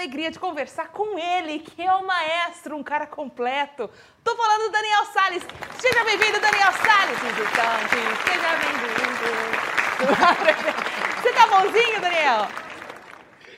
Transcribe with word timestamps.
alegria 0.00 0.30
de 0.30 0.38
conversar 0.38 0.88
com 0.88 1.18
ele, 1.18 1.58
que 1.58 1.82
é 1.82 1.92
o 1.92 2.06
maestro, 2.06 2.74
um 2.74 2.82
cara 2.82 3.06
completo. 3.06 3.90
Tô 4.24 4.34
falando 4.34 4.62
do 4.62 4.72
Daniel 4.72 5.04
Salles. 5.04 5.42
Seja 5.78 6.04
bem-vindo, 6.04 6.40
Daniel 6.40 6.72
Salles, 6.72 7.18
visitante. 7.18 7.96
Seja 8.24 8.56
bem-vindo. 8.56 9.28
Você 11.20 11.32
tá 11.34 11.46
bonzinho, 11.48 12.00
Daniel? 12.00 12.48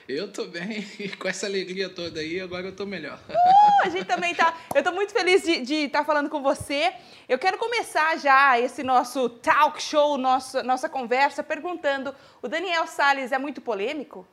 Eu 0.08 0.32
tô 0.32 0.46
bem, 0.46 0.84
com 1.16 1.29
essa 1.29 1.46
alegria 1.46 1.89
toda 1.89 2.18
aí, 2.18 2.40
agora 2.40 2.67
eu 2.67 2.75
tô 2.75 2.84
melhor. 2.84 3.20
Uh, 3.29 3.86
a 3.86 3.89
gente 3.89 4.06
também 4.06 4.34
tá. 4.34 4.53
Eu 4.75 4.82
tô 4.82 4.90
muito 4.90 5.12
feliz 5.12 5.45
de 5.45 5.75
estar 5.75 6.00
tá 6.00 6.04
falando 6.04 6.29
com 6.29 6.43
você. 6.43 6.93
Eu 7.29 7.39
quero 7.39 7.56
começar 7.56 8.18
já 8.18 8.59
esse 8.59 8.82
nosso 8.82 9.29
talk 9.29 9.81
show, 9.81 10.18
nosso, 10.18 10.61
nossa 10.64 10.89
conversa, 10.89 11.45
perguntando: 11.45 12.12
o 12.43 12.48
Daniel 12.48 12.89
Salles 12.89 13.31
é 13.31 13.39
muito 13.39 13.61
polêmico? 13.61 14.26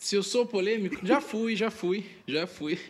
Se 0.00 0.16
eu 0.16 0.22
sou 0.22 0.46
polêmico, 0.46 1.06
já 1.06 1.20
fui, 1.20 1.54
já 1.54 1.70
fui, 1.70 2.08
já 2.26 2.46
fui. 2.46 2.80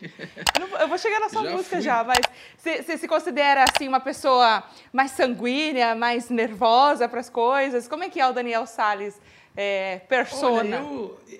Eu 0.78 0.86
vou 0.86 0.96
chegar 0.96 1.18
na 1.18 1.28
sua 1.28 1.42
já 1.42 1.50
música 1.50 1.76
fui. 1.76 1.80
já, 1.84 2.04
mas 2.04 2.20
você 2.56 2.96
se 2.96 3.08
considera 3.08 3.64
assim 3.64 3.88
uma 3.88 3.98
pessoa 3.98 4.62
mais 4.92 5.10
sanguínea, 5.10 5.96
mais 5.96 6.30
nervosa 6.30 7.08
para 7.08 7.18
as 7.18 7.28
coisas? 7.28 7.88
Como 7.88 8.04
é 8.04 8.08
que 8.08 8.20
é 8.20 8.28
o 8.28 8.32
Daniel 8.32 8.64
Salles, 8.64 9.20
é, 9.56 9.98
persona? 10.08 10.80
Olha, 10.80 11.36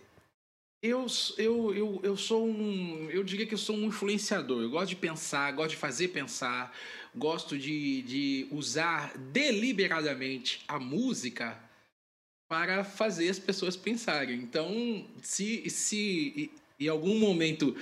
eu, 0.83 1.07
eu, 1.07 1.07
eu, 1.39 1.75
eu, 1.75 2.01
eu 2.03 2.17
sou 2.17 2.45
um, 2.49 3.09
eu 3.09 3.23
diria 3.23 3.47
que 3.47 3.55
eu 3.55 3.59
sou 3.59 3.77
um 3.77 3.85
influenciador. 3.85 4.61
Eu 4.63 4.71
gosto 4.71 4.89
de 4.89 4.97
pensar, 4.97 5.53
gosto 5.53 5.71
de 5.71 5.77
fazer 5.77 6.09
pensar, 6.09 6.77
gosto 7.15 7.57
de, 7.57 8.03
de 8.03 8.49
usar 8.51 9.17
deliberadamente 9.17 10.65
a 10.67 10.81
música 10.81 11.57
para 12.51 12.83
fazer 12.83 13.29
as 13.29 13.39
pessoas 13.39 13.77
pensarem. 13.77 14.35
Então, 14.35 15.05
se, 15.23 15.71
se 15.71 16.51
em 16.81 16.89
algum 16.89 17.17
momento 17.17 17.77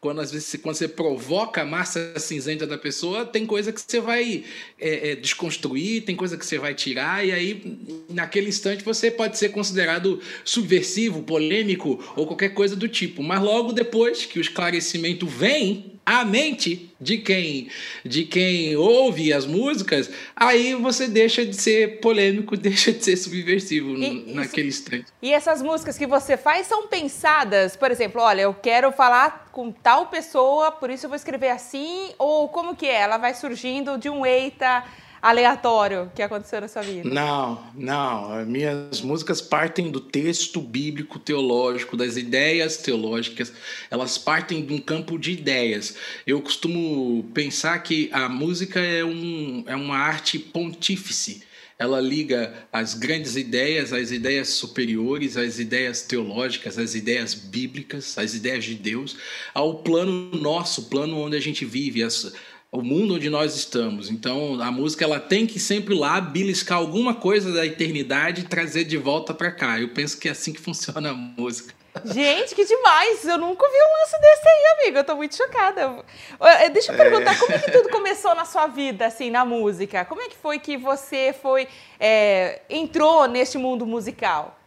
quando 0.00 0.20
às 0.20 0.32
vezes 0.32 0.60
quando 0.62 0.76
você 0.76 0.88
provoca 0.88 1.62
a 1.62 1.64
massa 1.64 2.18
cinzenta 2.18 2.66
da 2.66 2.76
pessoa, 2.76 3.24
tem 3.24 3.46
coisa 3.46 3.72
que 3.72 3.80
você 3.80 4.00
vai 4.00 4.44
é, 4.78 5.10
é, 5.10 5.16
desconstruir, 5.16 6.02
tem 6.04 6.14
coisa 6.14 6.36
que 6.36 6.44
você 6.44 6.58
vai 6.58 6.74
tirar, 6.74 7.26
e 7.26 7.32
aí 7.32 7.78
naquele 8.10 8.48
instante 8.48 8.84
você 8.84 9.10
pode 9.10 9.38
ser 9.38 9.50
considerado 9.50 10.20
subversivo, 10.44 11.22
polêmico 11.22 12.04
ou 12.16 12.26
qualquer 12.26 12.50
coisa 12.50 12.76
do 12.76 12.86
tipo. 12.86 13.22
Mas 13.22 13.42
logo 13.42 13.72
depois 13.72 14.26
que 14.26 14.38
o 14.38 14.42
esclarecimento 14.42 15.26
vem, 15.26 15.93
a 16.04 16.24
mente 16.24 16.94
de 17.00 17.18
quem 17.18 17.68
de 18.04 18.24
quem 18.24 18.76
ouve 18.76 19.32
as 19.32 19.46
músicas, 19.46 20.10
aí 20.36 20.74
você 20.74 21.06
deixa 21.06 21.44
de 21.44 21.56
ser 21.56 22.00
polêmico, 22.00 22.56
deixa 22.58 22.92
de 22.92 23.04
ser 23.04 23.16
subversivo 23.16 23.96
e, 23.96 24.34
naquele 24.34 24.68
isso, 24.68 24.82
instante. 24.82 25.06
E 25.22 25.32
essas 25.32 25.62
músicas 25.62 25.96
que 25.96 26.06
você 26.06 26.36
faz 26.36 26.66
são 26.66 26.86
pensadas, 26.86 27.76
por 27.76 27.90
exemplo, 27.90 28.20
olha, 28.20 28.42
eu 28.42 28.54
quero 28.54 28.92
falar 28.92 29.48
com 29.52 29.70
tal 29.70 30.06
pessoa, 30.06 30.72
por 30.72 30.90
isso 30.90 31.06
eu 31.06 31.10
vou 31.10 31.16
escrever 31.16 31.50
assim, 31.50 32.12
ou 32.18 32.48
como 32.48 32.74
que 32.74 32.86
é? 32.86 33.00
Ela 33.00 33.16
vai 33.16 33.34
surgindo 33.34 33.96
de 33.98 34.10
um 34.10 34.26
eita 34.26 34.84
aleatório 35.24 36.12
que 36.14 36.20
aconteceu 36.20 36.60
na 36.60 36.68
sua 36.68 36.82
vida? 36.82 37.08
Não, 37.08 37.64
não. 37.74 38.44
Minhas 38.44 39.00
músicas 39.00 39.40
partem 39.40 39.90
do 39.90 39.98
texto 39.98 40.60
bíblico 40.60 41.18
teológico, 41.18 41.96
das 41.96 42.18
ideias 42.18 42.76
teológicas. 42.76 43.50
Elas 43.90 44.18
partem 44.18 44.62
de 44.62 44.74
um 44.74 44.78
campo 44.78 45.18
de 45.18 45.32
ideias. 45.32 45.96
Eu 46.26 46.42
costumo 46.42 47.24
pensar 47.32 47.78
que 47.78 48.10
a 48.12 48.28
música 48.28 48.78
é, 48.78 49.02
um, 49.02 49.64
é 49.66 49.74
uma 49.74 49.96
arte 49.96 50.38
pontífice. 50.38 51.42
Ela 51.78 52.00
liga 52.00 52.66
as 52.70 52.94
grandes 52.94 53.34
ideias, 53.34 53.92
as 53.92 54.10
ideias 54.12 54.50
superiores, 54.50 55.36
as 55.36 55.58
ideias 55.58 56.02
teológicas, 56.02 56.78
as 56.78 56.94
ideias 56.94 57.34
bíblicas, 57.34 58.16
as 58.16 58.34
ideias 58.34 58.64
de 58.64 58.74
Deus, 58.74 59.16
ao 59.52 59.82
plano 59.82 60.30
nosso, 60.36 60.84
plano 60.84 61.18
onde 61.18 61.36
a 61.36 61.40
gente 61.40 61.64
vive, 61.64 62.02
as, 62.02 62.32
o 62.74 62.82
mundo 62.82 63.14
onde 63.14 63.30
nós 63.30 63.54
estamos. 63.54 64.10
Então, 64.10 64.60
a 64.60 64.70
música 64.72 65.04
ela 65.04 65.20
tem 65.20 65.46
que 65.46 65.60
sempre 65.60 65.94
lá 65.94 66.20
beliscar 66.20 66.78
alguma 66.78 67.14
coisa 67.14 67.52
da 67.52 67.64
eternidade 67.64 68.40
e 68.40 68.44
trazer 68.44 68.82
de 68.82 68.96
volta 68.96 69.32
para 69.32 69.52
cá. 69.52 69.80
Eu 69.80 69.90
penso 69.90 70.18
que 70.18 70.28
é 70.28 70.32
assim 70.32 70.52
que 70.52 70.60
funciona 70.60 71.10
a 71.10 71.14
música. 71.14 71.72
Gente, 72.04 72.52
que 72.52 72.64
demais! 72.64 73.24
Eu 73.24 73.38
nunca 73.38 73.64
vi 73.68 73.76
um 73.76 74.00
lance 74.00 74.20
desse 74.20 74.48
aí, 74.48 74.80
amigo. 74.80 74.98
Eu 74.98 75.04
tô 75.04 75.14
muito 75.14 75.36
chocada. 75.36 76.04
Eh, 76.40 76.70
deixa 76.70 76.90
eu 76.90 76.96
perguntar, 76.96 77.34
é... 77.34 77.38
como 77.38 77.52
é 77.52 77.58
que 77.60 77.70
tudo 77.70 77.88
começou 77.90 78.34
na 78.34 78.44
sua 78.44 78.66
vida, 78.66 79.06
assim, 79.06 79.30
na 79.30 79.44
música? 79.44 80.04
Como 80.04 80.20
é 80.20 80.28
que 80.28 80.36
foi 80.36 80.58
que 80.58 80.76
você 80.76 81.32
foi 81.40 81.68
é, 82.00 82.62
entrou 82.68 83.28
neste 83.28 83.56
mundo 83.56 83.86
musical? 83.86 84.58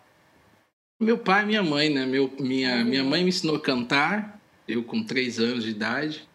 Meu 0.97 1.17
pai 1.17 1.44
e 1.44 1.46
minha 1.47 1.62
mãe, 1.62 1.90
né? 1.90 2.06
Meu, 2.06 2.31
minha, 2.40 2.85
minha 2.85 3.03
mãe 3.03 3.22
me 3.22 3.29
ensinou 3.29 3.57
a 3.57 3.59
cantar, 3.59 4.40
eu 4.66 4.81
com 4.81 5.03
três 5.03 5.38
anos 5.40 5.66
de 5.66 5.72
idade. 5.72 6.27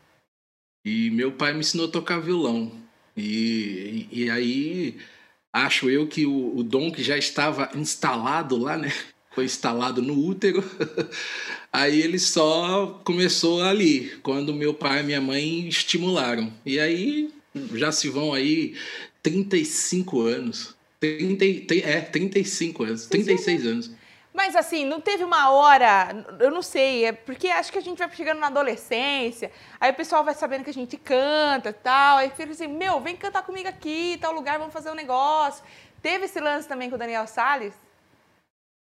E 0.84 1.10
meu 1.10 1.32
pai 1.32 1.52
me 1.52 1.60
ensinou 1.60 1.86
a 1.86 1.90
tocar 1.90 2.18
violão. 2.18 2.72
E, 3.16 4.06
e, 4.10 4.22
e 4.22 4.30
aí 4.30 4.96
acho 5.52 5.90
eu 5.90 6.06
que 6.06 6.26
o, 6.26 6.56
o, 6.56 6.62
dom 6.62 6.90
que 6.90 7.02
já 7.02 7.16
estava 7.16 7.70
instalado 7.74 8.56
lá, 8.56 8.76
né? 8.76 8.92
Foi 9.34 9.44
instalado 9.44 10.02
no 10.02 10.18
útero. 10.18 10.62
Aí 11.72 12.02
ele 12.02 12.18
só 12.18 13.00
começou 13.02 13.62
ali, 13.62 14.12
quando 14.22 14.52
meu 14.52 14.74
pai 14.74 15.00
e 15.00 15.04
minha 15.04 15.22
mãe 15.22 15.66
estimularam. 15.66 16.52
E 16.66 16.78
aí 16.78 17.30
já 17.72 17.90
se 17.90 18.10
vão 18.10 18.34
aí 18.34 18.74
35 19.22 20.20
anos. 20.20 20.74
30, 21.00 21.74
é, 21.76 22.02
35 22.02 22.84
anos, 22.84 23.06
36 23.06 23.66
anos. 23.66 23.90
Mas 24.32 24.56
assim, 24.56 24.86
não 24.86 25.00
teve 25.00 25.22
uma 25.24 25.50
hora, 25.50 26.24
eu 26.40 26.50
não 26.50 26.62
sei, 26.62 27.04
é 27.04 27.12
porque 27.12 27.48
acho 27.48 27.70
que 27.70 27.76
a 27.76 27.82
gente 27.82 27.98
vai 27.98 28.10
chegando 28.14 28.38
na 28.38 28.46
adolescência, 28.46 29.52
aí 29.78 29.90
o 29.90 29.94
pessoal 29.94 30.24
vai 30.24 30.34
sabendo 30.34 30.64
que 30.64 30.70
a 30.70 30.74
gente 30.74 30.96
canta 30.96 31.68
e 31.68 31.72
tal, 31.74 32.16
aí 32.16 32.30
fica 32.30 32.50
assim, 32.50 32.66
meu, 32.66 32.98
vem 32.98 33.14
cantar 33.14 33.42
comigo 33.42 33.68
aqui, 33.68 34.16
tal 34.20 34.32
lugar, 34.32 34.58
vamos 34.58 34.72
fazer 34.72 34.90
um 34.90 34.94
negócio. 34.94 35.62
Teve 36.00 36.24
esse 36.24 36.40
lance 36.40 36.66
também 36.66 36.88
com 36.88 36.96
o 36.96 36.98
Daniel 36.98 37.26
Salles? 37.26 37.74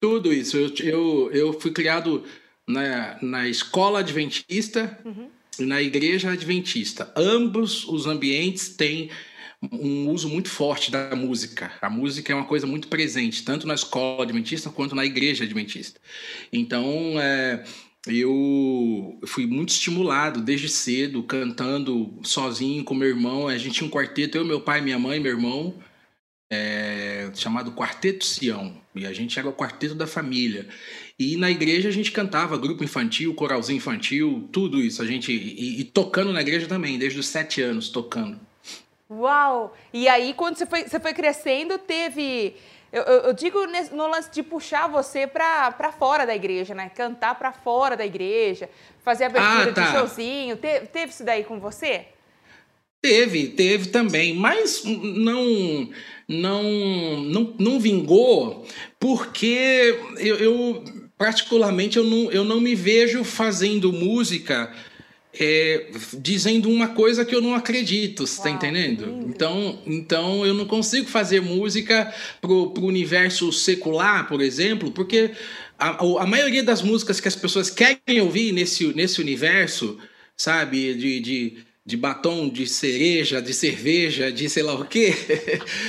Tudo 0.01 0.33
isso. 0.33 0.57
Eu, 0.57 0.73
eu, 0.83 1.31
eu 1.31 1.59
fui 1.59 1.71
criado 1.71 2.25
na, 2.67 3.17
na 3.21 3.47
escola 3.47 3.99
adventista 3.99 4.99
uhum. 5.05 5.29
e 5.59 5.63
na 5.63 5.81
igreja 5.81 6.31
adventista. 6.31 7.11
Ambos 7.15 7.87
os 7.87 8.05
ambientes 8.05 8.69
têm 8.69 9.09
um 9.71 10.09
uso 10.09 10.29
muito 10.29 10.49
forte 10.49 10.91
da 10.91 11.15
música. 11.15 11.71
A 11.81 11.89
música 11.89 12.31
é 12.31 12.35
uma 12.35 12.45
coisa 12.45 12.67
muito 12.67 12.87
presente, 12.87 13.43
tanto 13.43 13.67
na 13.67 13.73
escola 13.73 14.23
adventista 14.23 14.69
quanto 14.69 14.95
na 14.95 15.05
igreja 15.05 15.43
adventista. 15.43 15.99
Então, 16.51 17.19
é, 17.19 17.63
eu 18.07 19.19
fui 19.25 19.45
muito 19.47 19.69
estimulado 19.69 20.41
desde 20.41 20.69
cedo, 20.69 21.23
cantando 21.23 22.19
sozinho 22.23 22.83
com 22.83 22.93
meu 22.93 23.09
irmão. 23.09 23.47
A 23.47 23.57
gente 23.57 23.75
tinha 23.75 23.87
um 23.87 23.91
quarteto, 23.91 24.37
eu, 24.37 24.45
meu 24.45 24.61
pai, 24.61 24.81
minha 24.81 24.99
mãe, 24.99 25.19
meu 25.19 25.31
irmão, 25.31 25.75
é, 26.49 27.31
chamado 27.33 27.71
Quarteto 27.71 28.25
Sião. 28.25 28.79
E 28.93 29.05
a 29.05 29.11
gente 29.11 29.37
era 29.37 29.49
o 29.49 29.53
quarteto 29.53 29.95
da 29.95 30.07
família. 30.07 30.67
E 31.17 31.35
na 31.37 31.49
igreja 31.49 31.89
a 31.89 31.91
gente 31.91 32.11
cantava 32.11 32.57
grupo 32.57 32.83
infantil, 32.83 33.33
coralzinho 33.33 33.77
infantil, 33.77 34.47
tudo 34.51 34.79
isso. 34.79 35.01
A 35.01 35.05
gente 35.05 35.31
e, 35.31 35.81
e 35.81 35.83
tocando 35.83 36.31
na 36.31 36.41
igreja 36.41 36.67
também, 36.67 36.97
desde 36.97 37.19
os 37.19 37.27
sete 37.27 37.61
anos 37.61 37.89
tocando. 37.89 38.39
Uau! 39.09 39.75
E 39.93 40.07
aí, 40.07 40.33
quando 40.33 40.57
você 40.57 40.65
foi, 40.65 40.83
você 40.83 40.99
foi 40.99 41.13
crescendo, 41.13 41.77
teve. 41.77 42.55
Eu, 42.91 43.03
eu, 43.03 43.33
digo 43.33 43.59
no 43.91 44.07
lance 44.07 44.31
de 44.31 44.41
puxar 44.41 44.87
você 44.87 45.27
para 45.27 45.91
fora 45.91 46.25
da 46.25 46.35
igreja, 46.35 46.73
né? 46.73 46.89
Cantar 46.95 47.35
para 47.35 47.51
fora 47.51 47.97
da 47.97 48.05
igreja, 48.05 48.69
fazer 49.03 49.25
abertura 49.25 49.69
ah, 49.69 49.73
tá. 49.73 49.81
de 49.81 49.91
showzinho. 49.91 50.55
Te, 50.55 50.81
teve 50.87 51.11
isso 51.11 51.23
daí 51.23 51.43
com 51.43 51.59
você? 51.59 52.05
Teve, 53.01 53.49
teve 53.49 53.89
também, 53.89 54.33
mas 54.33 54.83
não 54.83 55.89
não 56.27 56.63
não, 56.63 57.53
não 57.59 57.79
vingou 57.79 58.65
porque 58.99 59.99
eu, 60.17 60.37
eu 60.37 60.83
particularmente 61.15 61.97
eu 61.97 62.03
não, 62.03 62.31
eu 62.31 62.43
não 62.43 62.59
me 62.59 62.73
vejo 62.73 63.23
fazendo 63.23 63.93
música 63.93 64.73
é, 65.39 65.87
dizendo 66.13 66.69
uma 66.69 66.89
coisa 66.89 67.25
que 67.25 67.35
eu 67.35 67.41
não 67.41 67.55
acredito, 67.55 68.25
você 68.25 68.37
está 68.37 68.49
entendendo? 68.49 69.25
Então, 69.27 69.79
então 69.85 70.45
eu 70.45 70.53
não 70.53 70.65
consigo 70.65 71.07
fazer 71.07 71.41
música 71.41 72.13
pro, 72.41 72.71
pro 72.71 72.85
universo 72.85 73.51
secular, 73.51 74.27
por 74.27 74.41
exemplo, 74.41 74.91
porque 74.91 75.31
a, 75.77 75.89
a 76.21 76.25
maioria 76.25 76.63
das 76.63 76.81
músicas 76.81 77.19
que 77.19 77.27
as 77.27 77.35
pessoas 77.35 77.69
querem 77.69 78.21
ouvir 78.21 78.51
nesse, 78.51 78.87
nesse 78.93 79.21
universo, 79.21 79.97
sabe, 80.37 80.93
de, 80.93 81.19
de 81.19 81.57
de 81.87 81.95
batom 81.95 82.49
de 82.49 82.65
cereja, 82.65 83.39
de 83.39 83.53
cerveja, 83.53 84.31
de 84.31 84.49
sei 84.49 84.63
lá 84.63 84.73
o 84.73 84.85
quê. 84.85 85.13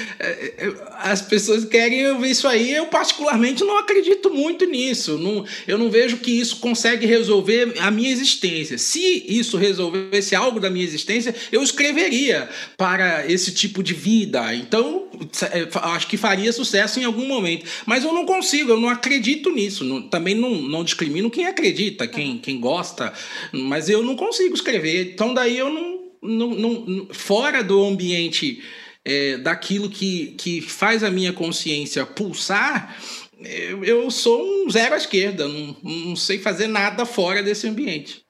As 1.01 1.23
pessoas 1.23 1.65
querem 1.65 2.07
ouvir 2.11 2.33
isso 2.33 2.47
aí. 2.47 2.75
Eu, 2.75 2.87
particularmente, 2.87 3.65
não 3.65 3.79
acredito 3.79 4.29
muito 4.29 4.67
nisso. 4.67 5.19
Eu 5.67 5.79
não 5.79 5.91
vejo 5.91 6.19
que 6.19 6.31
isso 6.31 6.57
consegue 6.57 7.07
resolver 7.07 7.77
a 7.79 7.91
minha 7.91 8.11
existência. 8.11 8.77
Se 8.77 9.25
isso 9.27 9.57
resolvesse 9.57 10.35
algo 10.35 10.61
da 10.61 10.69
minha 10.69 10.85
existência, 10.85 11.35
eu 11.51 11.63
escreveria 11.63 12.47
para 12.77 13.27
esse 13.27 13.53
tipo 13.53 13.83
de 13.83 13.95
vida. 13.95 14.55
Então, 14.55 15.07
é, 15.51 15.67
acho 15.95 16.09
que 16.09 16.17
faria 16.17 16.53
sucesso 16.53 17.01
em 17.01 17.05
algum 17.05 17.27
momento. 17.27 17.65
Mas 17.87 18.05
eu 18.05 18.13
não 18.13 18.27
consigo, 18.27 18.71
eu 18.71 18.81
não 18.81 18.89
acredito 18.89 19.51
nisso. 19.51 20.03
Também 20.11 20.35
não, 20.35 20.55
não 20.61 20.85
discrimino 20.85 21.31
quem 21.31 21.47
acredita, 21.47 22.07
quem, 22.07 22.39
quem 22.39 22.61
gosta, 22.61 23.13
mas 23.53 23.89
eu 23.89 24.03
não 24.03 24.15
consigo 24.15 24.55
escrever. 24.55 25.13
Então 25.15 25.33
daí 25.33 25.57
eu 25.57 25.71
não. 25.71 25.86
Não, 26.27 26.51
não 26.51 27.15
fora 27.15 27.63
do 27.63 27.85
ambiente 27.85 28.63
é, 29.05 29.39
daquilo 29.39 29.89
que, 29.89 30.33
que 30.33 30.61
faz 30.61 31.05
a 31.05 31.11
minha 31.11 31.33
consciência 31.33 32.05
pulsar, 32.05 32.97
eu, 33.41 33.85
eu 33.85 34.11
sou 34.11 34.43
um 34.43 34.71
zero 34.71 34.95
à 34.95 34.97
esquerda, 34.97 35.47
não, 35.47 35.77
não 35.83 36.17
sei 36.17 36.39
fazer 36.39 36.67
nada 36.67 37.05
fora 37.05 37.43
desse 37.43 37.69
ambiente. 37.69 38.25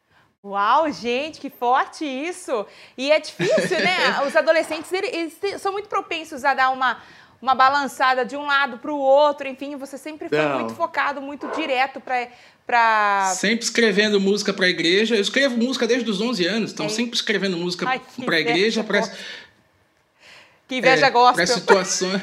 Uau, 0.44 0.90
gente, 0.92 1.40
que 1.40 1.50
forte 1.50 2.04
isso! 2.04 2.66
E 2.96 3.10
é 3.10 3.18
difícil, 3.18 3.80
né? 3.80 4.20
Os 4.26 4.36
adolescentes 4.36 4.92
eles, 4.92 5.36
eles 5.42 5.60
são 5.60 5.72
muito 5.72 5.88
propensos 5.88 6.44
a 6.44 6.54
dar 6.54 6.70
uma, 6.70 7.02
uma 7.42 7.54
balançada 7.54 8.24
de 8.24 8.36
um 8.36 8.46
lado 8.46 8.78
para 8.78 8.92
o 8.92 8.98
outro, 8.98 9.48
enfim, 9.48 9.76
você 9.76 9.98
sempre 9.98 10.28
foi 10.28 10.38
Não. 10.38 10.60
muito 10.60 10.74
focado, 10.74 11.20
muito 11.20 11.48
direto 11.48 12.00
para 12.00 12.28
Pra... 12.66 13.32
Sempre 13.36 13.64
escrevendo 13.64 14.20
música 14.20 14.52
para 14.52 14.66
a 14.66 14.68
igreja. 14.68 15.14
Eu 15.14 15.20
escrevo 15.20 15.56
música 15.56 15.86
desde 15.86 16.10
os 16.10 16.20
11 16.20 16.46
anos, 16.46 16.72
então 16.72 16.86
é. 16.86 16.88
sempre 16.88 17.14
escrevendo 17.14 17.56
música 17.56 17.86
para 18.24 18.36
a 18.36 18.40
igreja. 18.40 18.82
Pra... 18.82 19.02
Que 20.66 20.76
inveja 20.76 21.06
é, 21.06 21.10
gospel. 21.10 21.34
Para 21.36 21.46
situações. 21.46 22.22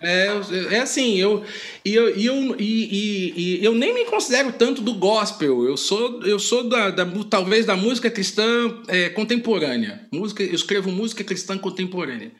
É, 0.00 0.26
é 0.72 0.80
assim, 0.80 1.16
eu, 1.16 1.44
e 1.84 1.94
eu, 1.94 2.16
e 2.16 2.26
eu, 2.26 2.56
e, 2.58 3.60
e, 3.60 3.64
eu 3.64 3.72
nem 3.72 3.94
me 3.94 4.04
considero 4.06 4.52
tanto 4.52 4.82
do 4.82 4.94
gospel. 4.94 5.64
Eu 5.64 5.76
sou, 5.76 6.22
eu 6.24 6.40
sou 6.40 6.68
da, 6.68 6.90
da 6.90 7.06
talvez 7.30 7.64
da 7.64 7.76
música 7.76 8.10
cristã 8.10 8.82
é, 8.88 9.10
contemporânea. 9.10 10.08
Música, 10.12 10.42
eu 10.42 10.54
escrevo 10.54 10.90
música 10.90 11.22
cristã 11.22 11.56
contemporânea. 11.56 12.32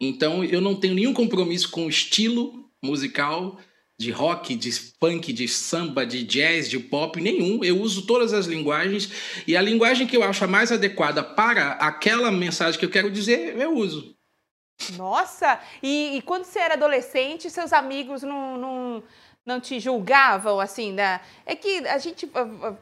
Então 0.00 0.44
eu 0.44 0.60
não 0.60 0.76
tenho 0.76 0.94
nenhum 0.94 1.12
compromisso 1.12 1.70
com 1.70 1.86
o 1.86 1.90
estilo 1.90 2.64
musical 2.80 3.58
de 4.00 4.10
rock, 4.10 4.56
de 4.56 4.70
punk, 4.98 5.30
de 5.30 5.46
samba, 5.46 6.06
de 6.06 6.24
jazz, 6.24 6.70
de 6.70 6.78
pop, 6.78 7.20
nenhum. 7.20 7.62
Eu 7.62 7.78
uso 7.78 8.06
todas 8.06 8.32
as 8.32 8.46
linguagens 8.46 9.42
e 9.46 9.54
a 9.54 9.60
linguagem 9.60 10.06
que 10.06 10.16
eu 10.16 10.22
acho 10.22 10.42
a 10.42 10.48
mais 10.48 10.72
adequada 10.72 11.22
para 11.22 11.72
aquela 11.72 12.30
mensagem 12.30 12.80
que 12.80 12.86
eu 12.86 12.90
quero 12.90 13.10
dizer, 13.10 13.54
eu 13.58 13.74
uso. 13.74 14.16
Nossa! 14.96 15.60
E, 15.82 16.16
e, 16.16 16.22
quando 16.22 16.44
você 16.44 16.60
era 16.60 16.72
adolescente, 16.72 17.50
seus 17.50 17.74
amigos 17.74 18.22
não, 18.22 18.56
não, 18.56 19.02
não 19.50 19.60
te 19.60 19.80
julgavam, 19.80 20.60
assim, 20.60 20.92
né? 20.92 21.20
É 21.44 21.54
que 21.56 21.86
a 21.88 21.98
gente, 21.98 22.26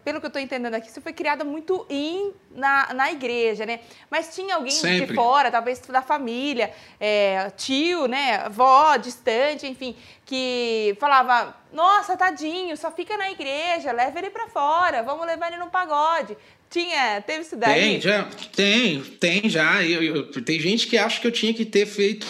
pelo 0.05 0.21
que 0.21 0.27
eu 0.27 0.29
estou 0.29 0.41
entendendo 0.41 0.75
aqui, 0.75 0.91
você 0.91 1.01
foi 1.01 1.13
criada 1.13 1.45
muito 1.45 1.87
in, 1.89 2.33
na, 2.51 2.93
na 2.93 3.11
igreja, 3.11 3.65
né? 3.65 3.81
Mas 4.11 4.35
tinha 4.35 4.57
alguém 4.57 4.71
Sempre. 4.71 5.07
de 5.07 5.15
fora, 5.15 5.51
talvez 5.51 5.81
da 5.81 6.03
família, 6.03 6.73
é, 7.01 7.51
tio, 7.57 8.07
né? 8.07 8.43
Avó, 8.45 8.97
distante, 8.97 9.67
enfim, 9.67 9.97
que 10.27 10.97
falava, 11.01 11.57
nossa, 11.73 12.17
tadinho, 12.17 12.77
só 12.77 12.91
fica 12.91 13.17
na 13.17 13.31
igreja, 13.31 13.93
leva 13.93 14.19
ele 14.19 14.31
para 14.31 14.49
fora, 14.49 15.03
vamos 15.03 15.27
levar 15.27 15.49
ele 15.49 15.57
no 15.57 15.71
pagode. 15.71 16.37
Tinha, 16.69 17.23
teve 17.23 17.41
isso 17.41 17.57
daí? 17.57 17.81
Tem, 17.81 18.01
já, 18.01 18.29
tem, 18.55 19.01
tem 19.03 19.49
já. 19.49 19.83
Eu, 19.83 20.03
eu, 20.03 20.45
tem 20.45 20.61
gente 20.61 20.87
que 20.87 20.99
acha 20.99 21.19
que 21.19 21.27
eu 21.27 21.33
tinha 21.33 21.55
que 21.55 21.65
ter 21.65 21.87
feito 21.87 22.27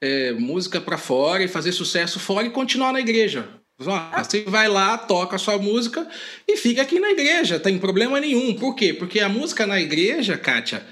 é, 0.00 0.32
música 0.32 0.80
para 0.80 0.98
fora 0.98 1.42
e 1.42 1.48
fazer 1.48 1.72
sucesso 1.72 2.18
fora 2.20 2.46
e 2.46 2.50
continuar 2.50 2.92
na 2.92 3.00
igreja. 3.00 3.48
Ah. 3.86 4.22
Você 4.24 4.42
vai 4.44 4.68
lá, 4.68 4.96
toca 4.96 5.36
a 5.36 5.38
sua 5.38 5.58
música 5.58 6.08
e 6.48 6.56
fica 6.56 6.82
aqui 6.82 6.98
na 6.98 7.10
igreja, 7.10 7.60
tem 7.60 7.78
problema 7.78 8.18
nenhum. 8.18 8.54
Por 8.54 8.74
quê? 8.74 8.94
Porque 8.94 9.20
a 9.20 9.28
música 9.28 9.66
na 9.66 9.80
igreja, 9.80 10.38
Kátia, 10.38 10.84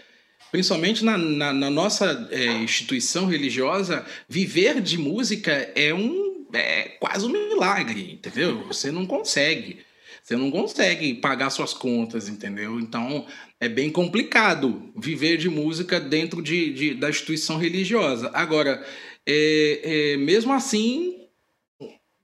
principalmente 0.53 1.05
na, 1.05 1.17
na, 1.17 1.53
na 1.53 1.71
nossa 1.71 2.29
é, 2.31 2.45
instituição 2.57 3.27
religiosa, 3.27 4.05
viver 4.29 4.81
de 4.81 4.99
música 4.99 5.53
é 5.75 5.95
um 5.95 6.25
é 6.53 6.97
quase 7.01 7.27
um 7.27 7.31
milagre, 7.31 8.13
entendeu? 8.13 8.65
Você 8.69 8.93
não 8.93 9.07
consegue. 9.07 9.79
Você 10.23 10.37
não 10.37 10.51
consegue 10.51 11.15
pagar 11.15 11.51
suas 11.51 11.75
contas, 11.75 12.29
entendeu? 12.29 12.79
Então 12.79 13.27
é 13.65 13.69
bem 13.69 13.89
complicado 13.89 14.93
viver 14.95 15.39
de 15.39 15.49
música 15.49 15.99
dentro 15.99 16.43
de, 16.43 16.71
de 16.73 16.95
da 16.95 17.09
instituição 17.09 17.57
religiosa. 17.57 18.31
Agora, 18.35 18.85
é, 19.27 19.81
é, 19.83 20.17
mesmo 20.19 20.53
assim, 20.53 21.17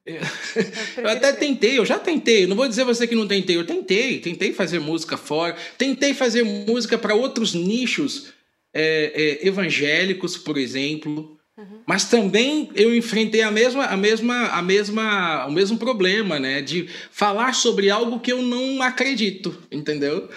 é, 0.04 0.20
eu 1.00 1.08
até 1.08 1.32
tentei, 1.32 1.78
eu 1.78 1.86
já 1.86 1.98
tentei. 1.98 2.46
Não 2.46 2.54
vou 2.54 2.68
dizer 2.68 2.84
você 2.84 3.06
que 3.06 3.14
não 3.14 3.26
tentei, 3.26 3.56
eu 3.56 3.64
tentei, 3.64 4.20
tentei 4.20 4.52
fazer 4.52 4.80
música 4.80 5.16
fora, 5.16 5.56
tentei 5.78 6.12
fazer 6.12 6.42
música 6.42 6.98
para 6.98 7.14
outros 7.14 7.54
nichos 7.54 8.34
é, 8.74 9.40
é, 9.42 9.46
evangélicos, 9.48 10.36
por 10.36 10.58
exemplo. 10.58 11.39
Uhum. 11.60 11.80
Mas 11.84 12.08
também 12.08 12.70
eu 12.74 12.96
enfrentei 12.96 13.42
a 13.42 13.50
mesma, 13.50 13.84
a 13.84 13.96
mesma, 13.96 14.46
a 14.46 14.62
mesma, 14.62 15.46
o 15.46 15.52
mesmo 15.52 15.76
problema, 15.76 16.40
né? 16.40 16.62
De 16.62 16.88
falar 17.10 17.54
sobre 17.54 17.90
algo 17.90 18.18
que 18.18 18.32
eu 18.32 18.40
não 18.40 18.80
acredito, 18.80 19.54
entendeu? 19.70 20.30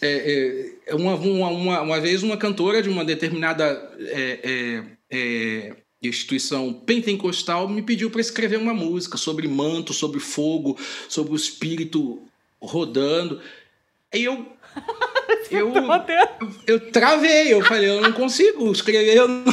É, 0.00 0.72
é, 0.86 0.94
uma, 0.94 1.16
uma, 1.16 1.48
uma, 1.48 1.80
uma, 1.82 2.00
vez 2.00 2.22
uma 2.22 2.38
cantora 2.38 2.82
de 2.82 2.88
uma 2.88 3.04
determinada 3.04 3.64
é, 3.98 4.38
é, 4.42 4.84
é 5.10 5.76
instituição 6.02 6.72
pentecostal 6.72 7.68
me 7.68 7.82
pediu 7.82 8.10
para 8.10 8.22
escrever 8.22 8.56
uma 8.56 8.72
música 8.72 9.18
sobre 9.18 9.46
manto, 9.46 9.92
sobre 9.92 10.18
fogo, 10.18 10.78
sobre 11.10 11.34
o 11.34 11.36
espírito 11.36 12.22
rodando. 12.58 13.38
Aí 14.10 14.24
eu 14.24 14.46
eu, 15.50 15.72
eu 16.66 16.92
travei, 16.92 17.52
eu 17.52 17.64
falei, 17.64 17.90
eu 17.90 18.00
não 18.00 18.12
consigo 18.12 18.70
escrever, 18.70 19.16
eu 19.16 19.28
não, 19.28 19.44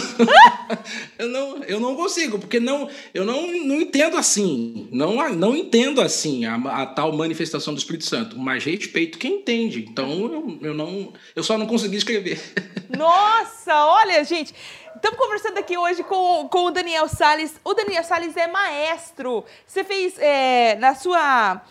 eu 1.18 1.28
não, 1.28 1.64
eu 1.64 1.80
não 1.80 1.96
consigo, 1.96 2.38
porque 2.40 2.60
não, 2.60 2.90
eu 3.14 3.26
não, 3.26 3.48
não 3.48 3.82
entendo 3.82 4.18
assim, 4.18 4.88
não, 4.92 5.16
não 5.34 5.56
entendo 5.56 6.02
assim 6.02 6.46
a, 6.46 6.56
a 6.56 6.86
tal 6.86 7.12
manifestação 7.14 7.74
do 7.74 7.78
Espírito 7.78 8.06
Santo, 8.06 8.38
mas 8.38 8.64
respeito 8.64 9.18
quem 9.18 9.40
entende, 9.40 9.86
então 9.90 10.10
eu, 10.10 10.60
eu, 10.62 10.74
não, 10.74 11.14
eu 11.36 11.44
só 11.44 11.58
não 11.58 11.66
consegui 11.66 11.98
escrever. 11.98 12.40
Nossa, 12.96 13.86
olha, 13.86 14.24
gente, 14.24 14.54
estamos 14.96 15.18
conversando 15.18 15.58
aqui 15.58 15.78
hoje 15.78 16.04
com, 16.04 16.48
com 16.48 16.66
o 16.66 16.72
Daniel 16.72 17.08
Sales, 17.08 17.56
o 17.64 17.74
Daniel 17.74 18.04
Sales 18.04 18.38
é 18.38 18.48
maestro, 18.48 19.44
você 19.66 19.84
fez 19.84 20.18
é, 20.20 20.76
na 20.76 20.96
sua 20.96 21.62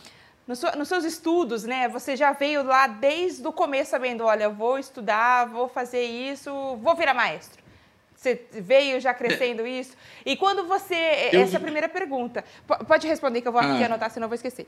nos, 0.47 0.63
nos 0.77 0.89
seus 0.89 1.05
estudos, 1.05 1.65
né? 1.65 1.89
Você 1.89 2.17
já 2.17 2.33
veio 2.33 2.63
lá 2.63 2.87
desde 2.87 3.47
o 3.47 3.53
começo 3.53 3.91
sabendo, 3.91 4.25
olha, 4.25 4.49
vou 4.49 4.79
estudar, 4.79 5.47
vou 5.47 5.69
fazer 5.69 6.05
isso, 6.05 6.51
vou 6.77 6.95
virar 6.95 7.15
maestro. 7.15 7.65
Você 8.15 8.47
veio 8.53 9.01
já 9.01 9.13
crescendo 9.13 9.67
isso? 9.67 9.95
E 10.25 10.37
quando 10.37 10.65
você. 10.65 10.95
Eu... 11.33 11.41
Essa 11.43 11.57
é 11.57 11.59
a 11.59 11.61
primeira 11.61 11.89
pergunta. 11.89 12.45
Pode 12.89 13.07
responder 13.07 13.43
que 13.43 13.49
eu 13.49 13.53
vou 13.53 13.61
aqui 13.61 13.83
ah. 13.83 13.87
anotar, 13.87 14.11
senão 14.11 14.25
eu 14.25 14.29
vou 14.31 14.37
esquecer. 14.37 14.67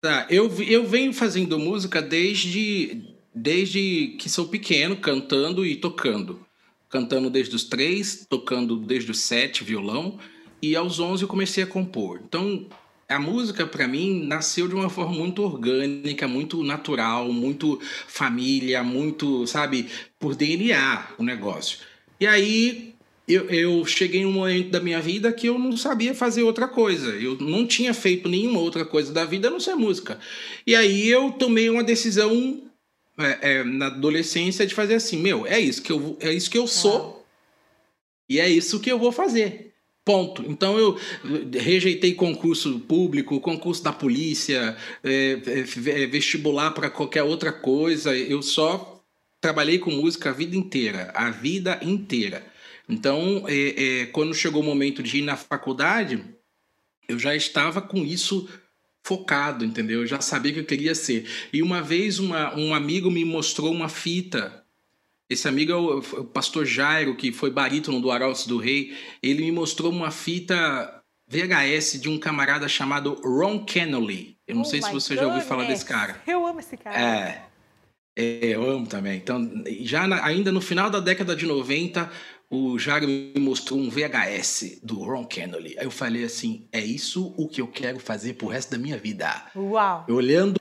Tá, 0.00 0.26
eu, 0.28 0.50
eu 0.64 0.84
venho 0.84 1.12
fazendo 1.12 1.56
música 1.60 2.02
desde, 2.02 3.14
desde 3.32 4.16
que 4.18 4.28
sou 4.28 4.48
pequeno, 4.48 4.96
cantando 4.96 5.64
e 5.64 5.76
tocando. 5.76 6.44
Cantando 6.88 7.30
desde 7.30 7.54
os 7.54 7.64
três, 7.64 8.26
tocando 8.28 8.76
desde 8.76 9.12
os 9.12 9.20
sete, 9.20 9.62
violão. 9.62 10.18
E 10.60 10.74
aos 10.74 10.98
onze 10.98 11.22
eu 11.22 11.28
comecei 11.28 11.62
a 11.62 11.66
compor. 11.66 12.20
Então, 12.24 12.66
a 13.12 13.20
música 13.20 13.66
para 13.66 13.86
mim 13.86 14.24
nasceu 14.26 14.66
de 14.66 14.74
uma 14.74 14.90
forma 14.90 15.12
muito 15.12 15.42
orgânica, 15.42 16.26
muito 16.26 16.62
natural, 16.64 17.32
muito 17.32 17.80
família, 18.06 18.82
muito, 18.82 19.46
sabe, 19.46 19.88
por 20.18 20.34
DNA 20.34 21.06
o 21.18 21.22
negócio. 21.22 21.78
E 22.18 22.26
aí 22.26 22.94
eu, 23.26 23.48
eu 23.48 23.84
cheguei 23.86 24.22
em 24.22 24.26
um 24.26 24.32
momento 24.32 24.70
da 24.70 24.80
minha 24.80 25.00
vida 25.00 25.32
que 25.32 25.48
eu 25.48 25.58
não 25.58 25.76
sabia 25.76 26.14
fazer 26.14 26.42
outra 26.42 26.66
coisa. 26.66 27.10
Eu 27.10 27.36
não 27.38 27.66
tinha 27.66 27.94
feito 27.94 28.28
nenhuma 28.28 28.60
outra 28.60 28.84
coisa 28.84 29.12
da 29.12 29.24
vida 29.24 29.48
a 29.48 29.50
não 29.50 29.60
ser 29.60 29.74
música. 29.74 30.18
E 30.66 30.74
aí 30.74 31.08
eu 31.08 31.30
tomei 31.32 31.70
uma 31.70 31.84
decisão 31.84 32.62
é, 33.18 33.38
é, 33.40 33.64
na 33.64 33.86
adolescência 33.86 34.66
de 34.66 34.74
fazer 34.74 34.94
assim, 34.94 35.18
meu, 35.18 35.46
é 35.46 35.60
isso 35.60 35.82
que 35.82 35.92
eu, 35.92 36.16
é 36.20 36.32
isso 36.32 36.50
que 36.50 36.58
eu 36.58 36.66
sou. 36.66 37.24
E 38.28 38.40
é 38.40 38.48
isso 38.48 38.80
que 38.80 38.90
eu 38.90 38.98
vou 38.98 39.12
fazer. 39.12 39.71
Ponto. 40.04 40.42
Então 40.48 40.78
eu 40.78 40.98
rejeitei 41.52 42.14
concurso 42.14 42.80
público, 42.80 43.40
concurso 43.40 43.84
da 43.84 43.92
polícia, 43.92 44.76
é, 45.04 45.38
é, 45.46 46.06
vestibular 46.06 46.72
para 46.72 46.90
qualquer 46.90 47.22
outra 47.22 47.52
coisa. 47.52 48.16
Eu 48.16 48.42
só 48.42 49.00
trabalhei 49.40 49.78
com 49.78 49.92
música 49.92 50.30
a 50.30 50.32
vida 50.32 50.56
inteira, 50.56 51.12
a 51.14 51.30
vida 51.30 51.78
inteira. 51.82 52.44
Então, 52.88 53.44
é, 53.46 54.06
quando 54.06 54.34
chegou 54.34 54.60
o 54.60 54.64
momento 54.64 55.02
de 55.04 55.18
ir 55.18 55.22
na 55.22 55.36
faculdade, 55.36 56.22
eu 57.08 57.16
já 57.18 57.34
estava 57.36 57.80
com 57.80 57.98
isso 57.98 58.48
focado, 59.04 59.64
entendeu? 59.64 60.00
Eu 60.00 60.06
já 60.06 60.20
sabia 60.20 60.52
que 60.52 60.60
eu 60.60 60.64
queria 60.64 60.94
ser. 60.94 61.26
E 61.52 61.62
uma 61.62 61.80
vez 61.80 62.18
uma, 62.18 62.56
um 62.56 62.74
amigo 62.74 63.10
me 63.10 63.24
mostrou 63.24 63.70
uma 63.70 63.88
fita 63.88 64.61
esse 65.32 65.48
amigo 65.48 65.72
é 65.72 65.76
o, 65.76 65.98
o 65.98 66.24
pastor 66.24 66.64
Jairo, 66.64 67.16
que 67.16 67.32
foi 67.32 67.50
barítono 67.50 68.00
do 68.00 68.10
Arautos 68.10 68.46
do 68.46 68.58
Rei. 68.58 68.96
Ele 69.22 69.42
me 69.42 69.52
mostrou 69.52 69.90
uma 69.90 70.10
fita 70.10 71.02
VHS 71.28 72.00
de 72.00 72.08
um 72.08 72.18
camarada 72.18 72.68
chamado 72.68 73.20
Ron 73.24 73.64
Kennelly. 73.64 74.36
Eu 74.46 74.56
não 74.56 74.62
oh 74.62 74.66
sei 74.66 74.82
se 74.82 74.92
você 74.92 75.16
já 75.16 75.26
ouviu 75.26 75.40
falar 75.42 75.64
desse 75.64 75.84
cara. 75.84 76.20
Eu 76.26 76.46
amo 76.46 76.60
esse 76.60 76.76
cara. 76.76 77.00
É. 77.00 77.42
é 78.16 78.46
eu 78.48 78.68
amo 78.68 78.86
também. 78.86 79.16
Então, 79.16 79.50
já 79.80 80.06
na, 80.06 80.24
ainda 80.24 80.52
no 80.52 80.60
final 80.60 80.90
da 80.90 81.00
década 81.00 81.34
de 81.34 81.46
90, 81.46 82.10
o 82.50 82.78
Jairo 82.78 83.08
me 83.08 83.32
mostrou 83.38 83.80
um 83.80 83.88
VHS 83.88 84.80
do 84.82 85.02
Ron 85.02 85.24
Kennedy. 85.24 85.78
Aí 85.78 85.86
eu 85.86 85.90
falei 85.90 86.24
assim: 86.24 86.68
é 86.70 86.80
isso 86.80 87.32
o 87.38 87.48
que 87.48 87.62
eu 87.62 87.66
quero 87.66 87.98
fazer 87.98 88.34
pro 88.34 88.48
resto 88.48 88.72
da 88.72 88.78
minha 88.78 88.98
vida. 88.98 89.46
Uau! 89.56 90.04
Eu 90.06 90.16
olhando, 90.16 90.60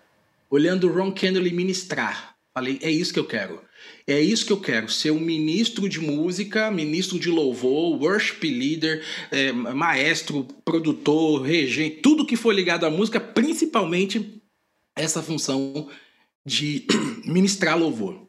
olhando 0.50 0.88
o 0.88 0.94
Ron 0.94 1.12
Kennedy 1.12 1.54
ministrar. 1.54 2.34
Falei: 2.54 2.80
é 2.82 2.90
isso 2.90 3.14
que 3.14 3.20
eu 3.20 3.28
quero. 3.28 3.62
É 4.08 4.20
isso 4.20 4.46
que 4.46 4.54
eu 4.54 4.60
quero, 4.60 4.90
ser 4.90 5.12
um 5.12 5.20
ministro 5.20 5.88
de 5.88 6.00
música, 6.00 6.72
ministro 6.72 7.20
de 7.20 7.30
louvor, 7.30 8.02
worship 8.02 8.50
leader, 8.50 9.04
é, 9.32 9.52
maestro, 9.52 10.44
produtor, 10.66 11.42
regente, 11.42 11.98
tudo 11.98 12.26
que 12.26 12.36
for 12.36 12.54
ligado 12.54 12.86
à 12.86 12.90
música, 12.90 13.20
principalmente 13.20 14.42
essa 14.96 15.22
função 15.22 15.88
de 16.46 16.86
ministrar 17.26 17.78
louvor. 17.78 18.28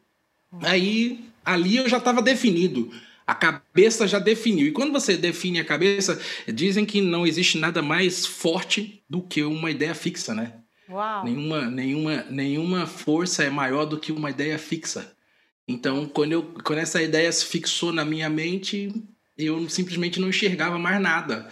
Aí, 0.61 1.19
ali 1.43 1.77
eu 1.77 1.89
já 1.89 1.97
estava 1.97 2.21
definido. 2.21 2.91
A 3.25 3.33
cabeça 3.33 4.07
já 4.07 4.19
definiu. 4.19 4.67
E 4.67 4.71
quando 4.71 4.91
você 4.91 5.15
define 5.15 5.59
a 5.59 5.65
cabeça, 5.65 6.19
dizem 6.53 6.85
que 6.85 7.01
não 7.01 7.25
existe 7.25 7.57
nada 7.57 7.81
mais 7.81 8.25
forte 8.25 9.01
do 9.09 9.21
que 9.21 9.41
uma 9.43 9.71
ideia 9.71 9.95
fixa, 9.95 10.35
né? 10.35 10.53
Uau. 10.89 11.23
Nenhuma, 11.23 11.61
nenhuma, 11.69 12.23
nenhuma 12.29 12.85
força 12.85 13.43
é 13.43 13.49
maior 13.49 13.85
do 13.85 13.97
que 13.97 14.11
uma 14.11 14.29
ideia 14.29 14.59
fixa. 14.59 15.15
Então, 15.67 16.05
quando, 16.05 16.33
eu, 16.33 16.53
quando 16.63 16.79
essa 16.79 17.01
ideia 17.01 17.31
se 17.31 17.45
fixou 17.45 17.93
na 17.93 18.03
minha 18.03 18.29
mente, 18.29 18.93
eu 19.37 19.69
simplesmente 19.69 20.19
não 20.19 20.29
enxergava 20.29 20.77
mais 20.77 21.01
nada. 21.01 21.47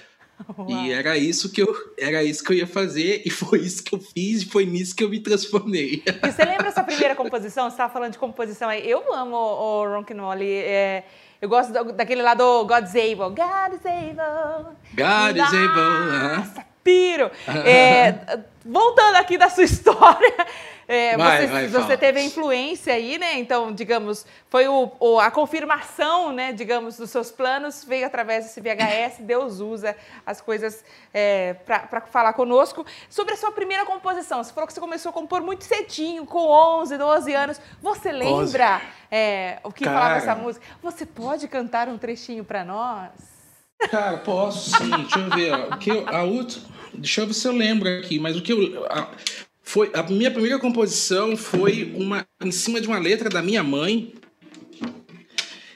Uau. 0.58 0.70
E 0.70 0.92
era 0.92 1.18
isso 1.18 1.52
que 1.52 1.62
eu 1.62 1.74
era 1.98 2.24
isso 2.24 2.44
que 2.44 2.52
eu 2.52 2.58
ia 2.58 2.68
fazer 2.68 3.22
e 3.24 3.30
foi 3.30 3.60
isso 3.60 3.84
que 3.84 3.94
eu 3.94 4.00
fiz 4.00 4.42
e 4.42 4.46
foi 4.46 4.66
nisso 4.66 4.96
que 4.96 5.04
eu 5.04 5.10
me 5.10 5.20
transformei. 5.20 6.04
E 6.06 6.32
você 6.32 6.44
lembra 6.44 6.72
sua 6.72 6.84
primeira 6.84 7.16
composição? 7.16 7.66
Você 7.66 7.76
estava 7.76 7.94
falando 7.94 8.14
de 8.14 8.18
composição 8.18 8.68
aí. 8.68 8.90
Eu 8.90 9.14
amo 9.14 9.36
o, 9.36 9.84
o. 9.84 10.06
É, 10.42 11.04
eu 11.42 11.50
gosto 11.50 11.72
daquele 11.94 12.22
lá 12.22 12.34
do 12.34 12.66
God's 12.66 12.96
Able. 12.96 13.36
God 13.36 13.74
is 13.74 13.86
able. 13.86 14.76
God 14.94 15.38
is 15.38 15.54
able. 15.54 16.38
Nossa, 16.38 16.66
piro. 16.84 17.32
É, 17.66 18.40
voltando 18.66 19.16
aqui 19.16 19.38
da 19.38 19.50
sua 19.50 19.64
história, 19.66 20.48
é, 20.92 21.16
vai, 21.16 21.38
você, 21.38 21.48
vai, 21.48 21.68
você 21.70 21.98
teve 21.98 22.20
a 22.20 22.24
influência 22.24 22.94
aí, 22.94 23.18
né? 23.18 23.40
Então, 23.40 23.72
digamos, 23.72 24.26
foi 24.50 24.68
o, 24.68 24.92
o, 25.00 25.22
a 25.22 25.32
confirmação, 25.32 26.34
né? 26.34 26.52
Digamos, 26.52 26.98
dos 26.98 27.10
seus 27.10 27.32
planos 27.32 27.86
veio 27.86 28.06
através 28.06 28.44
desse 28.44 28.60
VHS. 28.60 29.20
Deus 29.24 29.62
usa 29.62 29.96
as 30.26 30.42
coisas 30.42 30.84
é, 31.14 31.54
para 31.54 32.02
falar 32.02 32.34
conosco. 32.34 32.86
Sobre 33.10 33.36
a 33.36 33.38
sua 33.38 33.54
primeira 33.54 33.86
composição, 33.86 34.44
você 34.44 34.52
falou 34.52 34.68
que 34.68 34.74
você 34.74 34.82
começou 34.82 35.12
a 35.12 35.14
compor 35.14 35.42
muito 35.42 35.64
cedinho, 35.64 36.26
com 36.26 36.50
11, 36.50 36.98
12 36.98 37.34
anos. 37.34 37.62
Você 37.82 38.12
lembra 38.12 38.82
é, 39.10 39.60
o 39.64 39.72
que 39.72 39.86
Cara. 39.86 39.98
falava 39.98 40.18
essa 40.18 40.36
música? 40.36 40.66
Você 40.84 41.06
pode 41.06 41.48
cantar 41.48 41.88
um 41.88 41.98
trechinho 41.98 42.44
para 42.44 42.66
nós? 42.66 43.12
Cara, 43.90 44.18
posso 44.18 44.78
sim. 44.78 44.90
Deixa 44.90 45.20
eu 45.20 45.30
ver. 45.30 45.54
ó. 45.54 45.74
O 45.74 45.78
que 45.78 45.90
eu, 45.90 46.06
a 46.10 46.24
última, 46.24 46.68
deixa 46.94 47.22
eu 47.22 47.28
ver 47.28 47.34
se 47.34 47.48
eu 47.48 47.54
lembro 47.54 47.88
aqui. 47.88 48.20
Mas 48.20 48.36
o 48.36 48.42
que 48.42 48.52
eu. 48.52 48.86
A, 48.92 49.08
foi, 49.72 49.90
a 49.94 50.04
minha 50.04 50.30
primeira 50.30 50.60
composição 50.60 51.38
foi 51.38 51.94
uma 51.96 52.28
em 52.44 52.52
cima 52.52 52.82
de 52.82 52.90
uma 52.90 53.00
letra 53.00 53.30
da 53.30 53.42
minha 53.42 53.64
mãe. 53.64 54.14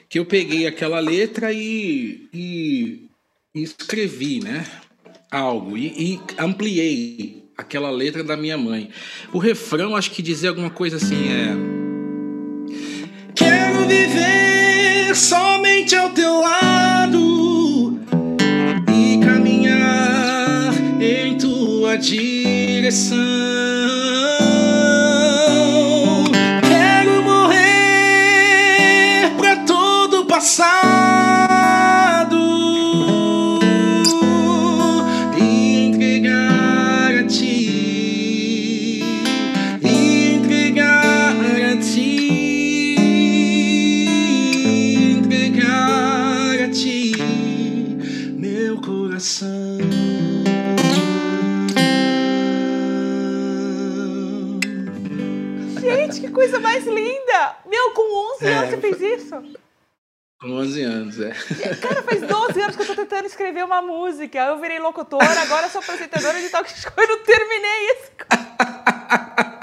Que 0.06 0.18
eu 0.18 0.26
peguei 0.26 0.66
aquela 0.66 1.00
letra 1.00 1.50
e, 1.50 2.28
e, 2.30 3.08
e 3.54 3.62
escrevi, 3.62 4.40
né? 4.40 4.66
Algo. 5.30 5.78
E, 5.78 5.86
e 5.86 6.20
ampliei 6.38 7.42
aquela 7.56 7.90
letra 7.90 8.22
da 8.22 8.36
minha 8.36 8.58
mãe. 8.58 8.90
O 9.32 9.38
refrão, 9.38 9.96
acho 9.96 10.10
que 10.10 10.20
dizia 10.20 10.50
alguma 10.50 10.68
coisa 10.68 10.98
assim: 10.98 11.30
é. 11.30 11.56
Quero 13.34 13.88
viver 13.88 15.16
somente 15.16 15.96
ao 15.96 16.10
teu 16.10 16.40
lado 16.42 17.98
e 18.92 19.24
caminhar 19.24 20.74
em 21.00 21.38
tua 21.38 21.96
direção. 21.96 23.75
Todo 30.54 30.75
11 60.56 60.82
anos, 60.82 61.20
é. 61.20 61.30
Cara, 61.80 62.02
faz 62.02 62.20
12 62.22 62.60
anos 62.60 62.76
que 62.76 62.82
eu 62.82 62.86
tô 62.86 62.94
tentando 62.94 63.26
escrever 63.26 63.64
uma 63.64 63.82
música. 63.82 64.38
Eu 64.38 64.58
virei 64.58 64.78
locutora, 64.78 65.40
agora 65.42 65.68
sou 65.68 65.80
apresentadora 65.80 66.40
de 66.40 66.48
talk 66.48 66.70
show 66.70 66.92
e 66.96 67.06
não 67.06 67.18
terminei 67.22 67.90
isso. 67.92 68.12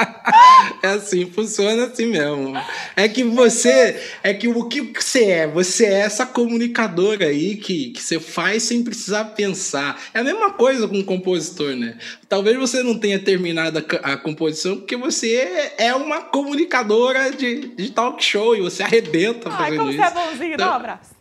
É 0.83 0.87
assim, 0.89 1.31
funciona 1.31 1.85
assim 1.85 2.07
mesmo. 2.07 2.53
É 2.93 3.07
que 3.07 3.23
você. 3.23 3.97
É 4.21 4.33
que 4.33 4.49
o 4.49 4.67
que 4.67 4.81
você 4.81 5.23
é? 5.23 5.47
Você 5.47 5.85
é 5.85 5.99
essa 6.01 6.25
comunicadora 6.25 7.27
aí 7.27 7.55
que, 7.55 7.91
que 7.91 8.01
você 8.01 8.19
faz 8.19 8.63
sem 8.63 8.83
precisar 8.83 9.23
pensar. 9.33 9.97
É 10.13 10.19
a 10.19 10.23
mesma 10.25 10.51
coisa 10.51 10.85
com 10.85 10.99
o 10.99 11.03
compositor, 11.05 11.73
né? 11.73 11.97
Talvez 12.27 12.57
você 12.57 12.83
não 12.83 12.99
tenha 12.99 13.17
terminado 13.17 13.79
a, 14.03 14.11
a 14.11 14.17
composição 14.17 14.75
porque 14.75 14.97
você 14.97 15.71
é 15.77 15.95
uma 15.95 16.19
comunicadora 16.19 17.31
de, 17.31 17.67
de 17.77 17.89
talk 17.91 18.21
show 18.21 18.53
e 18.53 18.59
você 18.59 18.83
arrebenta 18.83 19.47
Ai, 19.49 19.57
fazendo 19.57 19.77
como 19.77 19.89
isso. 19.89 19.99
você 19.99 20.05
é 20.05 20.11
bonzinho, 20.11 20.57
dá 20.57 20.65
um 20.65 20.67
Então- 20.67 20.73
abraço. 20.73 21.11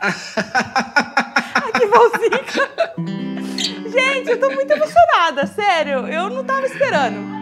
Ai, 0.00 1.72
que 1.72 1.86
bonzinho. 1.86 3.90
Gente, 3.90 4.30
eu 4.30 4.38
tô 4.38 4.50
muito 4.50 4.70
emocionada, 4.70 5.44
sério. 5.48 6.06
Eu 6.06 6.30
não 6.30 6.44
tava 6.44 6.64
esperando. 6.66 7.37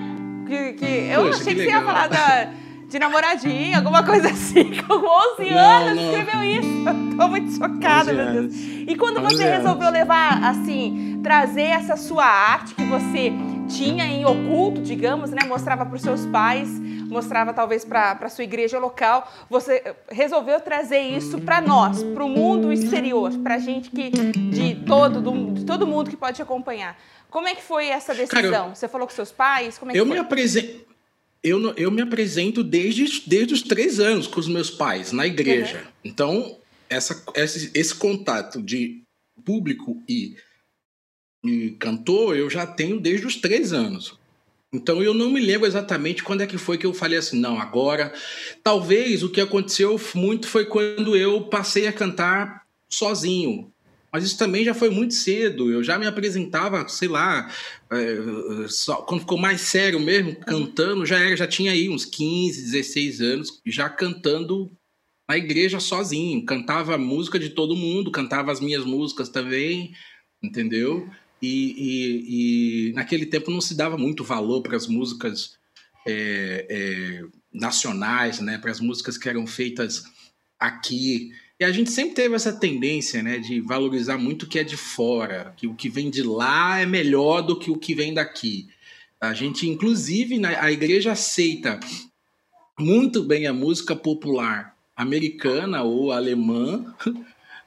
Que, 0.47 0.73
que, 0.75 0.85
eu 1.11 1.25
Poxa, 1.25 1.41
achei 1.41 1.55
que, 1.55 1.61
que 1.61 1.67
você 1.67 1.71
ia 1.77 1.83
falar 1.83 2.09
da, 2.09 2.49
de 2.89 2.99
namoradinha, 2.99 3.79
alguma 3.79 4.03
coisa 4.05 4.29
assim. 4.29 4.81
Com 4.87 4.95
11 4.95 5.51
Não, 5.51 5.59
anos, 5.59 5.97
não. 5.97 6.05
escreveu 6.13 6.43
isso. 6.45 7.17
Tô 7.17 7.29
muito 7.29 7.51
chocada, 7.53 8.13
11 8.13 8.15
meu 8.15 8.33
Deus. 8.43 8.55
E 8.89 8.95
quando 8.97 9.19
11 9.21 9.37
você 9.37 9.45
anos. 9.45 9.57
resolveu 9.59 9.91
levar, 9.91 10.43
assim, 10.45 11.21
trazer 11.23 11.63
essa 11.63 11.97
sua 11.97 12.25
arte 12.25 12.75
que 12.75 12.85
você 12.85 13.33
tinha 13.69 14.05
em 14.07 14.25
oculto, 14.25 14.81
digamos, 14.81 15.31
né? 15.33 15.41
Mostrava 15.49 15.85
para 15.85 15.97
os 15.97 16.03
seus 16.03 16.25
pais, 16.27 16.69
mostrava 17.09 17.53
talvez 17.53 17.85
para 17.85 18.13
a 18.21 18.29
sua 18.29 18.45
igreja 18.45 18.79
local, 18.79 19.29
você 19.51 19.83
resolveu 20.11 20.61
trazer 20.61 21.01
isso 21.01 21.41
para 21.41 21.61
nós, 21.61 22.01
para 22.03 22.25
o 22.25 22.29
mundo 22.29 22.73
exterior, 22.73 23.33
para 23.43 23.59
gente 23.59 23.91
que 23.91 24.11
de 24.11 24.77
todo, 24.87 25.21
do- 25.21 25.53
de 25.55 25.65
todo 25.65 25.85
mundo 25.87 26.11
que 26.11 26.17
pode 26.17 26.37
te 26.37 26.43
acompanhar. 26.43 26.97
Como 27.37 27.49
é 27.49 27.55
que 27.55 27.63
foi 27.63 27.89
essa 27.89 28.15
decisão? 28.15 28.51
Cara, 28.51 28.75
você 28.75 28.89
falou 28.89 29.07
com 29.07 29.13
seus 29.13 29.31
pais? 29.31 29.77
Como 29.77 29.91
é 29.91 29.93
que 29.93 30.01
Eu 30.01 30.07
foi? 30.07 30.15
me 30.15 30.19
apresento. 30.19 30.87
Eu, 31.43 31.75
eu 31.75 31.91
me 31.91 32.01
apresento 32.01 32.65
desde, 32.65 33.29
desde 33.29 33.53
os 33.53 33.61
três 33.61 34.01
anos 34.01 34.27
com 34.27 34.41
os 34.41 34.49
meus 34.49 34.71
pais, 34.71 35.13
na 35.13 35.27
igreja. 35.27 35.87
Então, 36.03 36.59
essa, 36.89 37.23
esse, 37.35 37.71
esse 37.75 37.95
contato 37.95 38.63
de 38.63 39.03
público 39.45 40.03
e, 40.09 40.35
e 41.45 41.73
cantor 41.73 42.39
eu 42.39 42.49
já 42.49 42.67
tenho 42.67 42.99
desde 42.99 43.27
os 43.27 43.37
três 43.37 43.71
anos. 43.71 44.19
Então, 44.73 45.03
eu 45.03 45.13
não 45.13 45.29
me 45.29 45.39
lembro 45.39 45.67
exatamente 45.67 46.23
quando 46.23 46.41
é 46.41 46.47
que 46.47 46.57
foi 46.57 46.79
que 46.79 46.87
eu 46.87 46.95
falei 46.95 47.19
assim, 47.19 47.39
não, 47.39 47.61
agora. 47.61 48.15
Talvez 48.63 49.23
o 49.23 49.29
que 49.29 49.43
aconteceu 49.43 50.01
muito 50.15 50.49
foi 50.49 50.65
quando 50.65 51.15
eu 51.15 51.43
passei 51.49 51.87
a 51.87 51.93
cantar 51.93 52.65
sozinho. 52.89 53.71
Mas 54.13 54.25
isso 54.25 54.39
também 54.39 54.65
já 54.65 54.73
foi 54.75 54.89
muito 54.89 55.15
cedo. 55.15 55.71
Eu 55.71 55.83
já 55.83 55.99
me 55.99 56.07
apresentava, 56.07 56.87
sei 56.89 57.09
lá, 57.09 57.53
é, 57.91 58.69
só- 58.69 59.03
quando 59.03 59.21
ficou 59.21 59.37
mais 59.39 59.61
sério 59.61 60.01
mesmo, 60.01 60.37
cantando, 60.37 61.05
já 61.05 61.19
era, 61.19 61.37
já 61.37 61.47
tinha 61.47 61.73
aí 61.73 61.89
uns 61.89 62.05
15, 62.05 62.63
16 62.63 63.21
anos, 63.21 63.61
já 63.67 63.89
cantando 63.91 64.71
na 65.29 65.37
igreja 65.37 65.81
sozinho. 65.81 66.45
Cantava 66.45 66.95
a 66.95 66.99
música 66.99 67.39
de 67.39 67.51
todo 67.51 67.77
mundo, 67.77 68.11
cantava 68.11 68.53
as 68.53 68.61
minhas 68.61 68.85
músicas 68.85 69.29
também, 69.29 69.93
entendeu? 70.43 71.09
E, 71.43 71.75
e- 71.77 72.89
e 72.91 72.93
naquele 72.95 73.27
tempo 73.27 73.51
não 73.51 73.61
se 73.61 73.75
dava 73.77 73.99
muito 73.99 74.25
valor 74.25 74.63
para 74.63 74.77
as 74.77 74.87
músicas 74.87 75.59
é, 76.09 76.67
é, 76.71 77.23
nacionais, 77.53 78.41
né? 78.41 78.57
Para 78.59 78.71
as 78.71 78.81
músicas 78.81 79.19
que 79.19 79.29
eram 79.29 79.47
feitas 79.47 80.05
aqui. 80.59 81.31
E 81.59 81.65
a 81.65 81.73
gente 81.73 81.91
sempre 81.91 82.15
teve 82.15 82.35
essa 82.35 82.53
tendência, 82.53 83.23
né, 83.23 83.39
de 83.39 83.61
valorizar 83.61 84.19
muito 84.19 84.43
o 84.43 84.49
que 84.49 84.59
é 84.59 84.65
de 84.65 84.77
fora, 84.77 85.55
que 85.57 85.67
o 85.67 85.75
que 85.75 85.89
vem 85.89 86.11
de 86.11 86.23
lá 86.23 86.79
é 86.79 86.85
melhor 86.85 87.41
do 87.41 87.59
que 87.59 87.71
o 87.71 87.79
que 87.79 87.95
vem 87.95 88.13
daqui. 88.13 88.69
A 89.19 89.33
gente, 89.33 89.67
inclusive, 89.67 90.39
na, 90.39 90.63
a 90.63 90.71
igreja 90.71 91.13
aceita 91.13 91.81
muito 92.79 93.23
bem 93.23 93.47
a 93.47 93.55
música 93.55 93.97
popular 93.97 94.77
americana 94.95 95.83
ou 95.83 96.13
alemã, 96.13 96.95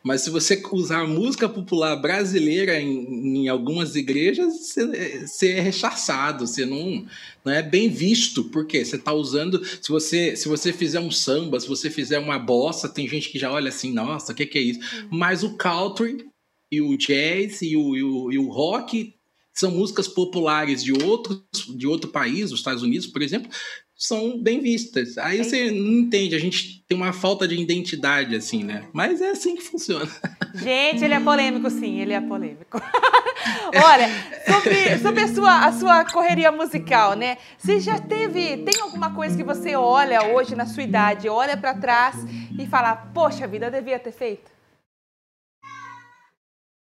mas 0.02 0.22
se 0.22 0.30
você 0.30 0.62
usar 0.72 1.06
música 1.06 1.50
popular 1.50 1.96
brasileira 1.98 2.80
em, 2.80 3.44
em 3.44 3.48
algumas 3.50 3.96
igrejas, 3.96 4.54
você, 4.54 5.28
você, 5.28 5.52
é 5.52 5.60
rechaçado, 5.60 6.48
você 6.48 6.66
não, 6.66 7.06
não 7.44 7.52
é 7.52 7.62
bem 7.62 7.90
visto, 7.90 8.46
porque 8.46 8.84
você 8.84 8.96
está 8.96 9.12
usando. 9.12 9.64
Se 9.82 9.90
você, 9.90 10.36
se 10.36 10.48
você 10.48 10.72
fizer 10.72 11.02
um 11.02 11.12
samba, 11.12 11.60
se 11.60 11.68
você 11.68 11.90
fizer 11.90 12.20
uma 12.20 12.40
bossa, 12.40 12.88
tem 12.88 13.08
gente 13.08 13.30
que 13.30 13.38
já 13.38 13.52
olha 13.52 13.70
assim, 13.70 13.92
nossa, 13.92 14.32
o 14.32 14.36
que, 14.36 14.46
que 14.46 14.58
é 14.58 14.62
isso? 14.62 14.80
Mas 15.12 15.44
o 15.44 15.58
country 15.58 16.26
e 16.72 16.82
o 16.82 16.96
jazz 16.98 17.62
e 17.62 17.76
o, 17.76 17.96
e 17.96 18.04
o, 18.04 18.32
e 18.32 18.38
o 18.38 18.48
rock 18.50 19.14
são 19.54 19.72
músicas 19.72 20.08
populares 20.08 20.82
de, 20.82 20.94
outros, 20.94 21.44
de 21.76 21.86
outro 21.86 22.10
país, 22.10 22.52
os 22.52 22.60
Estados 22.60 22.82
Unidos, 22.82 23.08
por 23.08 23.22
exemplo, 23.22 23.52
são 24.00 24.42
bem 24.42 24.62
vistas. 24.62 25.18
Aí 25.18 25.44
você 25.44 25.70
não 25.70 25.92
entende, 25.92 26.34
a 26.34 26.40
gente 26.40 26.84
tem 26.88 26.98
uma 26.98 27.14
falta 27.14 27.48
de 27.48 27.56
identidade, 27.56 28.36
assim, 28.36 28.64
né? 28.64 28.88
Mas 28.94 29.22
é 29.22 29.30
assim 29.30 29.56
que 29.56 29.62
funciona. 29.62 30.10
Gente, 30.56 31.04
ele 31.04 31.14
é 31.14 31.20
polêmico, 31.20 31.70
sim, 31.70 32.00
ele 32.02 32.14
é 32.14 32.20
polêmico. 32.20 32.82
Olha, 33.84 34.08
sobre, 34.46 34.98
sobre 35.00 35.22
a, 35.22 35.28
sua, 35.28 35.66
a 35.66 35.72
sua 35.72 36.06
correria 36.06 36.52
musical, 36.52 37.16
né? 37.16 37.38
Você 37.58 37.80
já 37.80 38.00
teve. 38.00 38.58
Tem 38.58 38.82
alguma 38.82 39.14
coisa 39.14 39.36
que 39.36 39.44
você 39.44 39.76
olha 39.76 40.24
hoje 40.34 40.56
na 40.56 40.66
sua 40.66 40.84
idade, 40.84 41.30
olha 41.30 41.56
para 41.56 41.74
trás 41.74 42.16
e 42.58 42.66
fala, 42.68 42.96
poxa 42.96 43.48
vida, 43.48 43.68
eu 43.68 43.72
devia 43.72 44.00
ter 44.00 44.12
feito? 44.12 44.59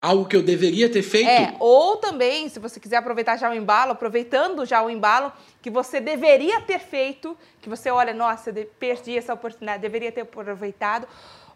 Algo 0.01 0.27
que 0.27 0.37
eu 0.37 0.43
deveria 0.43 0.89
ter 0.89 1.03
feito. 1.03 1.29
É, 1.29 1.57
ou 1.59 1.97
também, 1.97 2.49
se 2.49 2.59
você 2.59 2.79
quiser 2.79 2.97
aproveitar 2.97 3.37
já 3.37 3.51
o 3.51 3.55
embalo, 3.55 3.93
aproveitando 3.93 4.65
já 4.65 4.83
o 4.83 4.91
embalo, 4.91 5.33
que 5.61 5.71
você 5.71 6.01
deveria 6.01 6.61
ter 6.61 6.79
feito, 6.79 7.37
que 7.61 7.69
você 7.69 7.91
olha, 7.91 8.15
nossa, 8.15 8.51
eu 8.51 8.67
perdi 8.79 9.17
essa 9.17 9.35
oportunidade, 9.35 9.83
deveria 9.83 10.13
ter 10.13 10.23
aproveitado, 10.23 11.07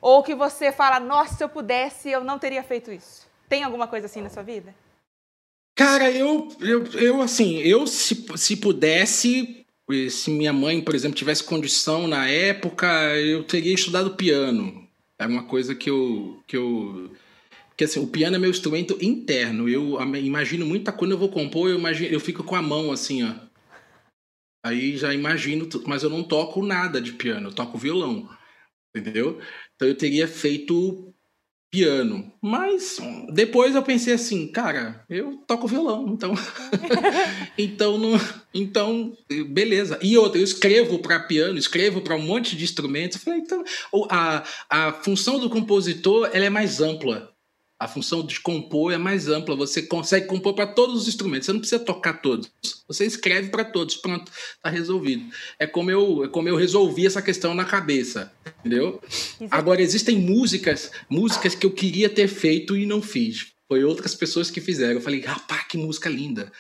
ou 0.01 0.23
que 0.23 0.35
você 0.35 0.73
fala, 0.73 0.99
nossa, 0.99 1.35
se 1.37 1.45
eu 1.45 1.49
pudesse, 1.49 2.11
eu 2.11 2.25
não 2.25 2.39
teria 2.39 2.63
feito 2.63 2.91
isso. 2.91 3.27
Tem 3.49 3.63
alguma 3.63 3.87
coisa 3.87 4.07
assim 4.07 4.21
na 4.21 4.31
sua 4.31 4.43
vida? 4.43 4.75
Cara, 5.75 6.11
eu, 6.11 6.49
eu, 6.61 6.85
eu 7.01 7.23
assim, 7.23 7.59
eu 7.59 7.87
se, 7.87 8.27
se 8.37 8.57
pudesse, 8.57 9.65
se 10.11 10.31
minha 10.31 10.53
mãe, 10.53 10.81
por 10.81 10.95
exemplo, 10.95 11.17
tivesse 11.17 11.45
condição 11.45 12.07
na 12.07 12.29
época, 12.29 12.87
eu 13.17 13.45
teria 13.45 13.75
estudado 13.75 14.17
piano. 14.17 14.87
É 15.19 15.27
uma 15.27 15.45
coisa 15.45 15.75
que 15.75 15.89
eu, 15.89 16.43
que 16.47 16.57
eu 16.57 17.11
porque 17.83 17.85
assim, 17.85 18.01
o 18.01 18.07
piano 18.07 18.37
é 18.37 18.39
meu 18.39 18.51
instrumento 18.51 18.97
interno. 19.01 19.69
Eu 19.69 20.01
imagino 20.17 20.65
muita 20.65 20.93
quando 20.93 21.13
eu 21.13 21.19
vou 21.19 21.29
compor, 21.29 21.69
eu 21.69 21.79
imagino, 21.79 22.13
eu 22.13 22.21
fico 22.21 22.45
com 22.45 22.55
a 22.55 22.63
mão 22.63 22.93
assim, 22.93 23.25
ó. 23.25 23.35
Aí 24.65 24.97
já 24.97 25.13
imagino, 25.13 25.69
mas 25.87 26.05
eu 26.05 26.11
não 26.11 26.23
toco 26.23 26.65
nada 26.65 27.01
de 27.01 27.13
piano, 27.13 27.49
eu 27.49 27.55
toco 27.55 27.77
violão. 27.77 28.29
Entendeu? 28.95 29.41
Então 29.75 29.89
eu 29.89 29.97
teria 29.97 30.29
feito 30.29 31.13
piano. 31.73 32.33
Mas 32.41 32.99
depois 33.33 33.75
eu 33.75 33.83
pensei 33.83 34.13
assim, 34.13 34.47
cara, 34.53 35.05
eu 35.09 35.39
toco 35.39 35.67
violão, 35.67 36.07
então 36.11 36.35
então 37.59 37.99
não, 37.99 38.13
então 38.55 39.17
beleza. 39.49 39.99
E 40.01 40.17
outra, 40.17 40.39
eu 40.39 40.45
escrevo 40.45 41.01
para 41.01 41.19
piano, 41.19 41.59
escrevo 41.59 42.01
para 42.01 42.15
um 42.15 42.23
monte 42.23 42.55
de 42.55 42.63
instrumentos. 42.63 43.21
Falei, 43.21 43.41
então 43.41 43.65
a, 44.09 44.45
a 44.71 44.93
função 44.93 45.41
do 45.41 45.51
compositor 45.51 46.31
ela 46.33 46.45
é 46.45 46.51
mais 46.51 46.81
ampla. 46.81 47.32
A 47.83 47.89
função 47.89 48.25
de 48.25 48.39
compor 48.39 48.93
é 48.93 48.97
mais 48.97 49.27
ampla. 49.27 49.57
Você 49.57 49.83
consegue 49.83 50.27
compor 50.27 50.55
para 50.55 50.69
todos 50.69 51.03
os 51.03 51.09
instrumentos. 51.09 51.47
Você 51.47 51.53
não 51.53 51.59
precisa 51.59 51.85
tocar 51.85 52.13
todos. 52.23 52.49
Você 52.87 53.05
escreve 53.05 53.49
para 53.49 53.65
todos. 53.65 53.97
Pronto, 53.97 54.31
está 54.31 54.71
resolvido. 54.71 55.25
É 55.59 55.67
como 55.67 55.91
eu, 55.91 56.23
é 56.23 56.29
como 56.29 56.49
eu 56.49 56.55
resolvi 56.55 57.07
essa 57.07 57.21
questão 57.21 57.55
na 57.55 57.65
cabeça, 57.65 58.33
entendeu? 58.61 59.03
Agora 59.51 59.83
existem 59.83 60.17
músicas, 60.17 60.93
músicas 61.11 61.57
que 61.57 61.67
eu 61.67 61.73
queria 61.73 62.09
ter 62.09 62.29
feito 62.29 62.77
e 62.77 62.87
não 62.87 63.03
fiz. 63.03 63.49
Foi 63.67 63.83
outras 63.83 64.15
pessoas 64.15 64.49
que 64.49 64.61
fizeram. 64.61 64.93
Eu 64.93 65.01
falei, 65.01 65.21
rapaz, 65.21 65.67
que 65.67 65.77
música 65.77 66.09
linda. 66.09 66.53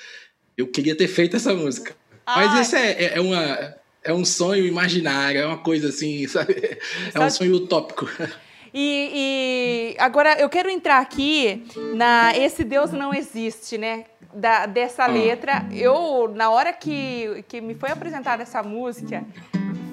Eu 0.57 0.67
queria 0.67 0.97
ter 0.97 1.07
feito 1.07 1.37
essa 1.37 1.55
música. 1.55 1.95
Ai. 2.27 2.47
Mas 2.47 2.67
esse 2.67 2.75
é, 2.75 3.05
é, 3.05 3.19
é 3.19 3.21
uma 3.21 3.77
é 4.05 4.13
um 4.13 4.25
sonho 4.25 4.67
imaginário, 4.67 5.41
é 5.41 5.47
uma 5.47 5.59
coisa 5.59 5.89
assim, 5.89 6.27
sabe? 6.29 6.79
É 7.15 7.21
um 7.21 7.31
sonho 7.31 7.55
utópico. 7.55 8.11
E, 8.75 9.95
e, 9.95 9.97
agora 9.99 10.39
eu 10.41 10.49
quero 10.49 10.71
entrar 10.71 10.99
aqui 10.99 11.67
na 11.95 12.37
Esse 12.37 12.65
Deus 12.65 12.91
Não 12.93 13.13
Existe, 13.13 13.77
né? 13.77 14.05
Da, 14.33 14.65
dessa 14.65 15.05
ah. 15.05 15.07
letra. 15.07 15.67
Eu, 15.71 16.33
na 16.35 16.51
hora 16.51 16.73
que, 16.73 17.45
que 17.49 17.61
me 17.61 17.75
foi 17.75 17.91
apresentada 17.91 18.43
essa 18.43 18.63
música, 18.63 19.25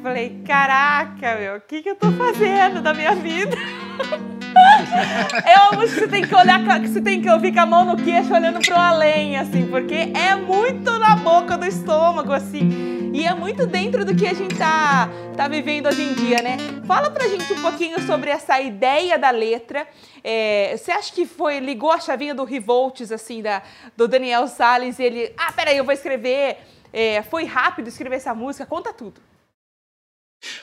falei, 0.01 0.41
caraca, 0.45 1.35
meu, 1.35 1.57
o 1.57 1.61
que, 1.61 1.81
que 1.81 1.89
eu 1.89 1.95
tô 1.95 2.11
fazendo 2.13 2.81
da 2.81 2.93
minha 2.93 3.15
vida? 3.15 3.57
É 5.45 5.59
uma 5.59 5.79
música 5.79 5.93
que 5.93 5.99
você 5.99 6.07
tem 6.07 6.27
que 6.27 6.35
olhar, 6.35 6.79
você 6.81 7.01
tem 7.01 7.21
que 7.21 7.29
ouvir 7.29 7.53
com 7.53 7.59
a 7.59 7.65
mão 7.65 7.85
no 7.85 7.97
queixo, 7.97 8.33
olhando 8.33 8.59
pro 8.59 8.75
além, 8.75 9.37
assim, 9.37 9.67
porque 9.67 10.11
é 10.13 10.35
muito 10.35 10.97
na 10.97 11.15
boca 11.15 11.57
do 11.57 11.65
estômago, 11.65 12.33
assim. 12.33 13.11
E 13.13 13.25
é 13.25 13.33
muito 13.33 13.65
dentro 13.65 14.05
do 14.05 14.15
que 14.15 14.27
a 14.27 14.33
gente 14.33 14.55
tá, 14.55 15.09
tá 15.35 15.47
vivendo 15.47 15.87
hoje 15.87 16.03
em 16.03 16.13
dia, 16.13 16.41
né? 16.41 16.57
Fala 16.85 17.09
pra 17.09 17.27
gente 17.27 17.51
um 17.53 17.61
pouquinho 17.61 17.99
sobre 18.01 18.29
essa 18.29 18.61
ideia 18.61 19.17
da 19.17 19.31
letra. 19.31 19.87
É, 20.23 20.75
você 20.77 20.91
acha 20.91 21.11
que 21.13 21.25
foi, 21.25 21.59
ligou 21.59 21.91
a 21.91 21.99
chavinha 21.99 22.35
do 22.35 22.43
Revolts, 22.43 23.11
assim, 23.11 23.41
da, 23.41 23.63
do 23.97 24.07
Daniel 24.07 24.47
Salles, 24.47 24.99
e 24.99 25.03
ele, 25.03 25.33
ah, 25.37 25.51
peraí, 25.51 25.77
eu 25.77 25.83
vou 25.83 25.93
escrever. 25.93 26.57
É, 26.93 27.21
foi 27.23 27.45
rápido 27.45 27.87
escrever 27.87 28.17
essa 28.17 28.33
música? 28.33 28.65
Conta 28.65 28.93
tudo. 28.93 29.28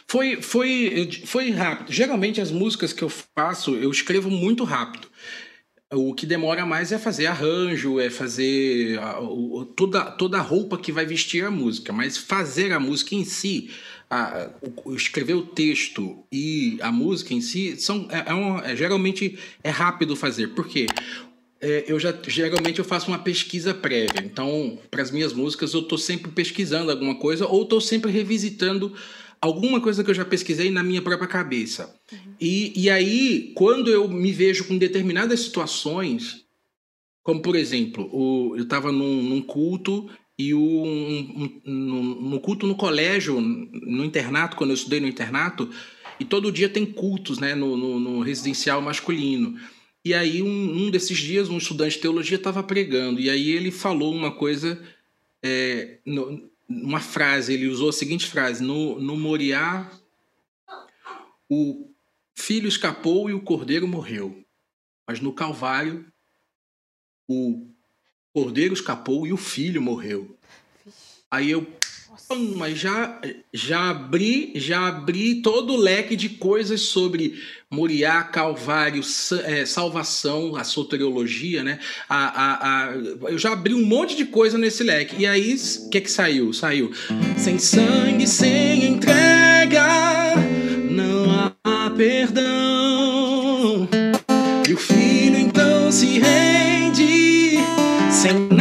Foi, 0.07 0.41
foi, 0.41 1.11
foi 1.25 1.51
rápido. 1.51 1.93
Geralmente 1.93 2.41
as 2.41 2.51
músicas 2.51 2.93
que 2.93 3.03
eu 3.03 3.09
faço, 3.09 3.75
eu 3.75 3.91
escrevo 3.91 4.31
muito 4.31 4.65
rápido. 4.65 5.09
O 5.93 6.15
que 6.15 6.27
demora 6.27 6.67
mais 6.67 6.91
é 6.91 6.99
fazer 6.99 7.27
arranjo, 7.27 8.01
é 8.01 8.11
fazer 8.11 8.99
a, 8.99 9.21
o, 9.21 9.65
toda, 9.65 10.05
toda 10.11 10.39
a 10.39 10.43
roupa 10.43 10.77
que 10.77 10.91
vai 10.91 11.07
vestir 11.07 11.45
a 11.45 11.51
música, 11.51 11.93
mas 11.93 12.17
fazer 12.17 12.73
a 12.73 12.81
música 12.81 13.15
em 13.15 13.25
si, 13.25 13.71
a, 14.11 14.51
o, 14.85 14.95
escrever 14.95 15.35
o 15.35 15.47
texto 15.47 16.25
e 16.33 16.77
a 16.81 16.91
música 16.91 17.35
em 17.35 17.41
si, 17.41 17.77
são, 17.77 18.09
é, 18.11 18.31
é, 18.31 18.35
um, 18.35 18.59
é 18.59 18.75
geralmente 18.75 19.39
é 19.63 19.71
rápido 19.71 20.17
fazer, 20.17 20.49
porque 20.49 20.87
é, 21.61 21.85
eu 21.87 22.01
já 22.01 22.13
geralmente 22.27 22.81
eu 22.81 22.85
faço 22.85 23.07
uma 23.07 23.21
pesquisa 23.21 23.73
prévia. 23.73 24.25
Então, 24.25 24.79
para 24.91 25.03
as 25.03 25.13
minhas 25.13 25.33
músicas, 25.33 25.73
eu 25.73 25.81
estou 25.81 25.99
sempre 25.99 26.33
pesquisando 26.33 26.91
alguma 26.91 27.15
coisa 27.15 27.47
ou 27.47 27.63
estou 27.63 27.81
sempre 27.81 28.11
revisitando 28.11 28.93
alguma 29.47 29.81
coisa 29.81 30.05
que 30.05 30.11
eu 30.11 30.15
já 30.15 30.25
pesquisei 30.25 30.71
na 30.71 30.83
minha 30.83 31.01
própria 31.01 31.29
cabeça. 31.29 31.95
Uhum. 32.13 32.19
E, 32.41 32.73
e 32.77 32.91
aí, 32.91 33.53
quando 33.55 33.91
eu 33.91 34.09
me 34.09 34.33
vejo 34.33 34.65
com 34.65 34.77
determinadas 34.77 35.41
situações, 35.41 36.45
como 37.23 37.41
por 37.41 37.57
exemplo, 37.57 38.09
o, 38.13 38.55
eu 38.57 38.65
estava 38.65 38.93
num, 38.93 39.23
num, 39.23 39.43
culto 39.43 40.09
e 40.39 40.53
o, 40.53 40.61
um, 40.61 41.61
um, 41.65 42.29
no 42.31 42.41
culto 42.41 42.67
no 42.67 42.75
colégio, 42.75 43.41
no 43.41 44.05
internato, 44.05 44.57
quando 44.57 44.71
eu 44.71 44.75
estudei 44.75 45.01
no 45.01 45.09
internato, 45.09 45.71
e 46.21 46.25
todo 46.25 46.53
dia 46.53 46.69
tem 46.69 46.85
cultos 46.85 47.39
né, 47.39 47.55
no, 47.55 47.77
no, 47.77 48.01
no 48.01 48.21
residencial 48.21 48.81
masculino. 48.81 49.59
E 50.05 50.15
aí, 50.15 50.41
um, 50.41 50.87
um, 50.87 50.91
desses 50.91 51.19
dias, 51.19 51.49
um 51.49 51.59
estudante 51.59 51.97
de 51.97 52.03
teologia 52.03 52.37
estava 52.37 52.63
pregando, 52.63 53.21
e 53.21 53.29
aí 53.29 53.51
ele 53.51 53.71
falou 53.71 54.15
uma 54.15 54.31
coisa. 54.31 54.81
É, 55.43 55.99
no, 56.05 56.49
uma 56.69 57.01
frase, 57.01 57.53
ele 57.53 57.69
usou 57.69 57.89
a 57.89 57.93
seguinte 57.93 58.27
frase: 58.27 58.63
no, 58.63 59.01
no 59.01 59.17
Moriá, 59.17 59.91
o 61.49 61.91
filho 62.35 62.69
escapou 62.69 63.31
e 63.31 63.35
o 63.35 63.43
cordeiro 63.43 63.87
morreu. 63.87 64.45
Mas 65.07 65.21
no 65.21 65.33
Calvário, 65.33 66.05
o 67.29 67.69
cordeiro 68.33 68.75
escapou 68.75 69.27
e 69.27 69.33
o 69.33 69.37
filho 69.37 69.81
morreu. 69.81 70.37
Aí 71.31 71.51
eu 71.51 71.65
mas 72.35 72.79
já, 72.79 73.21
já 73.53 73.91
abri, 73.91 74.53
já 74.57 74.89
abri 74.89 75.37
todo 75.43 75.75
o 75.75 75.77
leque 75.77 76.17
de 76.17 76.29
coisas 76.29 76.81
sobre 76.81 77.41
Moriá, 77.71 78.23
Calvário, 78.25 79.03
é, 79.45 79.65
salvação, 79.65 80.57
a 80.57 80.65
soteriologia, 80.65 81.63
né? 81.63 81.79
A, 82.09 82.25
a, 82.27 82.85
a, 82.87 82.93
eu 83.31 83.39
já 83.39 83.53
abri 83.53 83.75
um 83.75 83.85
monte 83.85 84.17
de 84.17 84.25
coisa 84.25 84.59
nesse 84.59 84.83
leque. 84.83 85.17
E 85.21 85.27
aí, 85.27 85.57
o 85.87 85.91
que 85.91 86.01
que 86.01 86.11
saiu? 86.11 86.53
Saiu. 86.53 86.91
Sem 87.37 87.59
sangue, 87.59 88.27
sem 88.27 88.85
entrega, 88.85 90.35
não 90.91 91.55
há 91.63 91.91
perdão. 91.91 93.89
E 94.69 94.73
o 94.73 94.77
filho 94.77 95.39
então 95.39 95.93
se 95.93 96.19
rende, 96.19 97.59
sem 98.11 98.56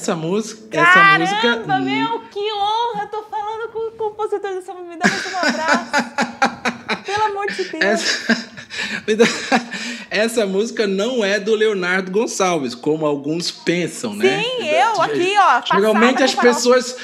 essa 0.00 0.16
música. 0.16 0.62
Caramba, 0.70 1.24
essa 1.24 1.36
música. 1.36 1.78
meu, 1.80 2.20
que 2.30 2.52
honra! 2.52 3.06
Tô 3.06 3.22
falando 3.24 3.70
com 3.70 3.78
o 3.78 3.90
compositor 3.92 4.54
dessa 4.54 4.74
me 4.74 4.96
dá 4.96 5.08
mais 5.08 5.26
um 5.26 5.36
abraço. 5.36 7.04
Pelo 7.04 7.24
amor 7.24 7.46
de 7.48 7.64
Deus. 7.64 7.84
Essa, 7.84 8.48
essa 10.10 10.46
música 10.46 10.86
não 10.86 11.22
é 11.24 11.38
do 11.38 11.54
Leonardo 11.54 12.10
Gonçalves, 12.10 12.74
como 12.74 13.04
alguns 13.04 13.50
pensam, 13.50 14.14
né? 14.14 14.42
Sim, 14.42 14.68
eu 14.68 15.02
aqui, 15.02 15.34
ó. 15.38 15.76
Geralmente 15.76 16.22
as 16.22 16.34
pessoas. 16.34 16.96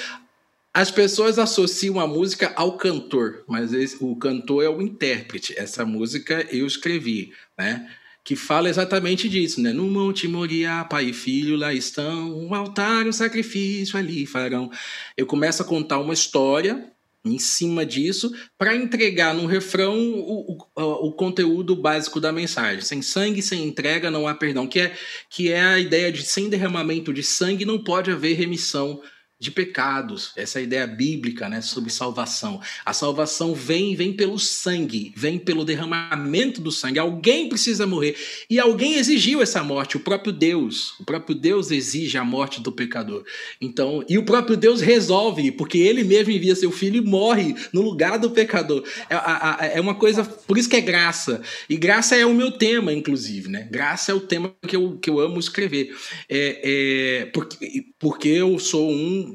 As 0.72 0.90
pessoas 0.90 1.38
associam 1.38 1.98
a 1.98 2.06
música 2.06 2.52
ao 2.54 2.76
cantor, 2.76 3.44
mas 3.48 3.72
esse, 3.72 3.96
o 3.98 4.14
cantor 4.14 4.62
é 4.62 4.68
o 4.68 4.82
intérprete. 4.82 5.54
Essa 5.56 5.86
música 5.86 6.46
eu 6.50 6.66
escrevi, 6.66 7.32
né? 7.58 7.88
Que 8.26 8.34
fala 8.34 8.68
exatamente 8.68 9.28
disso, 9.28 9.60
né? 9.60 9.72
No 9.72 9.84
Monte 9.84 10.26
Moriá, 10.26 10.84
pai 10.84 11.10
e 11.10 11.12
filho 11.12 11.54
lá 11.54 11.72
estão, 11.72 12.36
um 12.36 12.52
altar, 12.52 13.06
um 13.06 13.12
sacrifício 13.12 13.96
ali 13.96 14.26
farão. 14.26 14.68
Eu 15.16 15.26
começo 15.26 15.62
a 15.62 15.64
contar 15.64 16.00
uma 16.00 16.12
história 16.12 16.90
em 17.24 17.38
cima 17.38 17.86
disso 17.86 18.34
para 18.58 18.74
entregar 18.74 19.32
no 19.32 19.46
refrão 19.46 19.96
o, 19.96 20.58
o, 20.74 20.82
o, 21.06 21.12
conteúdo 21.12 21.76
básico 21.76 22.20
da 22.20 22.32
mensagem. 22.32 22.80
Sem 22.80 23.00
sangue, 23.00 23.40
sem 23.40 23.62
entrega, 23.64 24.10
não 24.10 24.26
há 24.26 24.34
perdão. 24.34 24.66
Que 24.66 24.80
é, 24.80 24.96
que 25.30 25.52
é 25.52 25.62
a 25.62 25.78
ideia 25.78 26.10
de 26.10 26.24
sem 26.24 26.48
derramamento 26.48 27.12
de 27.12 27.22
sangue 27.22 27.64
não 27.64 27.78
pode 27.78 28.10
haver 28.10 28.36
remissão 28.36 29.00
de 29.38 29.50
pecados, 29.50 30.32
essa 30.34 30.60
ideia 30.60 30.86
bíblica, 30.86 31.48
né, 31.48 31.60
sobre 31.60 31.90
salvação. 31.90 32.60
A 32.84 32.94
salvação 32.94 33.54
vem 33.54 33.94
vem 33.94 34.12
pelo 34.14 34.38
sangue, 34.38 35.12
vem 35.14 35.38
pelo 35.38 35.64
derramamento 35.64 36.60
do 36.60 36.72
sangue. 36.72 36.98
Alguém 36.98 37.48
precisa 37.48 37.86
morrer 37.86 38.16
e 38.48 38.58
alguém 38.58 38.94
exigiu 38.94 39.42
essa 39.42 39.62
morte, 39.62 39.98
o 39.98 40.00
próprio 40.00 40.32
Deus. 40.32 40.98
O 40.98 41.04
próprio 41.04 41.34
Deus 41.34 41.70
exige 41.70 42.16
a 42.16 42.24
morte 42.24 42.62
do 42.62 42.72
pecador. 42.72 43.24
Então, 43.60 44.02
e 44.08 44.16
o 44.16 44.24
próprio 44.24 44.56
Deus 44.56 44.80
resolve, 44.80 45.52
porque 45.52 45.78
ele 45.78 46.02
mesmo 46.02 46.32
envia 46.32 46.56
seu 46.56 46.72
filho 46.72 46.96
e 46.96 47.06
morre 47.06 47.54
no 47.74 47.82
lugar 47.82 48.18
do 48.18 48.30
pecador. 48.30 48.84
É, 49.10 49.76
é 49.76 49.80
uma 49.80 49.94
coisa, 49.94 50.24
por 50.24 50.56
isso 50.56 50.68
que 50.68 50.76
é 50.76 50.80
graça. 50.80 51.42
E 51.68 51.76
graça 51.76 52.16
é 52.16 52.24
o 52.24 52.32
meu 52.32 52.52
tema, 52.52 52.90
inclusive, 52.90 53.50
né? 53.50 53.68
Graça 53.70 54.12
é 54.12 54.14
o 54.14 54.20
tema 54.20 54.54
que 54.66 54.76
eu, 54.76 54.96
que 54.96 55.10
eu 55.10 55.20
amo 55.20 55.38
escrever. 55.38 55.94
É, 56.26 56.60
é 56.64 57.26
porque, 57.26 57.84
porque 57.98 58.28
eu 58.28 58.58
sou 58.58 58.90
um 58.90 59.26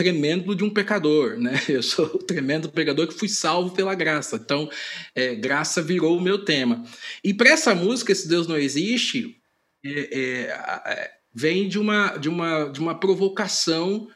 tremendo 0.00 0.54
de 0.56 0.64
um 0.64 0.70
pecador, 0.70 1.36
né? 1.36 1.52
Eu 1.68 1.82
sou 1.82 2.06
o 2.06 2.18
tremendo 2.18 2.70
pecador 2.70 3.06
que 3.06 3.12
fui 3.12 3.28
salvo 3.28 3.74
pela 3.74 3.94
graça. 3.94 4.36
Então, 4.42 4.70
é, 5.14 5.34
graça 5.34 5.82
virou 5.82 6.16
o 6.16 6.22
meu 6.22 6.42
tema. 6.42 6.82
E 7.22 7.34
para 7.34 7.50
essa 7.50 7.74
música, 7.74 8.14
Se 8.14 8.26
Deus 8.26 8.46
Não 8.46 8.56
Existe, 8.56 9.36
é, 9.84 10.08
é, 10.10 11.10
vem 11.34 11.68
de 11.68 11.78
uma, 11.78 12.16
de, 12.16 12.30
uma, 12.30 12.64
de 12.70 12.80
uma 12.80 12.98
provocação 12.98 14.08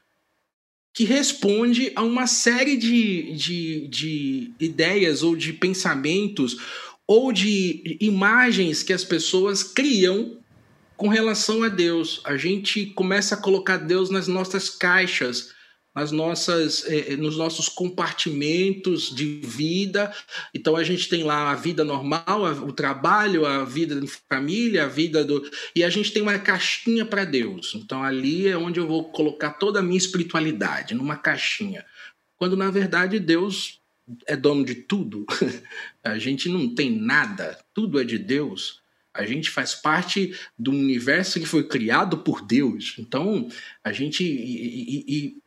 que 0.94 1.04
responde 1.04 1.92
a 1.94 2.02
uma 2.02 2.26
série 2.26 2.78
de, 2.78 3.34
de, 3.34 3.88
de 3.88 4.52
ideias 4.58 5.22
ou 5.22 5.36
de 5.36 5.52
pensamentos 5.52 6.56
ou 7.06 7.30
de 7.30 7.98
imagens 8.00 8.82
que 8.82 8.92
as 8.92 9.04
pessoas 9.04 9.62
criam 9.62 10.38
com 10.96 11.08
relação 11.08 11.62
a 11.62 11.68
Deus. 11.68 12.22
A 12.24 12.38
gente 12.38 12.86
começa 12.86 13.34
a 13.34 13.38
colocar 13.38 13.76
Deus 13.76 14.08
nas 14.08 14.26
nossas 14.26 14.70
caixas 14.70 15.52
nas 15.94 16.10
nossas, 16.10 16.84
eh, 16.86 17.12
eh, 17.12 17.16
nos 17.16 17.36
nossos 17.36 17.68
compartimentos 17.68 19.14
de 19.14 19.40
vida. 19.44 20.12
Então 20.52 20.76
a 20.76 20.82
gente 20.82 21.08
tem 21.08 21.22
lá 21.22 21.52
a 21.52 21.54
vida 21.54 21.84
normal, 21.84 22.44
o 22.66 22.72
trabalho, 22.72 23.46
a 23.46 23.64
vida 23.64 23.94
em 23.94 24.08
família, 24.28 24.84
a 24.84 24.88
vida 24.88 25.24
do. 25.24 25.48
E 25.74 25.84
a 25.84 25.90
gente 25.90 26.12
tem 26.12 26.22
uma 26.22 26.38
caixinha 26.38 27.06
para 27.06 27.24
Deus. 27.24 27.74
Então 27.76 28.02
ali 28.02 28.48
é 28.48 28.56
onde 28.56 28.80
eu 28.80 28.86
vou 28.86 29.10
colocar 29.12 29.50
toda 29.52 29.78
a 29.78 29.82
minha 29.82 29.98
espiritualidade, 29.98 30.94
numa 30.94 31.16
caixinha. 31.16 31.84
Quando 32.36 32.56
na 32.56 32.70
verdade 32.70 33.20
Deus 33.20 33.80
é 34.26 34.36
dono 34.36 34.64
de 34.64 34.74
tudo. 34.74 35.24
a 36.02 36.18
gente 36.18 36.48
não 36.48 36.74
tem 36.74 36.90
nada, 36.90 37.58
tudo 37.72 38.00
é 38.00 38.04
de 38.04 38.18
Deus. 38.18 38.82
A 39.14 39.24
gente 39.24 39.48
faz 39.48 39.76
parte 39.76 40.34
do 40.58 40.72
universo 40.72 41.38
que 41.38 41.46
foi 41.46 41.62
criado 41.68 42.18
por 42.18 42.44
Deus. 42.44 42.96
Então, 42.98 43.48
a 43.82 43.92
gente. 43.92 44.24
E, 44.24 45.04
e, 45.06 45.43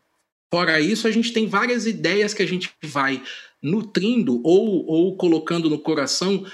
Fora 0.49 0.79
isso, 0.79 1.07
a 1.07 1.11
gente 1.11 1.33
tem 1.33 1.47
várias 1.47 1.85
ideias 1.85 2.33
que 2.33 2.41
a 2.41 2.47
gente 2.47 2.71
vai 2.83 3.21
nutrindo 3.61 4.41
ou, 4.43 4.85
ou 4.85 5.17
colocando 5.17 5.69
no 5.69 5.79
coração 5.79 6.45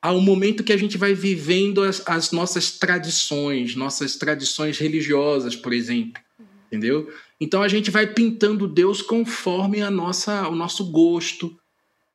ao 0.00 0.20
momento 0.20 0.64
que 0.64 0.72
a 0.72 0.76
gente 0.76 0.96
vai 0.96 1.14
vivendo 1.14 1.82
as, 1.82 2.02
as 2.06 2.32
nossas 2.32 2.72
tradições, 2.78 3.74
nossas 3.74 4.16
tradições 4.16 4.78
religiosas, 4.78 5.56
por 5.56 5.72
exemplo. 5.72 6.22
Entendeu? 6.66 7.12
Então 7.40 7.62
a 7.62 7.68
gente 7.68 7.90
vai 7.90 8.06
pintando 8.06 8.68
Deus 8.68 9.00
conforme 9.00 9.80
a 9.82 9.90
nossa, 9.90 10.48
o 10.48 10.54
nosso 10.54 10.90
gosto. 10.90 11.58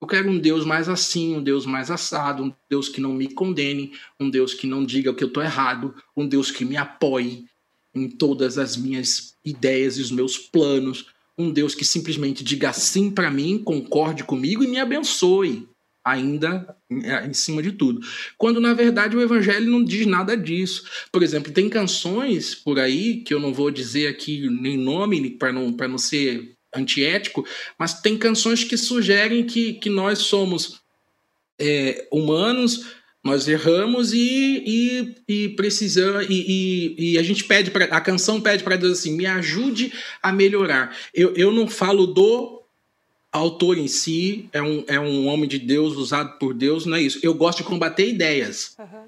Eu 0.02 0.08
quero 0.08 0.30
um 0.30 0.38
Deus 0.38 0.66
mais 0.66 0.90
assim, 0.90 1.38
um 1.38 1.42
Deus 1.42 1.66
mais 1.66 1.90
assado, 1.90 2.44
um 2.44 2.54
Deus 2.70 2.90
que 2.90 3.02
não 3.02 3.14
me 3.14 3.30
condene, 3.30 3.94
um 4.20 4.30
Deus 4.30 4.54
que 4.54 4.68
não 4.68 4.86
diga 4.86 5.14
que 5.14 5.24
eu 5.24 5.30
estou 5.30 5.42
errado, 5.42 5.96
um 6.16 6.28
Deus 6.28 6.52
que 6.52 6.66
me 6.66 6.76
apoie 6.76 7.46
em 7.96 8.10
todas 8.10 8.58
as 8.58 8.76
minhas 8.76 9.36
ideias 9.46 9.98
e 9.98 10.02
os 10.02 10.12
meus 10.12 10.38
planos 10.38 11.13
um 11.38 11.52
Deus 11.52 11.74
que 11.74 11.86
simplesmente 11.86 12.44
diga 12.44 12.72
sim 12.74 13.10
para 13.10 13.32
mim, 13.32 13.58
concorde 13.58 14.24
comigo 14.24 14.64
e 14.64 14.68
me 14.68 14.80
abençoe, 14.80 15.68
ainda 16.06 16.76
é, 16.92 17.26
em 17.26 17.34
cima 17.34 17.64
de 17.64 17.72
tudo. 17.72 18.02
Quando 18.38 18.60
na 18.60 18.74
verdade 18.74 19.16
o 19.16 19.22
evangelho 19.22 19.70
não 19.72 19.84
diz 19.84 20.06
nada 20.06 20.36
disso. 20.36 20.84
Por 21.12 21.24
exemplo, 21.24 21.52
tem 21.52 21.70
canções 21.70 22.54
por 22.54 22.80
aí 22.80 23.22
que 23.22 23.34
eu 23.34 23.40
não 23.40 23.54
vou 23.54 23.72
dizer 23.72 24.08
aqui 24.08 24.50
nem 24.50 24.78
nome 24.78 25.32
para 25.32 25.52
não 25.52 25.72
para 25.72 25.88
não 25.88 25.98
ser 25.98 26.54
antiético, 26.76 27.46
mas 27.78 28.02
tem 28.02 28.18
canções 28.18 28.64
que 28.64 28.76
sugerem 28.76 29.46
que, 29.46 29.74
que 29.74 29.90
nós 29.90 30.20
somos 30.20 30.82
é, 31.60 32.08
humanos 32.12 32.86
nós 33.24 33.48
erramos 33.48 34.12
e, 34.14 34.64
e, 34.66 35.16
e 35.28 35.50
precisamos. 35.50 36.26
E, 36.30 36.96
e, 36.98 37.14
e, 37.14 37.18
a 37.18 37.24
gente 37.24 37.46
pede 37.46 37.72
para. 37.72 37.86
A 37.86 38.02
canção 38.02 38.42
pede 38.42 38.64
para 38.64 38.76
Deus 38.76 39.00
assim: 39.00 39.16
me 39.16 39.26
ajude 39.26 39.94
a 40.22 40.32
melhorar. 40.32 40.96
Eu, 41.14 41.34
eu 41.36 41.52
não 41.52 41.68
falo 41.68 42.06
do 42.06 42.62
autor 43.32 43.78
em 43.78 43.88
si, 43.88 44.48
é 44.54 44.62
um, 44.62 44.84
é 44.88 45.00
um 45.00 45.26
homem 45.28 45.48
de 45.48 45.58
Deus, 45.58 45.96
usado 45.96 46.38
por 46.38 46.54
Deus, 46.54 46.86
não 46.86 46.98
é 46.98 47.02
isso. 47.02 47.20
Eu 47.24 47.34
gosto 47.34 47.60
de 47.60 47.64
combater 47.64 48.08
ideias. 48.08 48.76
Uhum. 48.78 49.06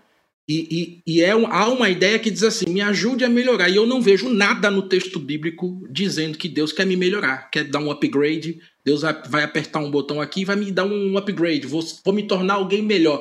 E, 0.48 1.02
e, 1.08 1.16
e 1.16 1.22
é 1.24 1.32
há 1.32 1.68
uma 1.70 1.90
ideia 1.90 2.20
que 2.20 2.30
diz 2.30 2.44
assim: 2.44 2.66
me 2.70 2.82
ajude 2.82 3.26
a 3.26 3.30
melhorar. 3.30 3.68
E 3.68 3.76
eu 3.76 3.88
não 3.88 4.00
vejo 4.00 4.30
nada 4.30 4.70
no 4.70 4.84
texto 4.84 5.20
bíblico 5.20 5.84
dizendo 5.90 6.38
que 6.38 6.48
Deus 6.48 6.72
quer 6.72 6.86
me 6.86 6.96
melhorar, 6.96 7.50
quer 7.50 7.64
dar 7.64 7.80
um 7.80 7.90
upgrade. 7.90 8.60
Deus 8.86 9.02
vai 9.02 9.44
apertar 9.44 9.80
um 9.80 9.90
botão 9.90 10.22
aqui 10.22 10.42
e 10.42 10.46
vai 10.46 10.56
me 10.56 10.72
dar 10.72 10.86
um 10.86 11.18
upgrade, 11.18 11.66
vou, 11.66 11.84
vou 12.04 12.14
me 12.14 12.22
tornar 12.22 12.54
alguém 12.54 12.84
melhor. 12.84 13.20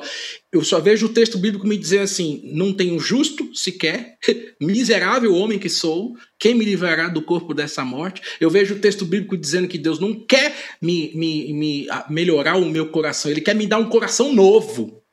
Eu 0.53 0.63
só 0.63 0.79
vejo 0.79 1.07
o 1.07 1.13
texto 1.13 1.39
bíblico 1.39 1.65
me 1.65 1.75
dizer 1.75 2.01
assim: 2.01 2.51
não 2.53 2.71
tenho 2.71 2.99
justo 2.99 3.49
sequer, 3.55 4.19
miserável 4.61 5.33
homem 5.33 5.57
que 5.57 5.67
sou, 5.67 6.15
quem 6.37 6.53
me 6.53 6.63
livrará 6.63 7.07
do 7.07 7.23
corpo 7.23 7.55
dessa 7.55 7.83
morte? 7.83 8.21
Eu 8.39 8.51
vejo 8.51 8.75
o 8.75 8.79
texto 8.79 9.03
bíblico 9.03 9.35
dizendo 9.35 9.67
que 9.67 9.79
Deus 9.79 9.99
não 9.99 10.13
quer 10.13 10.55
me, 10.79 11.11
me, 11.15 11.51
me 11.53 11.87
melhorar 12.07 12.55
o 12.55 12.69
meu 12.69 12.89
coração, 12.89 13.31
ele 13.31 13.41
quer 13.41 13.55
me 13.55 13.65
dar 13.65 13.79
um 13.79 13.89
coração 13.89 14.31
novo. 14.31 15.03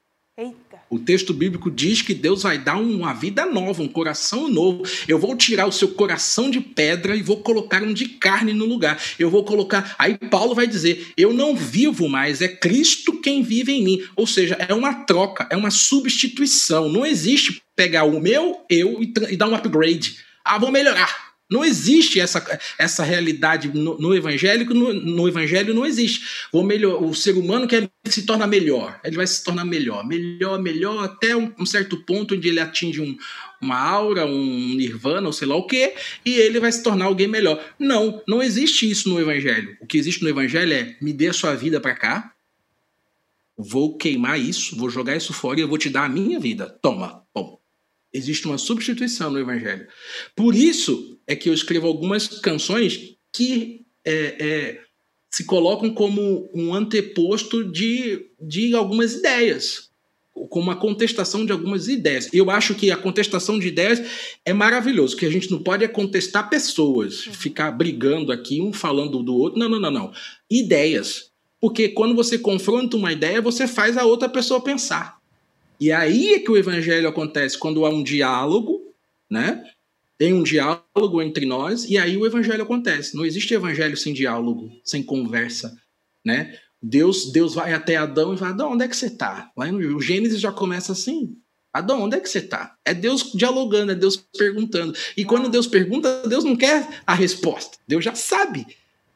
O 0.92 0.98
texto 0.98 1.32
bíblico 1.32 1.70
diz 1.70 2.02
que 2.02 2.12
Deus 2.12 2.42
vai 2.42 2.58
dar 2.58 2.76
uma 2.76 3.14
vida 3.14 3.46
nova, 3.46 3.82
um 3.82 3.88
coração 3.88 4.46
novo. 4.46 4.82
Eu 5.08 5.18
vou 5.18 5.34
tirar 5.34 5.66
o 5.66 5.72
seu 5.72 5.88
coração 5.88 6.50
de 6.50 6.60
pedra 6.60 7.16
e 7.16 7.22
vou 7.22 7.38
colocar 7.38 7.82
um 7.82 7.94
de 7.94 8.10
carne 8.10 8.52
no 8.52 8.66
lugar. 8.66 9.02
Eu 9.18 9.30
vou 9.30 9.42
colocar. 9.42 9.96
Aí 9.98 10.18
Paulo 10.18 10.54
vai 10.54 10.66
dizer: 10.66 11.06
Eu 11.16 11.32
não 11.32 11.56
vivo 11.56 12.10
mais, 12.10 12.42
é 12.42 12.48
Cristo 12.48 13.18
quem 13.22 13.42
vive 13.42 13.72
em 13.72 13.82
mim. 13.82 14.02
Ou 14.14 14.26
seja, 14.26 14.54
é 14.68 14.74
uma 14.74 14.92
troca, 14.92 15.46
é 15.48 15.56
uma 15.56 15.70
substituição. 15.70 16.90
Não 16.90 17.06
existe 17.06 17.62
pegar 17.74 18.04
o 18.04 18.20
meu 18.20 18.60
eu 18.68 19.02
e, 19.02 19.14
e 19.30 19.36
dar 19.36 19.48
um 19.48 19.54
upgrade. 19.54 20.18
Ah, 20.44 20.58
vou 20.58 20.70
melhorar. 20.70 21.31
Não 21.52 21.62
existe 21.62 22.18
essa, 22.18 22.60
essa 22.78 23.04
realidade 23.04 23.68
no, 23.68 23.98
no 23.98 24.14
evangélico, 24.14 24.72
no, 24.72 24.90
no, 24.94 25.28
evangelho 25.28 25.74
não 25.74 25.84
existe. 25.84 26.46
O, 26.50 26.62
melhor, 26.62 27.02
o 27.02 27.14
ser 27.14 27.36
humano 27.36 27.68
quer 27.68 27.90
se 28.06 28.24
torna 28.24 28.46
melhor, 28.46 28.98
ele 29.04 29.16
vai 29.16 29.26
se 29.26 29.44
tornar 29.44 29.66
melhor, 29.66 30.06
melhor, 30.06 30.58
melhor, 30.58 31.04
até 31.04 31.36
um, 31.36 31.52
um 31.58 31.66
certo 31.66 31.98
ponto 32.04 32.34
onde 32.34 32.48
ele 32.48 32.58
atinge 32.58 33.02
um, 33.02 33.14
uma 33.60 33.78
aura, 33.78 34.24
um 34.24 34.74
nirvana, 34.74 35.26
ou 35.26 35.32
sei 35.32 35.46
lá 35.46 35.54
o 35.54 35.66
quê, 35.66 35.94
e 36.24 36.34
ele 36.36 36.58
vai 36.58 36.72
se 36.72 36.82
tornar 36.82 37.04
alguém 37.04 37.28
melhor. 37.28 37.62
Não, 37.78 38.22
não 38.26 38.42
existe 38.42 38.90
isso 38.90 39.10
no 39.10 39.20
evangelho. 39.20 39.76
O 39.78 39.86
que 39.86 39.98
existe 39.98 40.22
no 40.22 40.30
evangelho 40.30 40.72
é 40.72 40.96
me 41.02 41.12
dê 41.12 41.28
a 41.28 41.34
sua 41.34 41.54
vida 41.54 41.78
para 41.78 41.94
cá, 41.94 42.32
vou 43.58 43.98
queimar 43.98 44.40
isso, 44.40 44.74
vou 44.74 44.88
jogar 44.88 45.16
isso 45.16 45.34
fora 45.34 45.60
e 45.60 45.62
eu 45.62 45.68
vou 45.68 45.76
te 45.76 45.90
dar 45.90 46.06
a 46.06 46.08
minha 46.08 46.40
vida. 46.40 46.70
Toma, 46.80 47.22
bom. 47.34 47.60
Existe 48.12 48.46
uma 48.46 48.58
substituição 48.58 49.30
no 49.30 49.38
Evangelho. 49.38 49.86
Por 50.36 50.54
isso 50.54 51.11
é 51.26 51.36
que 51.36 51.48
eu 51.48 51.54
escrevo 51.54 51.86
algumas 51.86 52.28
canções 52.40 53.16
que 53.32 53.84
é, 54.04 54.12
é, 54.38 54.80
se 55.30 55.44
colocam 55.44 55.92
como 55.94 56.50
um 56.54 56.74
anteposto 56.74 57.64
de, 57.64 58.26
de 58.40 58.74
algumas 58.74 59.14
ideias. 59.14 59.90
como 60.50 60.66
uma 60.66 60.76
contestação 60.76 61.44
de 61.44 61.52
algumas 61.52 61.88
ideias. 61.88 62.28
Eu 62.32 62.50
acho 62.50 62.74
que 62.74 62.90
a 62.90 62.96
contestação 62.96 63.58
de 63.58 63.68
ideias 63.68 64.02
é 64.44 64.52
maravilhoso, 64.52 65.16
que 65.16 65.26
a 65.26 65.30
gente 65.30 65.50
não 65.50 65.62
pode 65.62 65.84
é 65.84 65.88
contestar 65.88 66.50
pessoas, 66.50 67.20
ficar 67.20 67.70
brigando 67.70 68.32
aqui, 68.32 68.60
um 68.60 68.72
falando 68.72 69.22
do 69.22 69.34
outro. 69.34 69.58
Não, 69.58 69.68
não, 69.68 69.80
não, 69.80 69.90
não. 69.90 70.12
Ideias. 70.50 71.30
Porque 71.60 71.88
quando 71.88 72.14
você 72.14 72.38
confronta 72.38 72.96
uma 72.96 73.12
ideia, 73.12 73.40
você 73.40 73.68
faz 73.68 73.96
a 73.96 74.04
outra 74.04 74.28
pessoa 74.28 74.60
pensar. 74.60 75.18
E 75.78 75.90
aí 75.90 76.34
é 76.34 76.38
que 76.38 76.50
o 76.50 76.56
evangelho 76.56 77.08
acontece, 77.08 77.58
quando 77.58 77.84
há 77.86 77.90
um 77.90 78.02
diálogo, 78.02 78.82
né? 79.30 79.64
Tem 80.22 80.32
um 80.32 80.44
diálogo 80.44 81.20
entre 81.20 81.44
nós 81.44 81.84
e 81.90 81.98
aí 81.98 82.16
o 82.16 82.24
evangelho 82.24 82.62
acontece. 82.62 83.16
Não 83.16 83.26
existe 83.26 83.54
evangelho 83.54 83.96
sem 83.96 84.14
diálogo, 84.14 84.70
sem 84.84 85.02
conversa, 85.02 85.76
né? 86.24 86.56
Deus, 86.80 87.32
Deus 87.32 87.54
vai 87.54 87.72
até 87.72 87.96
Adão 87.96 88.32
e 88.32 88.38
fala: 88.38 88.52
Adão, 88.52 88.70
onde 88.70 88.84
é 88.84 88.88
que 88.88 88.94
você 88.94 89.06
está? 89.06 89.50
Lá 89.56 89.66
no 89.66 90.00
Gênesis 90.00 90.40
já 90.40 90.52
começa 90.52 90.92
assim. 90.92 91.36
Adão, 91.72 92.02
onde 92.02 92.14
é 92.14 92.20
que 92.20 92.28
você 92.28 92.38
está? 92.38 92.76
É 92.84 92.94
Deus 92.94 93.32
dialogando, 93.34 93.90
é 93.90 93.96
Deus 93.96 94.16
perguntando. 94.38 94.96
E 95.16 95.24
quando 95.24 95.48
Deus 95.48 95.66
pergunta, 95.66 96.22
Deus 96.28 96.44
não 96.44 96.54
quer 96.54 97.02
a 97.04 97.14
resposta. 97.14 97.78
Deus 97.88 98.04
já 98.04 98.14
sabe. 98.14 98.64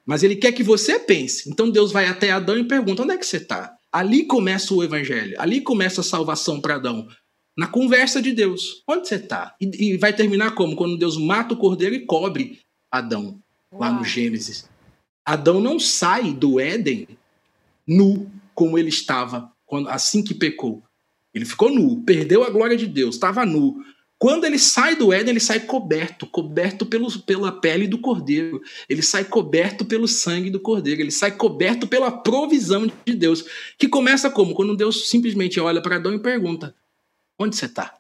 Mas 0.05 0.25
ele 0.25 0.35
quer 0.35 0.51
que 0.51 0.65
você 0.65 0.99
pense. 0.99 1.49
Então 1.49 1.71
Deus 1.71 1.93
vai 1.93 2.07
até 2.07 2.33
Adão 2.33 2.59
e 2.59 2.65
pergunta: 2.65 3.05
onde 3.05 3.13
é 3.13 3.17
que 3.17 3.27
você 3.27 3.37
está? 3.37 3.77
Ali 3.93 4.25
começa 4.25 4.75
o 4.75 4.83
evangelho. 4.83 5.37
Ali 5.41 5.61
começa 5.61 6.01
a 6.01 6.05
salvação 6.05 6.61
para 6.61 6.75
Adão. 6.75 7.07
Na 7.57 7.67
conversa 7.67 8.21
de 8.21 8.33
Deus. 8.33 8.83
Onde 8.87 9.09
você 9.09 9.17
está? 9.17 9.55
E, 9.61 9.93
e, 9.93 9.97
vai 9.97 10.15
terminar 10.15 10.55
como? 10.55 10.77
Quando 10.77 10.99
Deus 10.99 11.17
mata 11.17 11.55
o 11.55 11.57
cordeiro 11.57 11.95
e 11.95 12.05
cobre 12.05 12.61
Adão. 12.91 13.41
Lá 13.73 13.91
no 13.91 14.05
Gênesis. 14.05 14.69
Adão 15.25 15.61
não 15.61 15.79
sai 15.79 16.33
do 16.33 16.61
Éden 16.61 17.09
nu 17.87 18.31
como 18.55 18.79
ele 18.79 18.89
estava 18.89 19.53
quando 19.67 19.89
assim 19.89 20.23
que 20.23 20.35
pecou. 20.35 20.83
Ele 21.35 21.45
ficou 21.45 21.71
nu, 21.71 22.03
perdeu 22.05 22.45
a 22.45 22.51
glória 22.51 22.77
de 22.77 22.87
Deus, 22.87 23.17
estava 23.17 23.45
nu. 23.45 23.77
Quando 24.19 24.45
ele 24.45 24.59
sai 24.59 24.97
do 24.97 25.13
Éden, 25.13 25.31
ele 25.31 25.41
sai 25.41 25.61
coberto, 25.61 26.27
coberto 26.27 26.87
pelo, 26.87 27.21
pela 27.21 27.53
pele 27.53 27.87
do 27.87 27.99
cordeiro. 27.99 28.63
Ele 28.89 29.03
sai 29.03 29.25
coberto 29.25 29.85
pelo 29.85 30.09
sangue 30.09 30.49
do 30.49 30.59
cordeiro. 30.59 31.03
Ele 31.03 31.11
sai 31.11 31.33
coberto 31.33 31.87
pela 31.87 32.11
provisão 32.11 32.91
de 33.05 33.15
Deus. 33.15 33.45
Que 33.79 33.87
começa 33.87 34.31
como? 34.31 34.55
Quando 34.55 34.75
Deus 34.75 35.11
simplesmente 35.11 35.61
olha 35.61 35.83
para 35.83 35.97
Adão 35.97 36.15
e 36.15 36.19
pergunta: 36.19 36.75
Onde 37.39 37.57
você 37.57 37.67
está? 37.67 37.95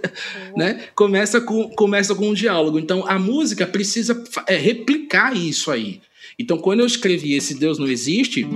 né? 0.56 0.88
Começa 0.94 1.40
com, 1.40 1.68
começa 1.70 2.14
com 2.14 2.28
um 2.28 2.34
diálogo. 2.34 2.78
Então 2.78 3.06
a 3.06 3.18
música 3.18 3.66
precisa 3.66 4.22
é, 4.46 4.56
replicar 4.56 5.36
isso 5.36 5.70
aí. 5.70 6.00
Então 6.38 6.58
quando 6.58 6.80
eu 6.80 6.86
escrevi 6.86 7.34
Esse 7.34 7.54
Deus 7.58 7.78
Não 7.78 7.88
Existe 7.88 8.46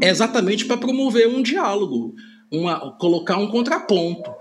é 0.00 0.08
exatamente 0.08 0.64
para 0.64 0.76
promover 0.76 1.28
um 1.28 1.42
diálogo, 1.42 2.14
uma, 2.50 2.96
colocar 2.98 3.36
um 3.36 3.48
contraponto, 3.48 4.32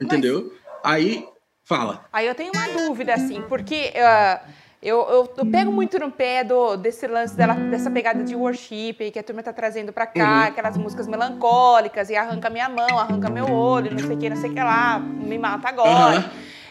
entendeu? 0.00 0.52
Mas, 0.84 0.84
aí, 0.84 1.24
fala. 1.64 2.04
Aí 2.12 2.26
eu 2.26 2.34
tenho 2.34 2.52
uma 2.54 2.68
dúvida, 2.68 3.14
assim, 3.14 3.40
porque 3.48 3.92
uh, 3.94 4.48
eu, 4.80 4.98
eu, 5.10 5.34
eu, 5.36 5.46
pego 5.46 5.72
muito 5.72 5.98
no 5.98 6.10
pé 6.10 6.44
do, 6.44 6.76
desse 6.76 7.06
lance 7.06 7.36
dela, 7.36 7.54
dessa 7.54 7.90
pegada 7.90 8.22
de 8.22 8.36
worship 8.36 9.10
que 9.12 9.18
a 9.18 9.22
turma 9.22 9.42
tá 9.42 9.52
trazendo 9.52 9.92
para 9.92 10.06
cá, 10.06 10.42
uhum. 10.42 10.48
aquelas 10.48 10.76
músicas 10.76 11.08
melancólicas, 11.08 12.10
e 12.10 12.16
arranca 12.16 12.48
minha 12.48 12.68
mão, 12.68 12.98
arranca 12.98 13.28
meu 13.28 13.50
olho, 13.50 13.90
não 13.90 13.98
sei 13.98 14.14
o 14.14 14.18
que, 14.18 14.30
não 14.30 14.36
sei 14.36 14.50
o 14.50 14.54
que 14.54 14.60
lá, 14.60 15.00
me 15.00 15.36
mata 15.36 15.68
agora. 15.68 16.20
Uhum. 16.20 16.24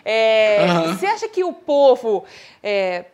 É, 0.06 0.66
uhum. 0.70 0.96
Você 0.96 1.06
acha 1.06 1.28
que 1.28 1.44
o 1.44 1.52
povo... 1.52 2.24
É, 2.64 3.06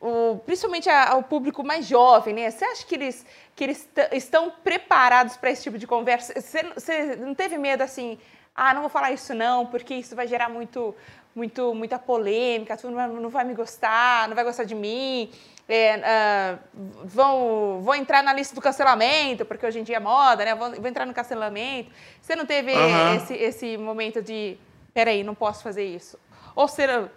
o, 0.00 0.38
principalmente 0.46 0.88
a, 0.88 1.16
o 1.16 1.22
público 1.22 1.62
mais 1.64 1.86
jovem, 1.86 2.34
né? 2.34 2.50
Você 2.50 2.64
acha 2.64 2.86
que 2.86 2.94
eles, 2.94 3.26
que 3.54 3.64
eles 3.64 3.88
estão 4.12 4.52
preparados 4.62 5.36
para 5.36 5.50
esse 5.50 5.64
tipo 5.64 5.76
de 5.76 5.86
conversa? 5.86 6.40
Você, 6.40 6.62
você 6.74 7.16
não 7.16 7.34
teve 7.34 7.58
medo 7.58 7.82
assim, 7.82 8.18
ah, 8.54 8.72
não 8.72 8.80
vou 8.80 8.90
falar 8.90 9.12
isso 9.12 9.34
não, 9.34 9.66
porque 9.66 9.94
isso 9.94 10.16
vai 10.16 10.26
gerar 10.26 10.48
muito, 10.48 10.94
muito, 11.38 11.72
muita 11.72 11.98
polêmica, 11.98 12.76
tu 12.76 12.90
não, 12.90 13.20
não 13.20 13.30
vai 13.30 13.44
me 13.44 13.54
gostar, 13.54 14.28
não 14.28 14.34
vai 14.34 14.44
gostar 14.44 14.64
de 14.64 14.74
mim, 14.74 15.30
é, 15.68 15.96
uh, 15.96 17.06
vão, 17.06 17.80
vão 17.80 17.94
entrar 17.94 18.22
na 18.24 18.32
lista 18.32 18.54
do 18.54 18.60
cancelamento, 18.60 19.44
porque 19.44 19.64
hoje 19.64 19.78
em 19.78 19.84
dia 19.84 19.96
é 19.96 20.00
moda, 20.00 20.44
né? 20.44 20.54
Vão, 20.54 20.72
vão 20.72 20.86
entrar 20.86 21.06
no 21.06 21.14
cancelamento. 21.14 21.90
Você 22.20 22.34
não 22.34 22.44
teve 22.44 22.72
uhum. 22.72 23.14
esse, 23.14 23.34
esse 23.34 23.76
momento 23.76 24.20
de, 24.20 24.56
peraí, 24.92 25.22
não 25.22 25.34
posso 25.34 25.62
fazer 25.62 25.84
isso? 25.84 26.18
Ou 26.56 26.66
será, 26.66 27.08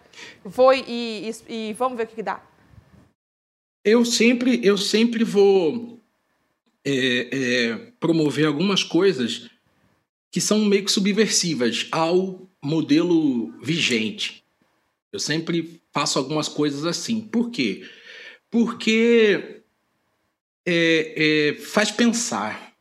vou 0.46 0.72
e, 0.72 1.32
e, 1.48 1.70
e 1.70 1.74
vamos 1.74 1.98
ver 1.98 2.04
o 2.04 2.08
que, 2.08 2.16
que 2.16 2.24
dá? 2.24 2.42
Eu 3.84 4.06
sempre, 4.06 4.60
eu 4.64 4.78
sempre 4.78 5.24
vou 5.24 5.98
é, 6.86 6.92
é, 6.92 7.76
promover 8.00 8.46
algumas 8.46 8.84
coisas 8.84 9.50
que 10.30 10.40
são 10.40 10.60
meio 10.60 10.86
que 10.86 10.92
subversivas 10.92 11.88
ao 11.92 12.51
modelo 12.62 13.52
vigente. 13.62 14.44
Eu 15.12 15.20
sempre 15.20 15.82
faço 15.92 16.20
algumas 16.20 16.48
coisas 16.48 16.86
assim. 16.86 17.22
Por 17.22 17.50
quê? 17.50 17.90
Porque 18.50 19.62
é, 20.66 21.54
é 21.56 21.62
faz 21.62 21.92
pensar. 21.92 22.74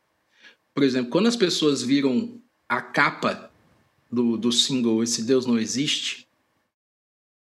Por 0.75 0.83
exemplo, 0.83 1.11
quando 1.11 1.27
as 1.27 1.37
pessoas 1.37 1.83
viram 1.83 2.41
a 2.69 2.81
capa 2.81 3.51
do, 4.11 4.37
do 4.37 4.53
single 4.53 5.03
Esse 5.03 5.23
Deus 5.23 5.47
Não 5.47 5.59
Existe, 5.59 6.29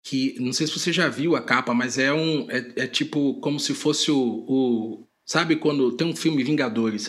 que 0.02 0.36
não 0.40 0.52
sei 0.52 0.66
se 0.66 0.78
você 0.78 0.92
já 0.92 1.08
viu 1.08 1.36
a 1.36 1.42
capa, 1.42 1.74
mas 1.74 1.98
é 1.98 2.12
um 2.12 2.50
é, 2.50 2.84
é 2.84 2.86
tipo 2.86 3.34
como 3.40 3.60
se 3.60 3.74
fosse 3.74 4.10
o, 4.10 4.44
o, 4.48 5.07
sabe 5.28 5.56
quando 5.56 5.92
tem 5.92 6.06
um 6.06 6.16
filme 6.16 6.42
Vingadores 6.42 7.06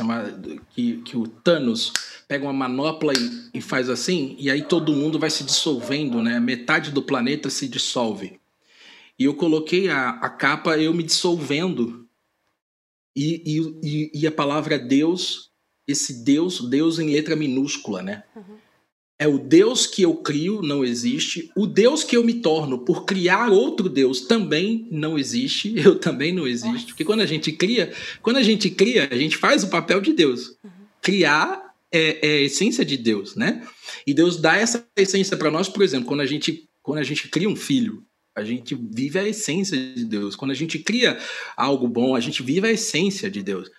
que, 0.71 0.97
que 0.97 1.15
o 1.15 1.25
Thanos 1.25 1.93
pega 2.27 2.43
uma 2.43 2.51
manopla 2.51 3.13
e, 3.13 3.57
e 3.57 3.61
faz 3.61 3.89
assim 3.89 4.35
e 4.37 4.51
aí 4.51 4.61
todo 4.61 4.91
mundo 4.93 5.17
vai 5.17 5.29
se 5.29 5.45
dissolvendo, 5.45 6.21
né? 6.21 6.37
Metade 6.37 6.91
do 6.91 7.01
planeta 7.01 7.49
se 7.49 7.65
dissolve. 7.69 8.37
E 9.17 9.23
eu 9.23 9.33
coloquei 9.33 9.89
a, 9.89 10.09
a 10.09 10.29
capa 10.29 10.77
eu 10.77 10.93
me 10.93 11.01
dissolvendo 11.01 12.05
e, 13.15 13.41
e, 13.83 14.11
e, 14.13 14.27
a 14.27 14.31
palavra 14.31 14.77
Deus, 14.77 15.51
esse 15.87 16.23
Deus, 16.23 16.69
Deus 16.69 16.99
em 16.99 17.11
letra 17.11 17.35
minúscula, 17.37 18.01
né? 18.01 18.23
Uhum. 18.35 18.57
É 19.19 19.27
o 19.27 19.37
Deus 19.37 19.85
que 19.85 20.01
eu 20.01 20.15
crio, 20.15 20.61
não 20.61 20.83
existe. 20.83 21.51
O 21.53 21.67
Deus 21.67 22.05
que 22.05 22.15
eu 22.15 22.23
me 22.23 22.35
torno 22.35 22.79
por 22.79 23.03
criar 23.03 23.51
outro 23.51 23.89
Deus 23.89 24.21
também 24.21 24.87
não 24.89 25.19
existe. 25.19 25.75
Eu 25.77 25.99
também 25.99 26.33
não 26.33 26.47
existo. 26.47 26.87
Porque 26.87 27.03
quando 27.03 27.19
a 27.19 27.25
gente 27.25 27.51
cria, 27.51 27.91
quando 28.21 28.37
a 28.37 28.43
gente 28.43 28.69
cria, 28.69 29.09
a 29.11 29.17
gente 29.17 29.35
faz 29.35 29.61
o 29.61 29.69
papel 29.69 29.99
de 29.99 30.13
Deus. 30.13 30.55
Uhum. 30.63 30.71
Criar 31.01 31.73
é, 31.91 32.25
é, 32.25 32.37
a 32.37 32.41
essência 32.43 32.85
de 32.85 32.95
Deus, 32.95 33.35
né? 33.35 33.61
E 34.07 34.13
Deus 34.13 34.37
dá 34.37 34.55
essa 34.55 34.87
essência 34.95 35.35
para 35.35 35.51
nós, 35.51 35.67
por 35.67 35.83
exemplo, 35.83 36.07
quando 36.07 36.21
a 36.21 36.25
gente 36.25 36.69
quando 36.81 36.99
a 36.99 37.03
gente 37.03 37.27
cria 37.27 37.49
um 37.49 37.55
filho, 37.55 38.03
a 38.35 38.43
gente 38.43 38.73
vive 38.73 39.19
a 39.19 39.27
essência 39.27 39.77
de 39.77 40.05
Deus. 40.05 40.35
Quando 40.35 40.51
a 40.51 40.55
gente 40.55 40.79
cria 40.79 41.19
algo 41.55 41.87
bom, 41.87 42.15
a 42.15 42.19
gente 42.19 42.41
vive 42.41 42.67
a 42.67 42.71
essência 42.71 43.29
de 43.29 43.43
Deus. 43.43 43.69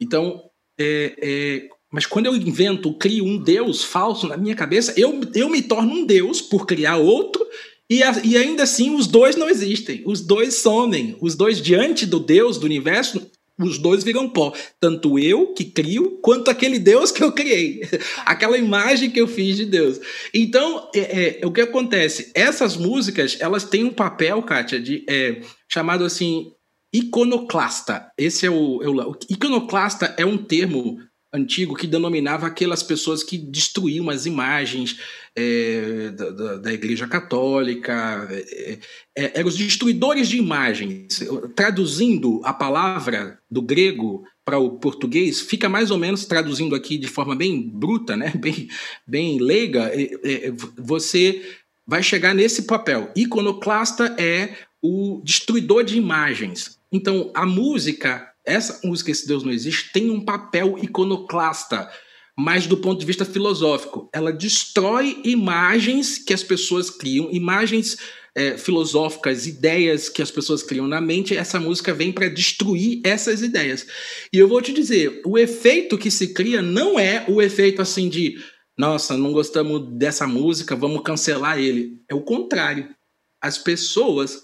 Então, 0.00 0.42
é, 0.78 1.14
é, 1.20 1.68
mas 1.96 2.04
quando 2.04 2.26
eu 2.26 2.36
invento, 2.36 2.92
crio 2.92 3.24
um 3.24 3.38
Deus 3.38 3.82
falso 3.82 4.28
na 4.28 4.36
minha 4.36 4.54
cabeça, 4.54 4.92
eu, 4.98 5.18
eu 5.34 5.48
me 5.48 5.62
torno 5.62 5.94
um 5.94 6.04
Deus 6.04 6.42
por 6.42 6.66
criar 6.66 6.98
outro, 6.98 7.42
e, 7.88 8.02
a, 8.02 8.20
e 8.22 8.36
ainda 8.36 8.64
assim 8.64 8.94
os 8.94 9.06
dois 9.06 9.34
não 9.34 9.48
existem. 9.48 10.02
Os 10.04 10.20
dois 10.20 10.56
somem. 10.56 11.16
Os 11.22 11.34
dois, 11.34 11.58
diante 11.58 12.04
do 12.04 12.20
Deus, 12.20 12.58
do 12.58 12.66
universo, 12.66 13.26
os 13.58 13.78
dois 13.78 14.04
viram 14.04 14.28
pó. 14.28 14.52
Tanto 14.78 15.18
eu 15.18 15.54
que 15.54 15.64
crio, 15.64 16.18
quanto 16.20 16.50
aquele 16.50 16.78
Deus 16.78 17.10
que 17.10 17.24
eu 17.24 17.32
criei. 17.32 17.80
Aquela 18.26 18.58
imagem 18.58 19.10
que 19.10 19.18
eu 19.18 19.26
fiz 19.26 19.56
de 19.56 19.64
Deus. 19.64 19.98
Então, 20.34 20.90
é, 20.94 21.40
é, 21.40 21.46
o 21.46 21.50
que 21.50 21.62
acontece? 21.62 22.30
Essas 22.34 22.76
músicas, 22.76 23.38
elas 23.40 23.64
têm 23.64 23.84
um 23.84 23.94
papel, 23.94 24.42
Kátia, 24.42 24.78
de, 24.78 25.02
é, 25.08 25.40
chamado 25.66 26.04
assim, 26.04 26.52
iconoclasta. 26.92 28.12
Esse 28.18 28.44
é 28.44 28.50
o, 28.50 28.82
é 28.82 28.86
o. 28.86 29.16
Iconoclasta 29.30 30.14
é 30.18 30.26
um 30.26 30.36
termo 30.36 30.98
antigo 31.36 31.74
que 31.74 31.86
denominava 31.86 32.46
aquelas 32.46 32.82
pessoas 32.82 33.22
que 33.22 33.36
destruíam 33.38 34.10
as 34.10 34.26
imagens 34.26 34.98
é, 35.34 36.10
da, 36.10 36.56
da, 36.56 36.72
Igreja 36.72 37.06
Católica, 37.06 38.26
é, 38.30 38.78
é, 39.16 39.38
eram 39.38 39.48
os 39.48 39.56
destruidores 39.56 40.28
de 40.28 40.38
imagens. 40.38 41.22
Traduzindo 41.54 42.40
a 42.44 42.52
palavra 42.52 43.38
do 43.50 43.60
grego 43.60 44.24
para 44.44 44.58
o 44.58 44.78
português, 44.78 45.40
fica 45.40 45.68
mais 45.68 45.90
ou 45.90 45.98
menos 45.98 46.24
traduzindo 46.24 46.74
aqui 46.74 46.96
de 46.96 47.08
forma 47.08 47.34
bem 47.34 47.60
bruta, 47.68 48.16
né? 48.16 48.32
bem, 48.38 48.68
bem 49.06 49.38
leiga, 49.38 49.90
é, 49.92 50.02
é, 50.24 50.52
você 50.78 51.42
vai 51.86 52.02
chegar 52.02 52.34
nesse 52.34 52.62
papel. 52.62 53.12
Iconoclasta 53.14 54.16
é 54.18 54.56
o 54.82 55.20
destruidor 55.24 55.84
de 55.84 55.98
imagens. 55.98 56.78
Então, 56.90 57.30
a 57.34 57.44
música 57.44 58.32
essa 58.46 58.80
música 58.84 59.10
Esse 59.10 59.26
Deus 59.26 59.42
Não 59.42 59.52
Existe 59.52 59.92
tem 59.92 60.10
um 60.10 60.24
papel 60.24 60.78
iconoclasta, 60.78 61.90
mas 62.38 62.66
do 62.66 62.76
ponto 62.76 63.00
de 63.00 63.06
vista 63.06 63.24
filosófico. 63.24 64.08
Ela 64.12 64.32
destrói 64.32 65.20
imagens 65.24 66.18
que 66.18 66.32
as 66.32 66.42
pessoas 66.42 66.88
criam, 66.88 67.28
imagens 67.32 67.96
é, 68.34 68.58
filosóficas, 68.58 69.46
ideias 69.46 70.08
que 70.08 70.20
as 70.20 70.30
pessoas 70.30 70.62
criam 70.62 70.86
na 70.86 71.00
mente. 71.00 71.36
Essa 71.36 71.58
música 71.58 71.94
vem 71.94 72.12
para 72.12 72.28
destruir 72.28 73.00
essas 73.02 73.42
ideias. 73.42 73.86
E 74.32 74.38
eu 74.38 74.46
vou 74.46 74.60
te 74.60 74.72
dizer, 74.72 75.22
o 75.24 75.38
efeito 75.38 75.96
que 75.96 76.10
se 76.10 76.34
cria 76.34 76.60
não 76.60 76.98
é 76.98 77.24
o 77.28 77.40
efeito 77.40 77.80
assim 77.80 78.08
de 78.08 78.38
nossa, 78.78 79.16
não 79.16 79.32
gostamos 79.32 79.96
dessa 79.96 80.26
música, 80.26 80.76
vamos 80.76 81.02
cancelar 81.02 81.58
ele. 81.58 81.98
É 82.10 82.14
o 82.14 82.20
contrário. 82.20 82.94
As 83.40 83.56
pessoas 83.56 84.42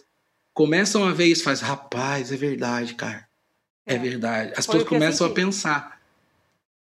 começam 0.54 1.04
a 1.04 1.12
ver 1.12 1.26
isso, 1.26 1.44
faz, 1.44 1.60
rapaz, 1.60 2.32
é 2.32 2.36
verdade, 2.36 2.94
cara. 2.94 3.28
É, 3.86 3.94
é 3.94 3.98
verdade. 3.98 4.52
As 4.56 4.66
pessoas 4.66 4.84
começam 4.84 5.26
a 5.26 5.30
pensar. 5.30 6.00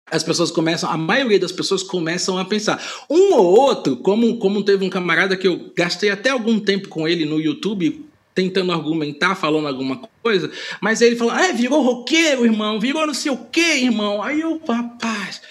As 0.08 0.22
pessoas 0.22 0.52
começam, 0.52 0.88
a 0.88 0.96
maioria 0.96 1.40
das 1.40 1.50
pessoas 1.50 1.82
começam 1.82 2.38
a 2.38 2.44
pensar. 2.44 2.80
Um 3.10 3.34
ou 3.34 3.44
outro, 3.44 3.96
como, 3.96 4.38
como 4.38 4.62
teve 4.62 4.84
um 4.84 4.90
camarada 4.90 5.36
que 5.36 5.48
eu 5.48 5.72
gastei 5.76 6.10
até 6.10 6.30
algum 6.30 6.60
tempo 6.60 6.88
com 6.88 7.08
ele 7.08 7.24
no 7.24 7.40
YouTube, 7.40 8.06
tentando 8.32 8.70
argumentar, 8.70 9.34
falando 9.34 9.66
alguma 9.66 10.00
coisa, 10.22 10.48
mas 10.80 11.00
ele 11.00 11.16
falou, 11.16 11.32
ah, 11.32 11.50
virou 11.52 11.82
roqueiro, 11.82 12.44
irmão, 12.44 12.78
virou 12.78 13.04
não 13.06 13.14
sei 13.14 13.32
o 13.32 13.46
quê, 13.46 13.78
irmão. 13.78 14.22
Aí 14.22 14.42
eu, 14.42 14.60
rapaz, 14.68 15.42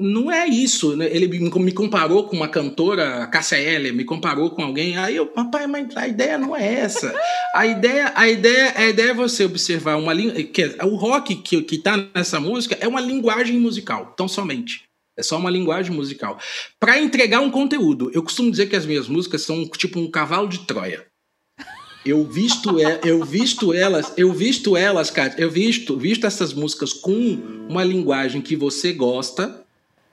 não 0.00 0.30
é 0.30 0.46
isso. 0.46 0.96
Né? 0.96 1.08
Ele 1.10 1.26
me 1.26 1.72
comparou 1.72 2.28
com 2.28 2.36
uma 2.36 2.48
cantora, 2.48 3.26
Cássia 3.28 3.56
Eller, 3.56 3.94
me 3.94 4.04
comparou 4.04 4.50
com 4.50 4.62
alguém. 4.62 4.96
Aí 4.96 5.16
eu, 5.16 5.26
papai, 5.26 5.66
mas 5.66 5.96
a 5.96 6.06
ideia 6.06 6.36
não 6.36 6.54
é 6.54 6.80
essa. 6.80 7.14
A 7.54 7.66
ideia, 7.66 8.12
a 8.14 8.28
ideia, 8.28 8.72
a 8.76 8.88
ideia 8.88 9.10
é 9.10 9.14
você 9.14 9.44
observar 9.44 9.96
uma 9.96 10.12
língua. 10.12 10.34
O 10.84 10.96
rock 10.96 11.36
que, 11.36 11.62
que 11.62 11.78
tá 11.78 11.96
nessa 12.14 12.38
música 12.38 12.76
é 12.80 12.86
uma 12.86 13.00
linguagem 13.00 13.58
musical, 13.58 14.14
tão 14.16 14.28
somente. 14.28 14.84
É 15.16 15.22
só 15.22 15.38
uma 15.38 15.50
linguagem 15.50 15.94
musical. 15.94 16.38
Para 16.78 16.98
entregar 16.98 17.40
um 17.40 17.50
conteúdo. 17.50 18.10
Eu 18.12 18.22
costumo 18.22 18.50
dizer 18.50 18.66
que 18.66 18.76
as 18.76 18.84
minhas 18.84 19.08
músicas 19.08 19.42
são 19.42 19.66
tipo 19.68 19.98
um 19.98 20.10
cavalo 20.10 20.48
de 20.48 20.58
Troia. 20.66 21.06
Eu 22.04 22.22
visto, 22.24 22.78
eu 23.02 23.24
visto 23.24 23.72
elas, 23.72 24.12
eu 24.16 24.30
visto 24.32 24.76
elas, 24.76 25.10
cara, 25.10 25.34
eu 25.38 25.50
visto, 25.50 25.96
visto 25.96 26.26
essas 26.26 26.52
músicas 26.52 26.92
com 26.92 27.14
uma 27.68 27.82
linguagem 27.82 28.42
que 28.42 28.54
você 28.54 28.92
gosta, 28.92 29.64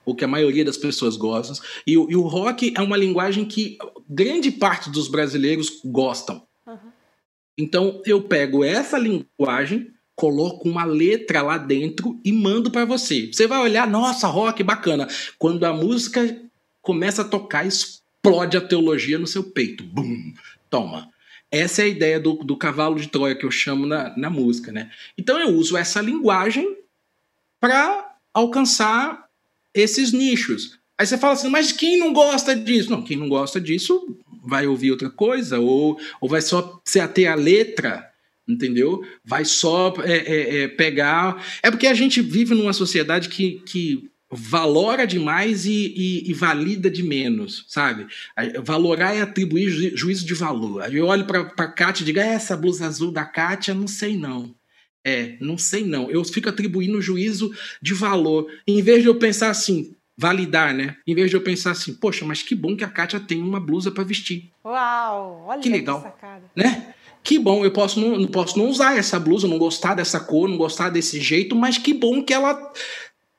ou 0.06 0.16
que 0.16 0.24
a 0.24 0.28
maioria 0.28 0.64
das 0.64 0.78
pessoas 0.78 1.18
gostam, 1.18 1.56
e, 1.86 1.92
e 1.92 1.96
o 2.16 2.22
rock 2.22 2.74
é 2.76 2.82
uma 2.82 2.96
linguagem 2.96 3.46
que 3.46 3.78
grande 4.10 4.52
parte 4.52 4.90
dos 4.90 5.10
brasileiros 5.10 5.82
gostam. 5.84 6.42
Uhum. 6.66 6.92
Então 7.58 8.02
eu 8.06 8.22
pego 8.22 8.64
essa 8.64 8.98
linguagem, 8.98 9.92
coloco 10.16 10.70
uma 10.70 10.86
letra 10.86 11.42
lá 11.42 11.58
dentro 11.58 12.20
e 12.24 12.32
mando 12.32 12.72
para 12.72 12.86
você. 12.86 13.28
Você 13.32 13.48
vai 13.48 13.60
olhar, 13.60 13.86
nossa, 13.86 14.28
rock 14.28 14.64
bacana. 14.64 15.08
Quando 15.38 15.66
a 15.66 15.74
música 15.74 16.42
começa 16.82 17.22
a 17.22 17.26
tocar, 17.26 17.66
explode 17.66 18.56
a 18.56 18.62
teologia 18.62 19.20
no 19.20 19.28
seu 19.28 19.44
peito. 19.44 19.84
Bum! 19.84 20.34
Toma. 20.70 21.10
Essa 21.52 21.82
é 21.82 21.86
a 21.86 21.90
ideia 21.90 22.20
do, 22.20 22.36
do 22.36 22.56
cavalo 22.56 22.96
de 22.96 23.08
Troia 23.08 23.36
que 23.36 23.46
eu 23.46 23.52
chamo 23.52 23.86
na, 23.86 24.16
na 24.18 24.30
música, 24.30 24.72
né? 24.72 24.90
Então 25.18 25.38
eu 25.38 25.50
uso 25.50 25.76
essa 25.76 26.00
linguagem 26.00 26.78
para 27.60 28.16
alcançar 28.34 29.26
esses 29.74 30.14
nichos. 30.14 30.80
Aí 30.98 31.06
você 31.06 31.18
fala 31.18 31.34
assim, 31.34 31.50
mas 31.50 31.72
quem 31.72 31.98
não 31.98 32.14
gosta 32.14 32.56
disso? 32.56 32.90
Não, 32.90 33.04
quem 33.04 33.18
não 33.18 33.28
gosta 33.28 33.60
disso 33.60 34.18
vai 34.44 34.66
ouvir 34.66 34.92
outra 34.92 35.10
coisa, 35.10 35.60
ou, 35.60 36.00
ou 36.20 36.30
vai 36.30 36.42
só 36.42 36.80
se 36.86 37.00
ater 37.00 37.32
a 37.32 37.36
letra, 37.36 38.10
entendeu? 38.48 39.04
Vai 39.24 39.46
só 39.46 39.94
é, 40.04 40.18
é, 40.18 40.64
é, 40.64 40.68
pegar. 40.68 41.46
É 41.62 41.70
porque 41.70 41.88
a 41.88 41.94
gente 41.94 42.22
vive 42.22 42.56
numa 42.56 42.74
sociedade 42.74 43.30
que, 43.30 43.62
que 43.66 44.11
valora 44.32 45.06
demais 45.06 45.66
e, 45.66 45.94
e, 45.96 46.30
e, 46.30 46.34
valida 46.34 46.90
de 46.90 47.04
menos, 47.04 47.66
sabe? 47.68 48.08
Valorar 48.64 49.16
é 49.16 49.22
atribuir 49.22 49.70
ju, 49.70 49.98
juízo 49.98 50.26
de 50.26 50.34
valor. 50.34 50.84
Aí 50.84 50.96
eu 50.96 51.08
olho 51.08 51.26
para 51.26 51.42
a 51.42 51.68
Kátia 51.68 52.04
e 52.04 52.06
digo, 52.06 52.20
é 52.20 52.28
essa 52.28 52.56
blusa 52.56 52.88
azul 52.88 53.12
da 53.12 53.26
Kátia, 53.26 53.74
não 53.74 53.88
sei 53.88 54.18
não. 54.18 54.56
É, 55.04 55.36
não 55.42 55.58
sei 55.58 55.84
não. 55.84 56.10
Eu 56.10 56.24
fico 56.24 56.48
atribuindo 56.48 57.02
juízo 57.02 57.52
de 57.82 57.94
valor. 57.94 58.48
Em 58.68 58.82
vez 58.82 59.02
de 59.02 59.10
eu 59.10 59.16
pensar 59.16 59.50
assim, 59.50 59.96
validar, 60.18 60.74
né? 60.74 60.96
Em 61.06 61.16
vez 61.16 61.30
de 61.30 61.36
eu 61.36 61.42
pensar 61.42 61.72
assim, 61.72 61.94
poxa, 61.94 62.24
mas 62.24 62.44
que 62.44 62.56
bom 62.56 62.78
que 62.78 62.84
a 62.84 62.90
Kátia 62.90 63.20
tem 63.20 63.42
uma 63.42 63.60
blusa 63.60 63.92
para 63.92 64.04
vestir. 64.04 64.52
Uau, 64.64 65.46
olha 65.48 65.60
que 65.60 65.70
legal, 65.70 65.98
que 65.98 66.04
sacada. 66.04 66.44
né? 66.56 66.94
Que 67.24 67.38
bom, 67.38 67.64
eu 67.64 67.72
posso 67.72 68.00
não, 68.00 68.26
posso 68.28 68.58
não 68.58 68.68
usar 68.68 68.98
essa 68.98 69.20
blusa, 69.20 69.48
não 69.48 69.60
gostar 69.60 69.94
dessa 69.94 70.20
cor, 70.20 70.50
não 70.50 70.58
gostar 70.58 70.90
desse 70.90 71.20
jeito, 71.20 71.56
mas 71.56 71.78
que 71.78 71.94
bom 71.94 72.24
que 72.24 72.34
ela 72.34 72.72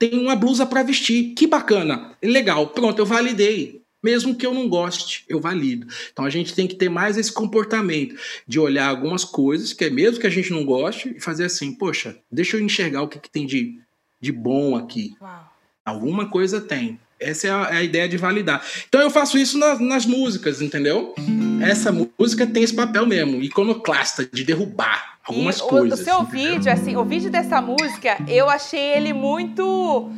tem 0.03 0.19
uma 0.19 0.35
blusa 0.35 0.67
para 0.67 0.83
vestir. 0.83 1.33
Que 1.35 1.47
bacana, 1.47 2.17
legal, 2.21 2.67
pronto, 2.67 2.99
eu 2.99 3.07
validei. 3.07 3.81
Mesmo 4.03 4.35
que 4.35 4.45
eu 4.45 4.53
não 4.53 4.69
goste, 4.69 5.25
eu 5.29 5.41
valido. 5.41 5.87
Então 6.13 6.25
a 6.25 6.31
gente 6.31 6.53
tem 6.55 6.67
que 6.67 6.75
ter 6.75 6.89
mais 6.89 7.17
esse 7.17 7.31
comportamento 7.31 8.17
de 8.45 8.59
olhar 8.59 8.89
algumas 8.89 9.25
coisas, 9.25 9.73
que 9.73 9.85
é 9.85 9.91
mesmo 9.91 10.19
que 10.19 10.27
a 10.27 10.31
gente 10.31 10.51
não 10.51 10.65
goste, 10.65 11.15
e 11.17 11.21
fazer 11.21 11.45
assim, 11.45 11.73
poxa, 11.73 12.17
deixa 12.29 12.57
eu 12.57 12.61
enxergar 12.61 13.03
o 13.03 13.07
que, 13.07 13.21
que 13.21 13.31
tem 13.31 13.47
de, 13.47 13.79
de 14.21 14.33
bom 14.33 14.75
aqui. 14.75 15.15
Uau. 15.21 15.53
Alguma 15.85 16.29
coisa 16.29 16.61
tem. 16.61 16.99
Essa 17.21 17.47
é 17.47 17.51
a, 17.53 17.69
é 17.71 17.77
a, 17.77 17.83
ideia 17.85 18.09
de 18.09 18.17
validar. 18.17 18.67
Então 18.89 19.01
eu 19.01 19.11
faço 19.11 19.39
isso 19.39 19.57
nas, 19.57 19.79
nas 19.79 20.05
músicas, 20.05 20.61
entendeu? 20.61 21.15
Essa 21.63 21.93
música 21.93 22.45
tem 22.45 22.65
esse 22.65 22.75
papel 22.75 23.07
mesmo, 23.07 23.41
iconoclasta, 23.41 24.29
de 24.33 24.43
derrubar 24.43 25.12
algumas 25.25 25.59
e 25.59 25.63
coisas. 25.63 25.99
O, 25.99 26.03
o 26.03 26.05
seu 26.05 26.23
vídeo, 26.25 26.73
assim, 26.73 26.97
o 26.97 27.05
vídeo 27.05 27.31
dessa 27.31 27.61
música, 27.61 28.19
eu 28.29 28.49
achei 28.49 28.81
ele 28.81 29.13
muito 29.13 30.11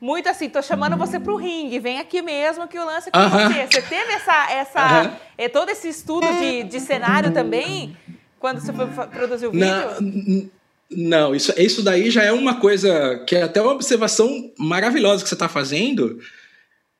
muito 0.00 0.28
assim, 0.28 0.48
tô 0.48 0.60
chamando 0.60 0.96
você 0.96 1.20
pro 1.20 1.36
ringue, 1.36 1.78
vem 1.78 2.00
aqui 2.00 2.20
mesmo 2.20 2.66
que 2.66 2.76
o 2.76 2.84
lance 2.84 3.08
é 3.08 3.12
com 3.12 3.18
uh 3.20 3.22
-huh. 3.22 3.52
você. 3.52 3.66
Você 3.66 3.82
teve 3.82 4.12
essa, 4.12 4.50
essa 4.50 4.80
uh 4.80 5.06
-huh. 5.06 5.12
é, 5.38 5.48
todo 5.48 5.68
esse 5.68 5.88
estudo 5.88 6.26
de, 6.26 6.64
de 6.64 6.80
cenário 6.80 7.32
também, 7.32 7.96
quando 8.40 8.60
você 8.60 8.72
foi 8.72 8.86
produzir 9.06 9.46
o 9.46 9.52
vídeo? 9.52 9.68
Não, 10.00 10.50
não, 10.90 11.34
isso, 11.34 11.52
isso 11.56 11.82
daí 11.82 12.10
já 12.10 12.24
é 12.24 12.32
uma 12.32 12.56
coisa 12.56 13.24
que 13.28 13.36
é 13.36 13.44
até 13.44 13.62
uma 13.62 13.72
observação 13.72 14.50
maravilhosa 14.58 15.22
que 15.22 15.28
você 15.28 15.36
está 15.36 15.48
fazendo, 15.48 16.18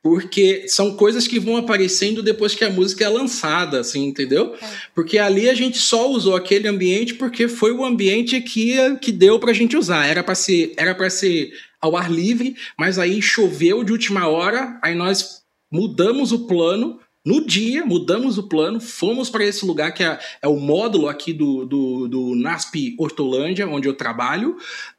porque 0.02 0.66
são 0.66 0.96
coisas 0.96 1.28
que 1.28 1.38
vão 1.38 1.56
aparecendo 1.56 2.22
depois 2.22 2.54
que 2.54 2.64
a 2.64 2.70
música 2.70 3.04
é 3.04 3.08
lançada, 3.08 3.78
assim, 3.78 4.04
entendeu? 4.04 4.54
É. 4.60 4.66
Porque 4.92 5.16
ali 5.16 5.48
a 5.48 5.54
gente 5.54 5.78
só 5.78 6.10
usou 6.10 6.34
aquele 6.34 6.66
ambiente 6.66 7.14
porque 7.14 7.46
foi 7.46 7.70
o 7.70 7.84
ambiente 7.84 8.40
que, 8.40 8.74
que 8.96 9.12
deu 9.12 9.38
pra 9.38 9.52
gente 9.52 9.76
usar. 9.76 10.06
Era 10.06 10.24
para 10.24 10.34
ser, 10.34 10.74
era 10.76 10.92
para 10.92 11.08
ser 11.08 11.52
ao 11.80 11.96
ar 11.96 12.10
livre, 12.10 12.56
mas 12.76 12.98
aí 12.98 13.22
choveu 13.22 13.84
de 13.84 13.92
última 13.92 14.26
hora, 14.26 14.78
aí 14.82 14.94
nós 14.94 15.42
mudamos 15.70 16.32
o 16.32 16.46
plano 16.46 16.98
no 17.24 17.46
dia, 17.46 17.84
mudamos 17.86 18.36
o 18.36 18.48
plano, 18.48 18.80
fomos 18.80 19.30
para 19.30 19.44
esse 19.44 19.64
lugar 19.64 19.92
que 19.92 20.02
é, 20.02 20.18
é, 20.40 20.48
o 20.48 20.56
módulo 20.56 21.08
aqui 21.08 21.32
do, 21.32 21.64
do, 21.64 22.08
do 22.08 22.34
NASP 22.34 22.96
Hortolândia, 22.98 23.68
onde 23.68 23.88
eu 23.88 23.94
trabalho, 23.94 24.56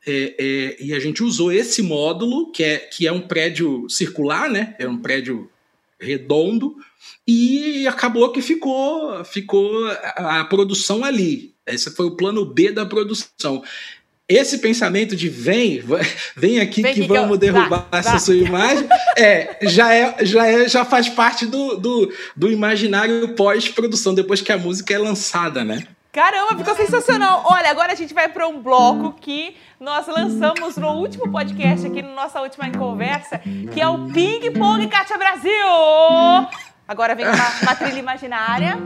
é, 0.08 0.36
é, 0.40 0.84
e 0.84 0.94
a 0.94 1.00
gente 1.00 1.22
usou 1.22 1.52
esse 1.52 1.82
módulo, 1.82 2.52
que 2.52 2.64
é, 2.64 2.78
que 2.78 3.06
é 3.06 3.12
um 3.12 3.22
prédio 3.22 3.90
circular, 3.90 4.50
né? 4.50 4.74
É 4.80 4.88
um 4.88 4.98
prédio 4.98 5.50
redondo, 6.00 6.78
e 7.28 7.86
acabou 7.88 8.32
que 8.32 8.42
ficou, 8.42 9.24
ficou 9.26 9.86
a, 9.88 10.42
a 10.42 10.46
produção 10.46 11.04
ali. 11.04 11.54
Esse 11.66 11.92
foi 11.92 12.06
o 12.06 12.16
plano 12.16 12.46
B 12.46 12.72
da 12.72 12.86
produção 12.86 13.64
esse 14.28 14.60
pensamento 14.60 15.16
de 15.16 15.30
vem, 15.30 15.84
vem 16.36 16.60
aqui 16.60 16.82
vem 16.82 16.94
que, 16.94 17.02
que 17.02 17.08
vamos 17.08 17.32
eu... 17.32 17.38
derrubar 17.38 17.88
vai, 17.92 18.00
essa 18.00 18.12
vai. 18.12 18.20
sua 18.20 18.36
imagem, 18.36 18.88
é, 19.18 19.58
já, 19.64 19.94
é, 19.94 20.26
já, 20.26 20.48
é, 20.48 20.68
já 20.68 20.86
faz 20.86 21.10
parte 21.10 21.46
do, 21.46 21.76
do, 21.78 22.14
do 22.36 22.52
imaginário 22.52 23.30
pós-produção, 23.30 24.14
depois 24.14 24.42
que 24.42 24.52
a 24.52 24.58
música 24.58 24.94
é 24.94 24.98
lançada, 24.98 25.64
né? 25.64 25.86
Caramba, 26.12 26.56
ficou 26.56 26.76
sensacional. 26.76 27.44
Olha, 27.44 27.72
agora 27.72 27.92
a 27.92 27.96
gente 27.96 28.14
vai 28.14 28.30
para 28.30 28.48
um 28.48 28.62
bloco 28.62 29.14
que 29.20 29.56
nós 29.80 30.06
lançamos 30.06 30.78
no 30.78 30.90
último 30.90 31.32
podcast 31.32 31.88
aqui, 31.88 32.04
na 32.04 32.14
nossa 32.14 32.40
última 32.40 32.70
conversa, 32.70 33.42
que 33.74 33.82
é 33.82 33.88
o 33.88 34.06
Ping 34.12 34.52
Pong 34.52 34.88
Kátia 34.88 35.18
Brasil. 35.18 35.52
Agora 36.88 37.16
vem 37.16 37.26
uma, 37.26 37.62
uma 37.64 37.76
trilha 37.76 37.98
imaginária, 37.98 38.78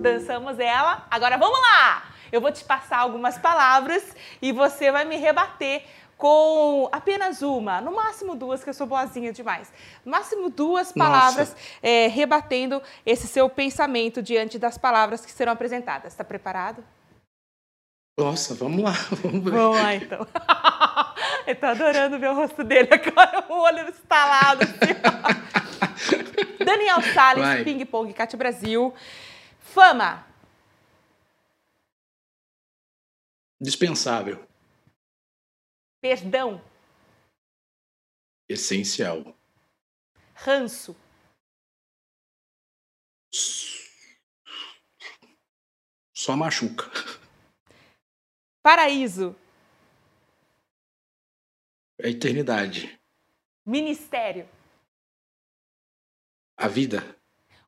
dançamos 0.00 0.60
ela. 0.60 1.04
Agora 1.10 1.36
vamos 1.36 1.58
lá! 1.60 2.15
Eu 2.30 2.40
vou 2.40 2.52
te 2.52 2.64
passar 2.64 2.98
algumas 2.98 3.38
palavras 3.38 4.04
e 4.40 4.52
você 4.52 4.90
vai 4.90 5.04
me 5.04 5.16
rebater 5.16 5.84
com 6.16 6.88
apenas 6.92 7.42
uma, 7.42 7.80
no 7.80 7.94
máximo 7.94 8.34
duas, 8.34 8.64
que 8.64 8.70
eu 8.70 8.74
sou 8.74 8.86
boazinha 8.86 9.32
demais. 9.32 9.72
No 10.04 10.10
máximo 10.10 10.48
duas 10.48 10.92
palavras 10.92 11.54
é, 11.82 12.06
rebatendo 12.06 12.80
esse 13.04 13.26
seu 13.26 13.50
pensamento 13.50 14.22
diante 14.22 14.58
das 14.58 14.78
palavras 14.78 15.26
que 15.26 15.32
serão 15.32 15.52
apresentadas. 15.52 16.12
Está 16.12 16.24
preparado? 16.24 16.82
Nossa, 18.18 18.54
vamos 18.54 18.82
lá. 18.82 18.92
Vamos, 19.22 19.44
ver. 19.44 19.50
vamos 19.50 19.78
lá, 19.78 19.94
então. 19.94 20.26
eu 21.46 21.54
tô 21.54 21.66
adorando 21.66 22.18
ver 22.18 22.30
o 22.30 22.34
rosto 22.34 22.64
dele 22.64 22.88
agora, 22.90 23.44
o 23.46 23.52
olho 23.52 23.90
instalado. 23.90 24.62
Assim, 24.62 26.64
Daniel 26.64 27.02
Salles, 27.12 27.62
Ping 27.62 27.84
Pong, 27.84 28.10
Cátia 28.14 28.38
Brasil. 28.38 28.94
Fama. 29.60 30.24
Dispensável. 33.60 34.46
Perdão. 36.00 36.62
Essencial. 38.48 39.34
Ranço. 40.34 40.94
Só 46.14 46.36
machuca. 46.36 46.84
Paraíso. 48.62 49.34
É 51.98 52.10
eternidade. 52.10 53.00
Ministério. 53.64 54.48
A 56.58 56.68
vida. 56.68 56.98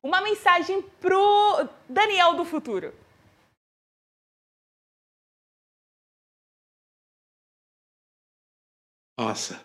Uma 0.03 0.21
mensagem 0.21 0.81
pro 0.81 1.67
Daniel 1.89 2.35
do 2.35 2.45
futuro. 2.45 2.93
Nossa. 9.19 9.59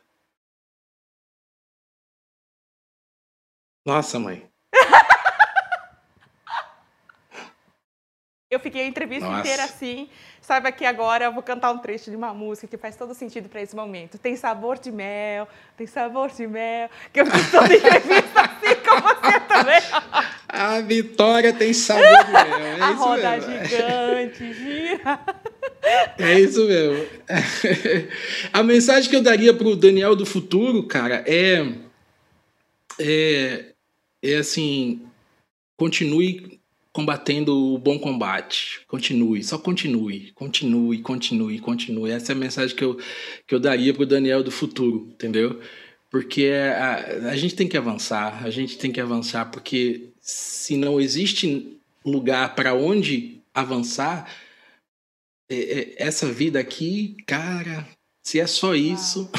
Nossa, 3.86 4.18
mãe. 4.18 4.50
Eu 8.50 8.58
fiquei 8.58 8.82
a 8.82 8.86
entrevista 8.86 9.28
Nossa. 9.28 9.40
inteira 9.40 9.62
assim. 9.62 10.08
Saiba 10.40 10.72
que 10.72 10.84
agora 10.84 11.26
eu 11.26 11.32
vou 11.32 11.42
cantar 11.42 11.70
um 11.70 11.78
trecho 11.78 12.10
de 12.10 12.16
uma 12.16 12.34
música 12.34 12.66
que 12.66 12.76
faz 12.76 12.96
todo 12.96 13.14
sentido 13.14 13.48
para 13.48 13.62
esse 13.62 13.76
momento. 13.76 14.18
Tem 14.18 14.34
sabor 14.34 14.76
de 14.76 14.90
mel, 14.90 15.46
tem 15.76 15.86
sabor 15.86 16.30
de 16.30 16.48
mel. 16.48 16.90
Que 17.12 17.20
eu 17.20 17.26
fiz 17.26 17.50
toda 17.52 17.72
a 17.72 17.76
entrevista 17.76 18.40
assim 18.42 18.74
com 18.82 19.00
você 19.00 19.40
também. 19.40 19.80
A 20.48 20.80
vitória 20.80 21.52
tem 21.52 21.72
sabor 21.72 22.24
de 22.24 22.32
mel. 22.32 22.76
É 22.76 22.80
a 22.80 22.90
roda 22.90 23.30
mesmo. 23.30 23.64
gigante 23.64 24.52
gira. 24.52 25.20
É 26.18 26.40
isso 26.40 26.66
mesmo. 26.66 27.06
A 28.52 28.62
mensagem 28.62 29.08
que 29.10 29.16
eu 29.16 29.22
daria 29.22 29.52
pro 29.52 29.76
Daniel 29.76 30.16
do 30.16 30.24
futuro, 30.26 30.82
cara, 30.84 31.24
é. 31.26 31.74
É, 32.98 33.66
é 34.22 34.36
assim. 34.36 35.02
Continue 35.76 36.60
combatendo 36.92 37.74
o 37.74 37.76
bom 37.76 37.98
combate. 37.98 38.80
Continue, 38.86 39.42
só 39.42 39.58
continue, 39.58 40.30
continue, 40.32 40.98
continue, 41.02 41.58
continue. 41.58 42.10
Essa 42.12 42.30
é 42.32 42.34
a 42.34 42.38
mensagem 42.38 42.76
que 42.76 42.84
eu, 42.84 42.96
que 43.46 43.54
eu 43.54 43.58
daria 43.58 43.92
pro 43.92 44.06
Daniel 44.06 44.44
do 44.44 44.52
futuro, 44.52 45.08
entendeu? 45.12 45.60
Porque 46.08 46.46
a, 46.46 47.30
a 47.30 47.36
gente 47.36 47.56
tem 47.56 47.66
que 47.66 47.76
avançar, 47.76 48.44
a 48.44 48.50
gente 48.50 48.78
tem 48.78 48.92
que 48.92 49.00
avançar, 49.00 49.46
porque 49.50 50.10
se 50.20 50.76
não 50.76 51.00
existe 51.00 51.76
lugar 52.06 52.54
para 52.54 52.74
onde 52.74 53.40
avançar, 53.52 54.30
é- 54.30 54.30
é- 54.30 54.43
essa 55.96 56.26
vida 56.26 56.58
aqui, 56.58 57.16
cara, 57.26 57.86
se 58.22 58.40
é 58.40 58.46
só 58.46 58.74
isso, 58.74 59.30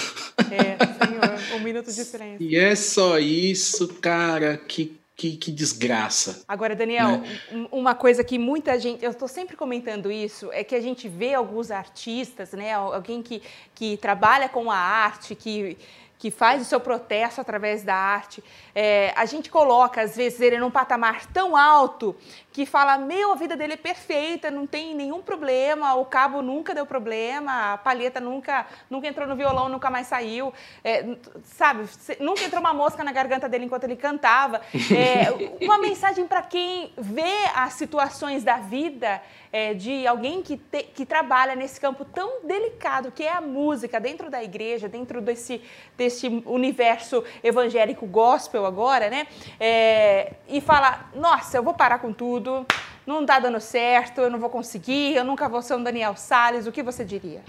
É, 0.51 0.77
senhor, 1.05 1.55
um 1.59 1.63
minuto 1.63 1.91
de 1.91 2.03
silêncio. 2.05 2.37
e 2.47 2.55
é 2.55 2.75
só 2.75 3.17
isso, 3.17 3.87
cara, 3.95 4.57
que, 4.57 4.95
que, 5.15 5.37
que 5.37 5.51
desgraça. 5.51 6.43
Agora, 6.47 6.75
Daniel, 6.75 7.17
Né? 7.19 7.39
um- 7.51 7.79
uma 7.79 7.95
coisa 7.95 8.23
que 8.23 8.37
muita 8.37 8.79
gente, 8.79 9.03
eu 9.03 9.11
estou 9.11 9.27
sempre 9.27 9.55
comentando 9.55 10.11
isso, 10.11 10.51
é 10.51 10.63
que 10.63 10.75
a 10.75 10.81
gente 10.81 11.07
vê 11.09 11.33
alguns 11.33 11.71
artistas, 11.71 12.51
né, 12.51 12.73
alguém 12.73 13.23
que, 13.23 13.41
que 13.73 13.97
trabalha 13.97 14.47
com 14.47 14.69
a 14.69 14.77
arte, 14.77 15.33
que, 15.33 15.77
que 16.17 16.31
faz 16.31 16.61
o 16.61 16.65
seu 16.65 16.79
protesto 16.79 17.41
através 17.41 17.83
da 17.83 17.95
arte, 17.95 18.43
é, 18.73 19.13
a 19.15 19.25
gente 19.25 19.49
coloca, 19.49 20.01
às 20.01 20.15
vezes, 20.15 20.39
ele 20.39 20.57
num 20.57 20.71
patamar 20.71 21.25
tão 21.27 21.55
alto 21.55 22.15
que 22.51 22.65
fala, 22.65 22.97
meu, 22.97 23.33
a 23.33 23.35
vida 23.35 23.55
dele 23.55 23.73
é 23.73 23.77
perfeita, 23.77 24.49
não 24.49 24.65
tem 24.65 24.95
nenhum 24.95 25.21
problema, 25.21 25.93
o 25.95 26.05
cabo 26.05 26.41
nunca 26.41 26.73
deu 26.73 26.85
problema, 26.85 27.73
a 27.73 27.77
palheta 27.77 28.21
nunca, 28.21 28.65
nunca 28.89 29.07
entrou 29.07 29.27
no 29.27 29.35
violão, 29.35 29.67
nunca 29.67 29.89
mais 29.89 30.07
saiu, 30.07 30.53
é, 30.83 31.17
sabe, 31.43 31.85
nunca 32.19 32.43
entrou 32.43 32.61
uma 32.61 32.73
mosca 32.73 33.03
na 33.03 33.11
garganta 33.11 33.49
dele 33.49 33.65
enquanto 33.65 33.83
ele 33.83 33.97
cantava. 33.97 34.61
É, 34.73 35.31
uma 35.65 35.77
mensagem 35.77 36.25
para 36.25 36.41
quem 36.41 36.93
vê 36.97 37.49
as 37.53 37.73
situações 37.73 38.43
da 38.43 38.57
vida 38.57 39.21
é, 39.55 39.73
de 39.73 40.05
alguém 40.05 40.41
que, 40.41 40.57
te- 40.57 40.83
que 40.93 41.05
trabalha 41.05 41.55
nesse 41.55 41.79
campo 41.79 42.03
tão 42.03 42.45
delicado 42.45 43.09
que 43.09 43.23
é 43.23 43.31
a 43.31 43.39
música 43.39 44.01
dentro 44.01 44.29
da 44.29 44.43
igreja, 44.43 44.89
dentro 44.89 45.21
desse, 45.21 45.61
desse 45.97 46.27
universo 46.45 47.23
evangélico 47.41 48.05
gospel 48.05 48.65
agora, 48.65 49.09
né? 49.09 49.25
É, 49.57 50.33
e 50.49 50.59
fala, 50.59 51.09
nossa, 51.15 51.55
eu 51.55 51.63
vou 51.63 51.73
parar 51.73 51.99
com 51.99 52.11
tudo, 52.11 52.65
não 53.07 53.25
tá 53.25 53.39
dando 53.39 53.61
certo, 53.61 54.19
eu 54.19 54.29
não 54.29 54.39
vou 54.39 54.49
conseguir, 54.49 55.15
eu 55.15 55.23
nunca 55.23 55.47
vou 55.47 55.61
ser 55.61 55.75
um 55.75 55.83
Daniel 55.83 56.17
Salles, 56.17 56.67
o 56.67 56.71
que 56.73 56.83
você 56.83 57.05
diria? 57.05 57.41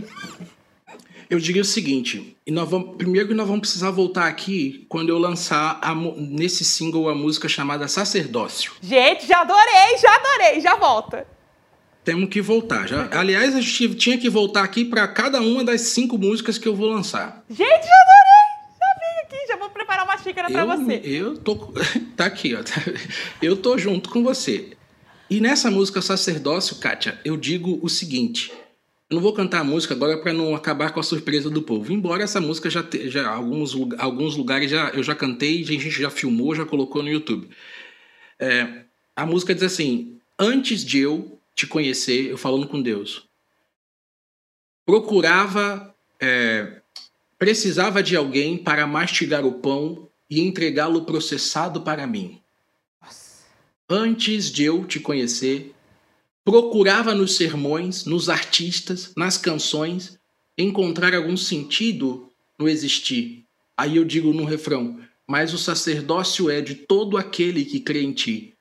Eu 1.29 1.41
diria 1.41 1.63
o 1.63 1.65
seguinte, 1.65 2.37
e 2.47 2.53
nós 2.53 2.71
vamos, 2.71 2.95
primeiro 2.97 3.27
que 3.27 3.35
nós 3.35 3.49
vamos 3.49 3.63
precisar 3.63 3.91
voltar 3.91 4.29
aqui 4.29 4.87
quando 4.89 5.09
eu 5.09 5.19
lançar 5.19 5.81
a 5.83 5.93
nesse 5.93 6.65
single 6.65 7.09
a 7.09 7.17
música 7.17 7.49
chamada 7.49 7.89
Sacerdócio. 7.89 8.75
Gente, 8.81 9.27
já 9.27 9.41
adorei, 9.41 9.99
já 10.01 10.15
adorei, 10.15 10.61
já 10.61 10.77
volta. 10.77 11.27
Temos 12.07 12.29
que 12.29 12.41
voltar. 12.41 12.87
Já, 12.87 13.09
aliás, 13.11 13.57
a 13.57 13.61
gente 13.61 13.97
tinha 13.97 14.17
que 14.17 14.31
voltar 14.31 14.63
aqui 14.63 14.85
para 14.85 15.09
cada 15.09 15.41
uma 15.41 15.65
das 15.65 15.81
cinco 15.81 16.17
músicas 16.17 16.57
que 16.57 16.69
eu 16.69 16.77
vou 16.77 16.89
lançar. 16.89 17.45
Gente, 17.51 17.59
já 17.59 17.73
adorei, 17.75 18.47
já 18.79 18.95
vim 19.01 19.21
aqui, 19.25 19.49
já 19.49 19.57
vou 19.57 19.69
preparar 19.71 20.05
uma 20.05 20.17
xícara 20.17 20.49
para 20.49 20.65
você. 20.65 21.01
Eu 21.03 21.37
tô. 21.37 21.75
Tá 22.17 22.27
aqui, 22.27 22.55
ó. 22.55 22.61
Eu 23.43 23.57
tô 23.57 23.77
junto 23.77 24.09
com 24.09 24.23
você. 24.23 24.71
E 25.29 25.41
nessa 25.41 25.69
música 25.69 26.01
Sacerdócio, 26.01 26.77
Kátia, 26.77 27.21
eu 27.25 27.37
digo 27.37 27.79
o 27.83 27.89
seguinte. 27.89 28.53
Eu 29.11 29.17
não 29.17 29.21
vou 29.21 29.35
cantar 29.35 29.61
a 29.61 29.65
música 29.65 29.93
agora 29.93 30.17
para 30.17 30.33
não 30.33 30.55
acabar 30.55 30.93
com 30.93 31.01
a 31.01 31.03
surpresa 31.03 31.51
do 31.51 31.61
povo. 31.61 31.93
Embora 31.93 32.23
essa 32.23 32.41
música 32.41 32.71
já, 32.71 32.83
te, 32.85 33.11
já 33.11 33.29
alguns, 33.29 33.77
alguns 33.99 34.37
lugares 34.37 34.71
já, 34.71 34.91
eu 34.91 35.03
já 35.03 35.15
cantei, 35.15 35.61
a 35.61 35.67
gente 35.67 35.91
já 35.91 36.09
filmou, 36.09 36.55
já 36.55 36.65
colocou 36.65 37.03
no 37.03 37.11
YouTube. 37.11 37.49
É, 38.39 38.85
a 39.15 39.27
música 39.27 39.53
diz 39.53 39.65
assim: 39.65 40.19
Antes 40.39 40.85
de 40.85 41.01
eu 41.01 41.36
te 41.57 41.67
conhecer, 41.67 42.27
eu 42.27 42.37
falando 42.37 42.69
com 42.69 42.83
Deus, 42.83 43.27
procurava, 44.85 45.95
é, 46.21 46.83
precisava 47.39 48.03
de 48.03 48.15
alguém 48.15 48.59
para 48.59 48.87
mastigar 48.87 49.45
o 49.47 49.55
pão 49.55 50.07
e 50.29 50.41
entregá-lo 50.41 51.07
processado 51.07 51.81
para 51.81 52.07
mim. 52.07 52.43
Antes 53.89 54.51
de 54.51 54.65
eu 54.65 54.85
te 54.85 55.01
conhecer, 55.01 55.75
procurava 56.45 57.15
nos 57.15 57.37
sermões, 57.37 58.05
nos 58.05 58.29
artistas, 58.29 59.13
nas 59.17 59.39
canções, 59.39 60.19
encontrar 60.59 61.15
algum 61.15 61.37
sentido 61.37 62.31
no 62.59 62.69
existir. 62.69 63.47
Aí 63.77 63.97
eu 63.97 64.05
digo 64.05 64.33
no 64.33 64.45
refrão: 64.45 65.01
Mas 65.27 65.55
o 65.55 65.59
sacerdócio 65.59 66.51
é 66.51 66.61
de 66.61 66.75
todo 66.75 67.17
aquele 67.17 67.65
que 67.65 67.81
crê 67.81 68.03
em 68.03 68.13
ti. 68.13 68.56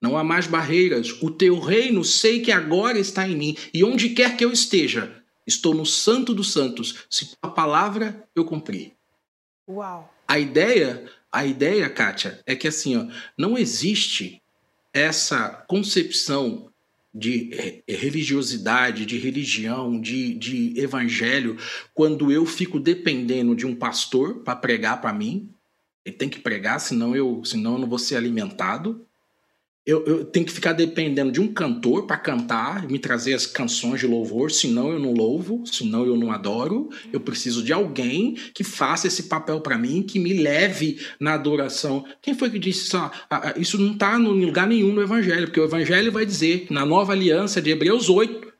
Não 0.00 0.16
há 0.16 0.24
mais 0.24 0.46
barreiras, 0.46 1.20
o 1.20 1.30
teu 1.30 1.58
reino 1.58 2.02
sei 2.02 2.40
que 2.40 2.50
agora 2.50 2.98
está 2.98 3.28
em 3.28 3.36
mim, 3.36 3.56
e 3.74 3.84
onde 3.84 4.10
quer 4.10 4.36
que 4.36 4.44
eu 4.44 4.50
esteja, 4.50 5.22
estou 5.46 5.74
no 5.74 5.84
santo 5.84 6.32
dos 6.32 6.52
santos, 6.52 7.04
se 7.10 7.36
tua 7.36 7.50
palavra 7.50 8.26
eu 8.34 8.44
cumprir. 8.44 8.92
Uau. 9.68 10.12
A 10.26 10.38
ideia, 10.38 11.04
a 11.30 11.44
ideia, 11.44 11.88
Kátia, 11.90 12.40
é 12.46 12.56
que 12.56 12.66
assim, 12.68 12.96
ó, 12.96 13.06
não 13.36 13.58
existe 13.58 14.40
essa 14.92 15.48
concepção 15.68 16.70
de 17.12 17.50
re- 17.52 17.84
religiosidade, 17.88 19.04
de 19.04 19.18
religião, 19.18 20.00
de, 20.00 20.32
de 20.34 20.78
evangelho, 20.80 21.56
quando 21.92 22.30
eu 22.30 22.46
fico 22.46 22.78
dependendo 22.78 23.54
de 23.54 23.66
um 23.66 23.74
pastor 23.74 24.36
para 24.44 24.56
pregar 24.56 25.00
para 25.00 25.12
mim. 25.12 25.50
Ele 26.04 26.16
tem 26.16 26.28
que 26.28 26.38
pregar, 26.38 26.80
senão 26.80 27.14
eu, 27.14 27.44
senão 27.44 27.72
eu 27.74 27.78
não 27.80 27.88
vou 27.88 27.98
ser 27.98 28.16
alimentado. 28.16 29.04
Eu, 29.90 30.04
eu 30.06 30.24
tenho 30.24 30.46
que 30.46 30.52
ficar 30.52 30.72
dependendo 30.72 31.32
de 31.32 31.40
um 31.40 31.48
cantor 31.48 32.06
para 32.06 32.16
cantar, 32.16 32.86
me 32.86 32.96
trazer 32.96 33.34
as 33.34 33.44
canções 33.44 33.98
de 33.98 34.06
louvor, 34.06 34.52
senão 34.52 34.92
eu 34.92 35.00
não 35.00 35.12
louvo, 35.12 35.64
senão 35.66 36.06
eu 36.06 36.16
não 36.16 36.30
adoro. 36.30 36.90
Eu 37.12 37.18
preciso 37.18 37.60
de 37.60 37.72
alguém 37.72 38.36
que 38.54 38.62
faça 38.62 39.08
esse 39.08 39.24
papel 39.24 39.60
para 39.60 39.76
mim, 39.76 40.04
que 40.04 40.20
me 40.20 40.32
leve 40.32 41.00
na 41.18 41.34
adoração. 41.34 42.04
Quem 42.22 42.34
foi 42.34 42.50
que 42.50 42.58
disse 42.60 42.84
isso? 42.84 42.96
Ah, 42.96 43.10
ah, 43.28 43.54
Isso 43.56 43.80
não 43.80 43.94
está 43.94 44.16
em 44.16 44.44
lugar 44.44 44.68
nenhum 44.68 44.92
no 44.92 45.02
Evangelho, 45.02 45.46
porque 45.46 45.58
o 45.58 45.64
Evangelho 45.64 46.12
vai 46.12 46.24
dizer 46.24 46.68
na 46.70 46.86
nova 46.86 47.12
aliança 47.12 47.60
de 47.60 47.70
Hebreus 47.70 48.08
8, 48.08 48.52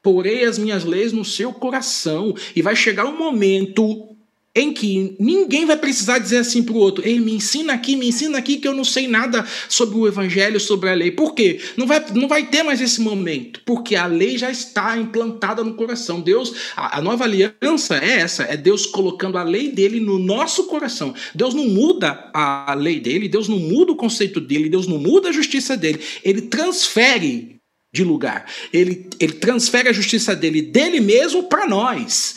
porei 0.00 0.44
as 0.44 0.58
minhas 0.58 0.84
leis 0.84 1.12
no 1.12 1.24
seu 1.24 1.52
coração, 1.52 2.36
e 2.54 2.62
vai 2.62 2.76
chegar 2.76 3.04
um 3.04 3.18
momento 3.18 4.16
em 4.58 4.72
que 4.72 5.14
ninguém 5.20 5.64
vai 5.64 5.76
precisar 5.76 6.18
dizer 6.18 6.38
assim 6.38 6.62
para 6.62 6.74
o 6.74 6.78
outro: 6.78 7.06
Ei, 7.06 7.20
me 7.20 7.32
ensina 7.32 7.72
aqui, 7.72 7.94
me 7.94 8.08
ensina 8.08 8.38
aqui 8.38 8.56
que 8.56 8.66
eu 8.66 8.74
não 8.74 8.84
sei 8.84 9.06
nada 9.06 9.46
sobre 9.68 9.96
o 9.96 10.06
evangelho, 10.06 10.58
sobre 10.58 10.90
a 10.90 10.94
lei. 10.94 11.12
Por 11.12 11.34
quê? 11.34 11.60
Não 11.76 11.86
vai, 11.86 12.04
não 12.14 12.26
vai 12.26 12.46
ter 12.46 12.62
mais 12.64 12.80
esse 12.80 13.00
momento, 13.00 13.60
porque 13.64 13.94
a 13.94 14.06
lei 14.06 14.36
já 14.36 14.50
está 14.50 14.98
implantada 14.98 15.62
no 15.62 15.74
coração. 15.74 16.20
Deus, 16.20 16.52
a, 16.76 16.98
a 16.98 17.02
nova 17.02 17.24
aliança 17.24 17.98
é 17.98 18.18
essa: 18.20 18.42
é 18.42 18.56
Deus 18.56 18.84
colocando 18.84 19.38
a 19.38 19.44
lei 19.44 19.70
dele 19.70 20.00
no 20.00 20.18
nosso 20.18 20.64
coração. 20.64 21.14
Deus 21.34 21.54
não 21.54 21.68
muda 21.68 22.30
a 22.34 22.74
lei 22.74 22.98
dele, 22.98 23.28
Deus 23.28 23.48
não 23.48 23.58
muda 23.58 23.92
o 23.92 23.96
conceito 23.96 24.40
dele, 24.40 24.68
Deus 24.68 24.86
não 24.86 24.98
muda 24.98 25.28
a 25.28 25.32
justiça 25.32 25.76
dele. 25.76 26.00
Ele 26.24 26.42
transfere 26.42 27.58
de 27.92 28.04
lugar, 28.04 28.44
ele, 28.72 29.08
ele 29.18 29.32
transfere 29.34 29.88
a 29.88 29.92
justiça 29.92 30.36
dele, 30.36 30.60
dele 30.60 31.00
mesmo, 31.00 31.44
para 31.44 31.66
nós. 31.66 32.36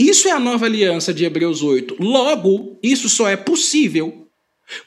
Isso 0.00 0.28
é 0.28 0.30
a 0.30 0.40
nova 0.40 0.64
aliança 0.64 1.12
de 1.12 1.26
Hebreus 1.26 1.62
8. 1.62 2.02
Logo, 2.02 2.78
isso 2.82 3.06
só 3.06 3.28
é 3.28 3.36
possível 3.36 4.26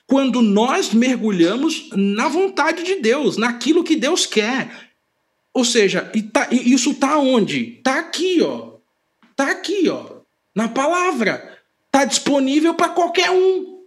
quando 0.07 0.41
nós 0.41 0.91
mergulhamos 0.91 1.88
na 1.91 2.28
vontade 2.28 2.82
de 2.82 2.95
Deus, 2.95 3.38
naquilo 3.38 3.84
que 3.84 3.95
Deus 3.95 4.26
quer. 4.26 4.89
Ou 5.53 5.64
seja, 5.64 6.11
tá- 6.32 6.47
isso 6.51 6.91
está 6.91 7.20
onde? 7.20 7.76
Está 7.78 7.99
aqui, 7.99 8.41
ó. 8.41 8.78
Está 9.30 9.51
aqui, 9.51 9.88
ó. 9.88 10.22
Na 10.55 10.68
palavra. 10.68 11.59
Está 11.86 12.05
disponível 12.05 12.74
para 12.74 12.89
qualquer 12.89 13.30
um. 13.30 13.84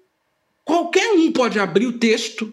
Qualquer 0.64 1.12
um 1.12 1.32
pode 1.32 1.58
abrir 1.58 1.86
o 1.86 1.98
texto 1.98 2.52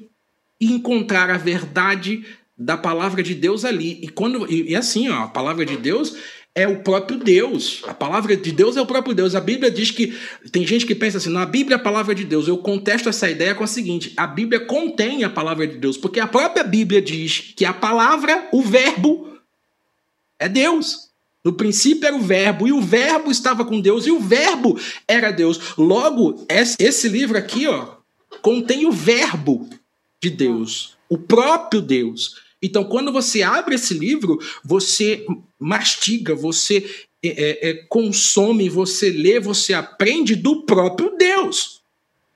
e 0.59 0.73
encontrar 0.73 1.29
a 1.29 1.37
verdade 1.37 2.25
da 2.57 2.75
palavra 2.75 3.21
de 3.21 3.35
Deus 3.35 3.65
ali. 3.65 3.99
E 4.01 4.07
quando 4.07 4.51
e, 4.51 4.71
e 4.71 4.75
assim, 4.75 5.09
ó, 5.09 5.25
a 5.25 5.27
palavra 5.27 5.63
de 5.63 5.77
Deus 5.77 6.17
é 6.55 6.67
o 6.67 6.83
próprio 6.83 7.17
Deus. 7.17 7.81
A 7.87 7.93
palavra 7.93 8.35
de 8.37 8.51
Deus 8.51 8.77
é 8.77 8.81
o 8.81 8.85
próprio 8.85 9.15
Deus. 9.15 9.33
A 9.33 9.41
Bíblia 9.41 9.71
diz 9.71 9.89
que 9.89 10.17
tem 10.51 10.65
gente 10.65 10.85
que 10.85 10.93
pensa 10.93 11.17
assim, 11.17 11.29
na 11.29 11.45
Bíblia 11.45 11.75
é 11.75 11.79
a 11.79 11.83
palavra 11.83 12.13
de 12.13 12.23
Deus. 12.23 12.47
Eu 12.47 12.57
contesto 12.57 13.09
essa 13.09 13.29
ideia 13.29 13.55
com 13.55 13.63
a 13.63 13.67
seguinte: 13.67 14.13
a 14.15 14.27
Bíblia 14.27 14.65
contém 14.65 15.23
a 15.23 15.29
palavra 15.29 15.65
de 15.65 15.77
Deus, 15.77 15.97
porque 15.97 16.19
a 16.19 16.27
própria 16.27 16.63
Bíblia 16.63 17.01
diz 17.01 17.53
que 17.55 17.65
a 17.65 17.73
palavra, 17.73 18.49
o 18.51 18.61
verbo 18.61 19.37
é 20.37 20.47
Deus. 20.47 21.11
No 21.43 21.53
princípio 21.53 22.07
era 22.07 22.15
o 22.15 22.21
verbo, 22.21 22.67
e 22.67 22.71
o 22.71 22.79
verbo 22.79 23.29
estava 23.29 23.65
com 23.65 23.81
Deus, 23.81 24.07
e 24.07 24.11
o 24.11 24.19
verbo 24.19 24.79
era 25.05 25.29
Deus. 25.29 25.75
Logo, 25.77 26.45
esse 26.79 27.09
livro 27.09 27.37
aqui, 27.37 27.67
ó, 27.67 27.97
contém 28.41 28.85
o 28.85 28.91
verbo 28.91 29.69
de 30.21 30.29
Deus, 30.29 30.95
o 31.09 31.17
próprio 31.17 31.81
Deus. 31.81 32.42
Então, 32.63 32.85
quando 32.85 33.11
você 33.11 33.43
abre 33.43 33.75
esse 33.75 33.93
livro, 33.93 34.39
você 34.63 35.25
mastiga, 35.59 36.33
você 36.33 36.89
é, 37.21 37.27
é, 37.27 37.69
é, 37.69 37.73
consome, 37.89 38.69
você 38.69 39.09
lê, 39.09 39.39
você 39.39 39.73
aprende 39.73 40.33
do 40.35 40.63
próprio 40.63 41.15
Deus. 41.17 41.81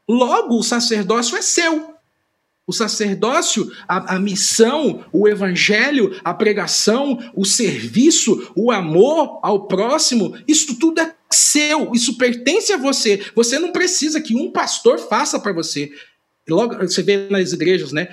Logo, 0.08 0.60
o 0.60 0.64
sacerdócio 0.64 1.38
é 1.38 1.42
seu. 1.42 1.96
O 2.66 2.74
sacerdócio, 2.74 3.72
a, 3.88 4.16
a, 4.16 4.20
missão, 4.20 5.06
o 5.14 5.26
evangelho, 5.26 6.20
a 6.22 6.34
pregação, 6.34 7.18
o 7.34 7.46
serviço, 7.46 8.52
o 8.54 8.72
amor 8.72 9.40
ao 9.42 9.68
próximo, 9.68 10.38
isso 10.46 10.78
tudo 10.78 11.00
é 11.00 11.16
seu, 11.32 11.94
isso 11.94 12.18
pertence 12.18 12.74
a 12.74 12.78
você. 12.78 13.26
Você 13.34 13.58
não 13.58 13.72
precisa 13.72 14.20
que 14.20 14.36
um 14.36 14.52
pastor 14.52 15.00
faça 15.00 15.40
para 15.40 15.54
você. 15.54 15.94
Logo, 16.50 16.76
você 16.76 17.04
vê 17.04 17.28
nas 17.30 17.52
igrejas, 17.52 17.92
né? 17.92 18.08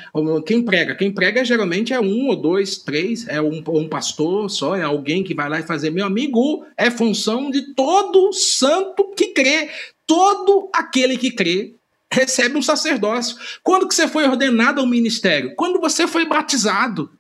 Quem 0.45 0.63
prega? 0.63 0.95
Quem 0.95 1.13
prega 1.13 1.45
geralmente 1.45 1.93
é 1.93 2.01
um 2.01 2.29
ou 2.29 2.37
dois, 2.37 2.79
três, 2.79 3.29
é 3.29 3.41
um, 3.41 3.63
um 3.69 3.89
pastor 3.89 4.51
só, 4.51 4.75
é 4.75 4.83
alguém 4.83 5.23
que 5.23 5.35
vai 5.35 5.49
lá 5.49 5.61
e 5.61 5.65
fazer. 5.65 5.91
Meu 5.91 6.05
amigo, 6.05 6.67
é 6.77 6.91
função 6.91 7.51
de 7.51 7.75
todo 7.75 8.33
santo 8.33 9.13
que 9.17 9.29
crê. 9.29 9.71
Todo 10.07 10.69
aquele 10.73 11.17
que 11.17 11.31
crê 11.31 11.75
recebe 12.13 12.57
um 12.57 12.63
sacerdócio. 12.63 13.37
Quando 13.63 13.89
que 13.89 13.95
você 13.95 14.09
foi 14.09 14.25
ordenado 14.25 14.81
ao 14.81 14.87
ministério? 14.87 15.55
Quando 15.57 15.81
você 15.81 16.07
foi 16.07 16.27
batizado. 16.27 17.11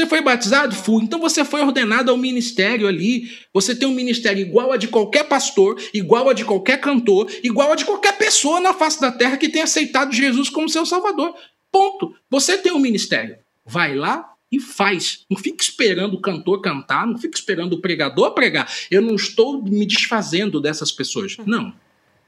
Você 0.00 0.06
foi 0.06 0.22
batizado? 0.22 0.74
Fui. 0.74 1.04
Então 1.04 1.20
você 1.20 1.44
foi 1.44 1.60
ordenado 1.60 2.10
ao 2.10 2.16
ministério 2.16 2.88
ali. 2.88 3.30
Você 3.52 3.74
tem 3.74 3.86
um 3.86 3.94
ministério 3.94 4.40
igual 4.40 4.72
a 4.72 4.78
de 4.78 4.88
qualquer 4.88 5.24
pastor, 5.24 5.78
igual 5.92 6.30
a 6.30 6.32
de 6.32 6.42
qualquer 6.42 6.80
cantor, 6.80 7.30
igual 7.42 7.72
a 7.72 7.74
de 7.74 7.84
qualquer 7.84 8.16
pessoa 8.16 8.60
na 8.60 8.72
face 8.72 8.98
da 8.98 9.12
terra 9.12 9.36
que 9.36 9.50
tenha 9.50 9.64
aceitado 9.64 10.14
Jesus 10.14 10.48
como 10.48 10.70
seu 10.70 10.86
salvador. 10.86 11.34
Ponto. 11.70 12.14
Você 12.30 12.56
tem 12.56 12.72
um 12.72 12.78
ministério. 12.78 13.36
Vai 13.62 13.94
lá 13.94 14.26
e 14.50 14.58
faz. 14.58 15.26
Não 15.28 15.36
fique 15.36 15.62
esperando 15.62 16.14
o 16.14 16.20
cantor 16.20 16.62
cantar, 16.62 17.06
não 17.06 17.18
fique 17.18 17.36
esperando 17.36 17.74
o 17.74 17.80
pregador 17.82 18.32
pregar. 18.32 18.72
Eu 18.90 19.02
não 19.02 19.16
estou 19.16 19.62
me 19.62 19.84
desfazendo 19.84 20.62
dessas 20.62 20.90
pessoas. 20.90 21.36
Não. 21.44 21.74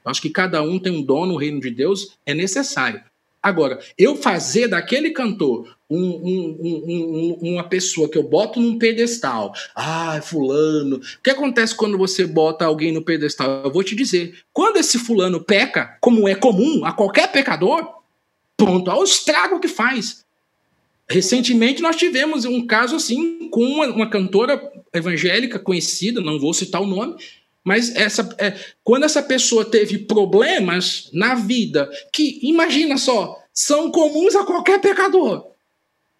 Eu 0.05 0.11
acho 0.11 0.21
que 0.21 0.29
cada 0.29 0.61
um 0.61 0.77
tem 0.77 0.91
um 0.91 1.01
dom 1.01 1.25
no 1.25 1.37
reino 1.37 1.59
de 1.59 1.71
Deus, 1.71 2.19
é 2.23 2.35
necessário. 2.35 3.01
Agora, 3.43 3.77
eu 3.97 4.15
fazer 4.15 4.69
daquele 4.69 5.11
cantor 5.11 5.75
um, 5.89 5.99
um, 5.99 7.37
um, 7.41 7.51
uma 7.51 7.63
pessoa 7.65 8.07
que 8.07 8.17
eu 8.17 8.23
boto 8.23 8.57
num 8.57 8.79
pedestal, 8.79 9.53
ah, 9.75 10.21
fulano. 10.23 10.95
O 10.95 11.01
que 11.21 11.29
acontece 11.29 11.75
quando 11.75 11.97
você 11.97 12.25
bota 12.25 12.63
alguém 12.63 12.93
no 12.93 13.03
pedestal? 13.03 13.63
Eu 13.65 13.71
vou 13.71 13.83
te 13.83 13.97
dizer. 13.97 14.39
Quando 14.53 14.77
esse 14.77 14.97
fulano 14.97 15.43
peca, 15.43 15.97
como 15.99 16.25
é 16.25 16.35
comum 16.35 16.85
a 16.85 16.93
qualquer 16.93 17.33
pecador, 17.33 17.85
pronto, 18.55 18.89
olha 18.89 19.01
o 19.01 19.03
estrago 19.03 19.59
que 19.59 19.67
faz. 19.67 20.23
Recentemente 21.09 21.81
nós 21.81 21.97
tivemos 21.97 22.45
um 22.45 22.65
caso 22.65 22.95
assim 22.95 23.49
com 23.49 23.61
uma, 23.61 23.87
uma 23.87 24.09
cantora 24.09 24.71
evangélica 24.93 25.59
conhecida, 25.59 26.21
não 26.21 26.39
vou 26.39 26.53
citar 26.53 26.81
o 26.81 26.87
nome, 26.87 27.17
mas 27.63 27.95
essa, 27.95 28.35
é, 28.37 28.53
quando 28.83 29.03
essa 29.03 29.23
pessoa 29.23 29.63
teve 29.63 29.99
problemas 29.99 31.09
na 31.13 31.35
vida, 31.35 31.89
que 32.11 32.39
imagina 32.43 32.97
só, 32.97 33.39
são 33.53 33.89
comuns 33.91 34.35
a 34.35 34.43
qualquer 34.43 34.81
pecador. 34.81 35.47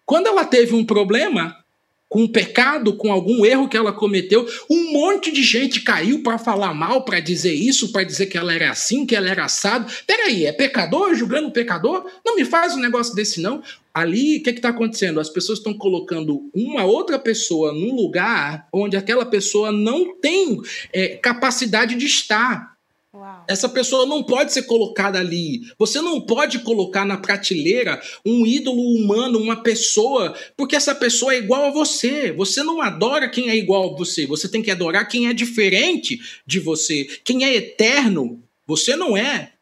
Quando 0.06 0.26
ela 0.26 0.44
teve 0.44 0.74
um 0.74 0.84
problema 0.84 1.63
com 2.14 2.22
um 2.22 2.28
pecado, 2.28 2.96
com 2.96 3.10
algum 3.10 3.44
erro 3.44 3.68
que 3.68 3.76
ela 3.76 3.92
cometeu, 3.92 4.46
um 4.70 4.92
monte 4.92 5.32
de 5.32 5.42
gente 5.42 5.80
caiu 5.80 6.22
para 6.22 6.38
falar 6.38 6.72
mal, 6.72 7.04
para 7.04 7.18
dizer 7.18 7.52
isso, 7.52 7.90
para 7.90 8.04
dizer 8.04 8.26
que 8.26 8.38
ela 8.38 8.54
era 8.54 8.70
assim, 8.70 9.04
que 9.04 9.16
ela 9.16 9.28
era 9.28 9.46
assado. 9.46 9.92
Peraí, 10.06 10.46
é 10.46 10.52
pecador 10.52 11.12
julgando 11.16 11.50
pecador? 11.50 12.08
Não 12.24 12.36
me 12.36 12.44
faz 12.44 12.76
um 12.76 12.80
negócio 12.80 13.16
desse, 13.16 13.40
não. 13.40 13.60
Ali, 13.92 14.36
o 14.36 14.42
que 14.44 14.50
está 14.50 14.68
acontecendo? 14.68 15.18
As 15.18 15.28
pessoas 15.28 15.58
estão 15.58 15.74
colocando 15.74 16.48
uma 16.54 16.84
outra 16.84 17.18
pessoa 17.18 17.72
num 17.72 17.96
lugar 17.96 18.68
onde 18.72 18.96
aquela 18.96 19.26
pessoa 19.26 19.72
não 19.72 20.14
tem 20.20 20.60
é, 20.92 21.16
capacidade 21.16 21.96
de 21.96 22.06
estar. 22.06 22.73
Uau. 23.14 23.44
Essa 23.48 23.68
pessoa 23.68 24.04
não 24.06 24.24
pode 24.24 24.52
ser 24.52 24.64
colocada 24.64 25.20
ali. 25.20 25.60
Você 25.78 26.00
não 26.00 26.20
pode 26.20 26.58
colocar 26.58 27.04
na 27.04 27.16
prateleira 27.16 28.02
um 28.26 28.44
ídolo 28.44 28.82
humano, 28.82 29.38
uma 29.38 29.62
pessoa, 29.62 30.36
porque 30.56 30.74
essa 30.74 30.92
pessoa 30.96 31.32
é 31.32 31.38
igual 31.38 31.66
a 31.66 31.70
você. 31.70 32.32
Você 32.32 32.64
não 32.64 32.82
adora 32.82 33.30
quem 33.30 33.50
é 33.50 33.56
igual 33.56 33.94
a 33.94 33.96
você. 33.96 34.26
Você 34.26 34.48
tem 34.48 34.60
que 34.60 34.70
adorar 34.70 35.06
quem 35.06 35.28
é 35.28 35.32
diferente 35.32 36.20
de 36.44 36.58
você. 36.58 37.04
Quem 37.24 37.44
é 37.44 37.54
eterno, 37.54 38.42
você 38.66 38.96
não 38.96 39.16
é. 39.16 39.52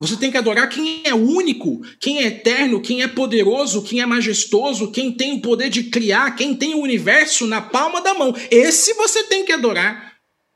Você 0.00 0.16
tem 0.16 0.32
que 0.32 0.36
adorar 0.36 0.68
quem 0.68 1.02
é 1.04 1.14
único, 1.14 1.80
quem 2.00 2.18
é 2.18 2.26
eterno, 2.26 2.82
quem 2.82 3.02
é 3.02 3.06
poderoso, 3.06 3.84
quem 3.84 4.00
é 4.00 4.06
majestoso, 4.06 4.90
quem 4.90 5.12
tem 5.12 5.34
o 5.34 5.40
poder 5.40 5.70
de 5.70 5.84
criar, 5.84 6.34
quem 6.34 6.56
tem 6.56 6.74
o 6.74 6.80
universo 6.80 7.46
na 7.46 7.60
palma 7.60 8.00
da 8.00 8.12
mão. 8.12 8.34
Esse 8.50 8.94
você 8.94 9.22
tem 9.22 9.44
que 9.44 9.52
adorar. 9.52 10.11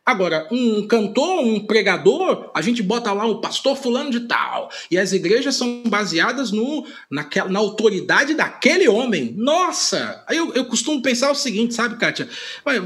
Agora, 0.07 0.47
um 0.53 0.87
cantor, 0.87 1.41
um 1.41 1.59
pregador, 1.67 2.53
a 2.55 2.63
gente 2.63 2.81
bota 2.81 3.13
lá 3.13 3.27
o 3.27 3.41
pastor 3.41 3.77
fulano 3.77 4.09
de 4.09 4.21
tal. 4.21 4.71
E 4.89 4.97
as 4.97 5.13
igrejas 5.13 5.57
são 5.57 5.83
baseadas 5.85 6.53
no, 6.53 6.87
naquela, 7.11 7.51
na 7.51 7.59
autoridade 7.59 8.33
daquele 8.33 8.89
homem. 8.89 9.35
Nossa! 9.37 10.25
Aí 10.29 10.37
eu, 10.37 10.55
eu 10.55 10.65
costumo 10.67 11.03
pensar 11.03 11.33
o 11.33 11.35
seguinte, 11.35 11.75
sabe, 11.75 11.97
Kátia? 11.97 12.29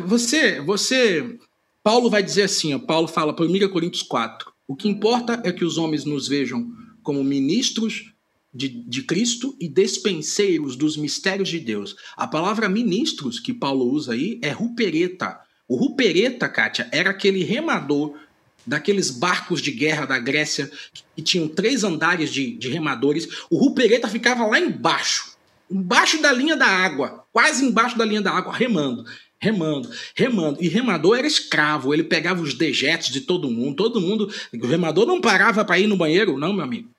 Você, 0.06 0.62
você. 0.62 1.38
Paulo 1.82 2.08
vai 2.08 2.22
dizer 2.22 2.42
assim, 2.44 2.72
ó, 2.72 2.78
Paulo 2.78 3.06
fala 3.06 3.34
para 3.34 3.44
1 3.44 3.68
Coríntios 3.68 4.02
4. 4.02 4.50
O 4.66 4.74
que 4.74 4.88
importa 4.88 5.42
é 5.44 5.52
que 5.52 5.64
os 5.64 5.76
homens 5.76 6.06
nos 6.06 6.26
vejam 6.26 6.66
como 7.02 7.22
ministros 7.22 8.14
de, 8.52 8.68
de, 8.68 9.02
Cristo 9.02 9.54
e 9.60 9.68
despenseiros 9.68 10.74
dos 10.74 10.96
mistérios 10.96 11.48
de 11.50 11.60
Deus. 11.60 11.96
A 12.16 12.26
palavra 12.26 12.68
ministros 12.68 13.38
que 13.38 13.52
Paulo 13.52 13.90
usa 13.90 14.12
aí 14.12 14.38
é 14.42 14.50
rupereta. 14.50 15.38
O 15.70 15.76
rupereta, 15.76 16.48
Kátia, 16.48 16.88
era 16.90 17.10
aquele 17.10 17.44
remador 17.44 18.18
daqueles 18.66 19.08
barcos 19.08 19.62
de 19.62 19.70
guerra 19.70 20.04
da 20.04 20.18
Grécia 20.18 20.68
que 21.14 21.22
tinham 21.22 21.46
três 21.46 21.84
andares 21.84 22.28
de, 22.28 22.56
de 22.56 22.68
remadores. 22.68 23.44
O 23.48 23.56
rupereta 23.56 24.08
ficava 24.08 24.44
lá 24.48 24.58
embaixo, 24.58 25.36
embaixo 25.70 26.20
da 26.20 26.32
linha 26.32 26.56
da 26.56 26.66
água, 26.66 27.24
quase 27.32 27.64
embaixo 27.64 27.96
da 27.96 28.04
linha 28.04 28.20
da 28.20 28.32
água, 28.32 28.52
remando 28.52 29.04
remando, 29.38 29.88
remando. 30.14 30.58
E 30.60 30.68
remador 30.68 31.16
era 31.16 31.26
escravo, 31.26 31.94
ele 31.94 32.02
pegava 32.02 32.42
os 32.42 32.52
dejetos 32.52 33.08
de 33.08 33.20
todo 33.20 33.48
mundo, 33.48 33.76
todo 33.76 34.00
mundo. 34.00 34.28
O 34.52 34.66
remador 34.66 35.06
não 35.06 35.20
parava 35.20 35.64
para 35.64 35.78
ir 35.78 35.86
no 35.86 35.96
banheiro, 35.96 36.36
não, 36.36 36.52
meu 36.52 36.64
amigo. 36.64 36.90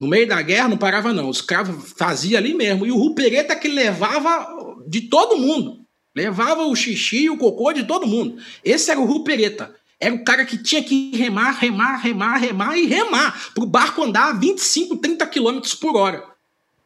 No 0.00 0.06
meio 0.08 0.26
da 0.26 0.40
guerra 0.40 0.68
não 0.68 0.78
parava, 0.78 1.12
não. 1.12 1.26
O 1.26 1.32
escravo 1.32 1.78
fazia 1.80 2.38
ali 2.38 2.54
mesmo. 2.54 2.86
E 2.86 2.92
o 2.92 2.96
rupereta 2.96 3.56
que 3.56 3.68
levava 3.68 4.46
de 4.86 5.02
todo 5.02 5.36
mundo. 5.36 5.83
Levava 6.14 6.64
o 6.64 6.76
xixi 6.76 7.24
e 7.24 7.30
o 7.30 7.36
cocô 7.36 7.72
de 7.72 7.84
todo 7.84 8.06
mundo. 8.06 8.38
Esse 8.64 8.90
era 8.90 9.00
o 9.00 9.04
rupereta. 9.04 9.74
Era 9.98 10.14
o 10.14 10.24
cara 10.24 10.44
que 10.44 10.58
tinha 10.58 10.82
que 10.82 11.16
remar, 11.16 11.52
remar, 11.52 11.96
remar, 11.96 12.36
remar 12.36 12.76
e 12.76 12.86
remar 12.86 13.52
para 13.54 13.64
o 13.64 13.66
barco 13.66 14.02
andar 14.02 14.30
a 14.30 14.32
25, 14.32 14.98
30 14.98 15.26
quilômetros 15.26 15.74
por 15.74 15.96
hora. 15.96 16.22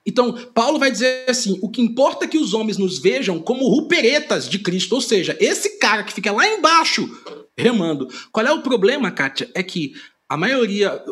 Então, 0.06 0.32
Paulo 0.54 0.78
vai 0.78 0.90
dizer 0.90 1.28
assim: 1.28 1.58
o 1.60 1.68
que 1.68 1.82
importa 1.82 2.24
é 2.24 2.28
que 2.28 2.38
os 2.38 2.54
homens 2.54 2.78
nos 2.78 2.98
vejam 2.98 3.38
como 3.38 3.68
ruperetas 3.68 4.48
de 4.48 4.58
Cristo, 4.58 4.94
ou 4.94 5.00
seja, 5.00 5.36
esse 5.38 5.78
cara 5.78 6.02
que 6.02 6.12
fica 6.14 6.32
lá 6.32 6.48
embaixo 6.48 7.10
remando. 7.56 8.08
Qual 8.32 8.46
é 8.46 8.52
o 8.52 8.62
problema, 8.62 9.10
Kátia? 9.10 9.50
É 9.52 9.62
que 9.62 9.94
a 10.28 10.36
maioria, 10.36 11.02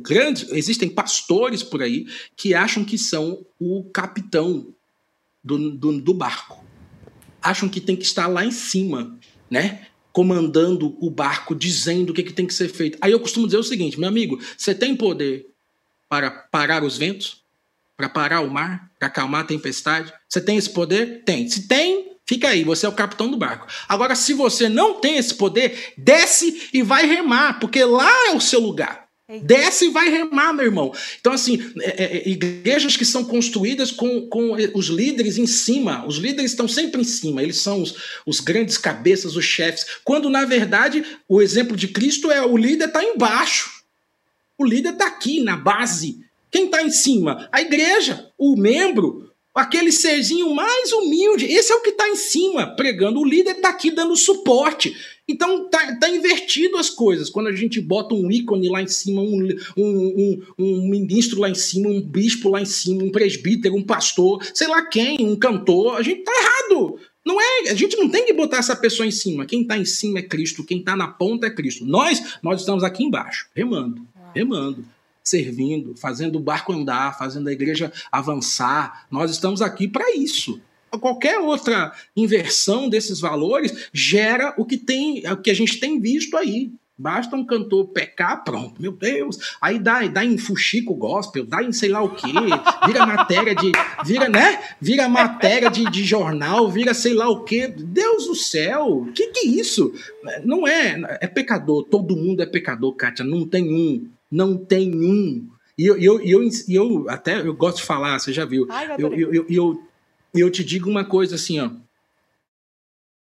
grande, 0.00 0.48
existem 0.50 0.88
pastores 0.88 1.62
por 1.62 1.82
aí 1.82 2.06
que 2.36 2.54
acham 2.54 2.84
que 2.84 2.98
são 2.98 3.46
o 3.58 3.84
capitão 3.84 4.74
do, 5.44 5.70
do, 5.70 6.00
do 6.00 6.12
barco. 6.12 6.65
Acham 7.46 7.68
que 7.68 7.80
tem 7.80 7.96
que 7.96 8.04
estar 8.04 8.26
lá 8.26 8.44
em 8.44 8.50
cima, 8.50 9.18
né? 9.50 9.86
Comandando 10.12 10.96
o 11.00 11.10
barco, 11.10 11.54
dizendo 11.54 12.10
o 12.10 12.14
que, 12.14 12.22
que 12.22 12.32
tem 12.32 12.46
que 12.46 12.54
ser 12.54 12.68
feito. 12.68 12.98
Aí 13.00 13.12
eu 13.12 13.20
costumo 13.20 13.46
dizer 13.46 13.58
o 13.58 13.62
seguinte, 13.62 13.98
meu 13.98 14.08
amigo, 14.08 14.40
você 14.56 14.74
tem 14.74 14.96
poder 14.96 15.46
para 16.08 16.30
parar 16.30 16.82
os 16.82 16.96
ventos? 16.96 17.46
para 17.96 18.08
parar 18.08 18.40
o 18.42 18.50
mar, 18.50 18.90
para 18.98 19.08
acalmar 19.08 19.40
a 19.40 19.44
tempestade? 19.44 20.12
Você 20.28 20.40
tem 20.40 20.56
esse 20.56 20.70
poder? 20.70 21.22
Tem. 21.24 21.48
Se 21.48 21.66
tem, 21.66 22.18
fica 22.26 22.48
aí, 22.48 22.62
você 22.62 22.84
é 22.84 22.88
o 22.88 22.92
capitão 22.92 23.30
do 23.30 23.36
barco. 23.36 23.66
Agora, 23.88 24.14
se 24.14 24.34
você 24.34 24.68
não 24.68 25.00
tem 25.00 25.16
esse 25.16 25.34
poder, 25.34 25.94
desce 25.96 26.68
e 26.72 26.82
vai 26.82 27.06
remar, 27.06 27.58
porque 27.58 27.82
lá 27.84 28.10
é 28.28 28.32
o 28.32 28.40
seu 28.40 28.60
lugar. 28.60 29.05
Desce 29.42 29.86
e 29.86 29.90
vai 29.90 30.08
remar, 30.08 30.52
meu 30.52 30.66
irmão. 30.66 30.92
Então, 31.20 31.32
assim, 31.32 31.72
é, 31.80 32.04
é, 32.04 32.16
é, 32.18 32.28
igrejas 32.28 32.96
que 32.96 33.04
são 33.04 33.24
construídas 33.24 33.90
com, 33.90 34.28
com 34.28 34.52
os 34.72 34.86
líderes 34.86 35.36
em 35.36 35.48
cima, 35.48 36.06
os 36.06 36.16
líderes 36.16 36.52
estão 36.52 36.68
sempre 36.68 37.00
em 37.00 37.04
cima, 37.04 37.42
eles 37.42 37.56
são 37.56 37.82
os, 37.82 38.20
os 38.24 38.38
grandes 38.38 38.78
cabeças, 38.78 39.34
os 39.34 39.44
chefes, 39.44 39.84
quando 40.04 40.30
na 40.30 40.44
verdade 40.44 41.04
o 41.28 41.42
exemplo 41.42 41.76
de 41.76 41.88
Cristo 41.88 42.30
é 42.30 42.40
o 42.40 42.56
líder 42.56 42.86
está 42.86 43.02
embaixo, 43.02 43.82
o 44.56 44.64
líder 44.64 44.92
está 44.92 45.08
aqui 45.08 45.42
na 45.42 45.56
base. 45.56 46.24
Quem 46.48 46.66
está 46.66 46.80
em 46.80 46.90
cima? 46.90 47.48
A 47.50 47.60
igreja, 47.60 48.30
o 48.38 48.56
membro, 48.56 49.25
aquele 49.56 49.90
serzinho 49.90 50.54
mais 50.54 50.92
humilde. 50.92 51.46
Esse 51.46 51.72
é 51.72 51.74
o 51.74 51.80
que 51.80 51.90
está 51.90 52.08
em 52.08 52.16
cima 52.16 52.66
pregando. 52.76 53.20
O 53.20 53.24
líder 53.24 53.56
está 53.56 53.70
aqui 53.70 53.90
dando 53.90 54.14
suporte. 54.14 54.94
Então 55.28 55.68
tá, 55.68 55.96
tá, 55.96 56.08
invertido 56.08 56.76
as 56.76 56.88
coisas. 56.90 57.30
Quando 57.30 57.48
a 57.48 57.52
gente 57.52 57.80
bota 57.80 58.14
um 58.14 58.30
ícone 58.30 58.68
lá 58.68 58.82
em 58.82 58.86
cima, 58.86 59.22
um, 59.22 59.48
um, 59.76 59.82
um, 59.82 60.42
um, 60.58 60.88
ministro 60.88 61.40
lá 61.40 61.48
em 61.48 61.54
cima, 61.54 61.88
um 61.88 62.00
bispo 62.00 62.50
lá 62.50 62.60
em 62.60 62.66
cima, 62.66 63.02
um 63.02 63.10
presbítero, 63.10 63.74
um 63.74 63.82
pastor, 63.82 64.44
sei 64.54 64.68
lá 64.68 64.82
quem, 64.82 65.16
um 65.20 65.34
cantor, 65.34 65.96
a 65.96 66.02
gente 66.02 66.22
tá 66.22 66.32
errado. 66.32 66.98
Não 67.24 67.40
é, 67.40 67.70
a 67.70 67.74
gente 67.74 67.96
não 67.96 68.08
tem 68.08 68.24
que 68.24 68.32
botar 68.32 68.58
essa 68.58 68.76
pessoa 68.76 69.04
em 69.04 69.10
cima. 69.10 69.46
Quem 69.46 69.62
está 69.62 69.76
em 69.76 69.84
cima 69.84 70.20
é 70.20 70.22
Cristo, 70.22 70.62
quem 70.62 70.78
está 70.78 70.94
na 70.94 71.08
ponta 71.08 71.48
é 71.48 71.50
Cristo. 71.50 71.84
Nós, 71.84 72.36
nós 72.40 72.60
estamos 72.60 72.84
aqui 72.84 73.02
embaixo, 73.02 73.48
remando, 73.52 74.06
remando, 74.32 74.84
servindo, 75.28 75.94
fazendo 75.96 76.36
o 76.36 76.40
barco 76.40 76.72
andar, 76.72 77.18
fazendo 77.18 77.48
a 77.48 77.52
igreja 77.52 77.92
avançar. 78.10 79.06
Nós 79.10 79.30
estamos 79.30 79.60
aqui 79.60 79.88
para 79.88 80.14
isso 80.14 80.60
qualquer 80.98 81.38
outra 81.38 81.92
inversão 82.16 82.88
desses 82.88 83.20
valores 83.20 83.90
gera 83.92 84.54
o 84.56 84.64
que 84.64 84.78
tem, 84.78 85.22
o 85.30 85.36
que 85.36 85.50
a 85.50 85.54
gente 85.54 85.78
tem 85.78 86.00
visto 86.00 86.36
aí. 86.38 86.72
Basta 86.98 87.36
um 87.36 87.44
cantor 87.44 87.88
pecar, 87.88 88.42
pronto, 88.42 88.80
meu 88.80 88.90
Deus. 88.90 89.36
Aí 89.60 89.78
dá, 89.78 90.06
dá 90.06 90.24
em 90.24 90.38
fuxico 90.38 90.94
gospel, 90.94 91.44
dá 91.44 91.62
em 91.62 91.70
sei 91.70 91.90
lá 91.90 92.00
o 92.00 92.14
quê, 92.14 92.32
vira 92.86 93.04
matéria 93.04 93.54
de. 93.54 93.70
Vira, 94.02 94.30
né? 94.30 94.58
Vira 94.80 95.06
matéria 95.06 95.70
de, 95.70 95.84
de 95.90 96.02
jornal, 96.02 96.70
vira 96.70 96.94
sei 96.94 97.12
lá 97.12 97.28
o 97.28 97.44
quê. 97.44 97.68
Deus 97.68 98.26
do 98.26 98.34
céu, 98.34 99.06
que, 99.14 99.26
que 99.26 99.40
é 99.40 99.46
isso? 99.46 99.92
Não 100.42 100.66
é. 100.66 101.18
É 101.20 101.26
pecador, 101.26 101.84
todo 101.84 102.16
mundo 102.16 102.42
é 102.42 102.46
pecador, 102.46 102.94
Kátia. 102.94 103.26
Não 103.26 103.46
tem 103.46 103.70
um. 103.70 104.08
Não 104.30 104.56
tem 104.56 104.94
um. 104.94 105.48
E 105.78 105.86
eu, 105.86 105.96
eu, 105.98 106.20
eu, 106.20 106.50
eu, 106.68 107.10
até 107.10 107.40
eu 107.40 107.54
gosto 107.54 107.78
de 107.78 107.84
falar, 107.84 108.18
você 108.18 108.32
já 108.32 108.44
viu. 108.44 108.66
Ai, 108.70 108.94
eu, 108.98 109.12
eu, 109.12 109.34
eu, 109.34 109.46
eu, 109.48 109.88
eu 110.34 110.50
te 110.50 110.64
digo 110.64 110.88
uma 110.88 111.04
coisa 111.04 111.34
assim, 111.34 111.60
ó. 111.60 111.70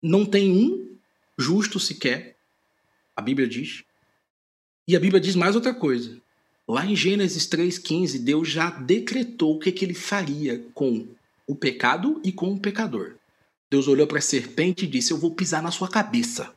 Não 0.03 0.24
tem 0.24 0.51
um 0.51 0.97
justo 1.38 1.78
sequer, 1.78 2.36
a 3.14 3.20
Bíblia 3.20 3.47
diz. 3.47 3.84
E 4.88 4.97
a 4.97 5.01
Bíblia 5.01 5.20
diz 5.20 5.36
mais 5.36 5.55
outra 5.55 5.74
coisa. 5.74 6.20
Lá 6.66 6.86
em 6.86 6.97
Gênesis 6.97 7.47
3,15, 7.49 8.18
Deus 8.18 8.49
já 8.49 8.70
decretou 8.70 9.57
o 9.57 9.59
que, 9.59 9.72
que 9.72 9.84
ele 9.84 9.95
faria 9.95 10.64
com 10.72 11.07
o 11.47 11.55
pecado 11.55 12.20
e 12.24 12.32
com 12.32 12.53
o 12.53 12.61
pecador. 12.61 13.16
Deus 13.70 13.88
olhou 13.88 14.07
para 14.07 14.18
a 14.18 14.22
serpente 14.22 14.84
e 14.84 14.88
disse: 14.88 15.12
Eu 15.12 15.18
vou 15.18 15.32
pisar 15.32 15.62
na 15.62 15.70
sua 15.70 15.88
cabeça. 15.88 16.53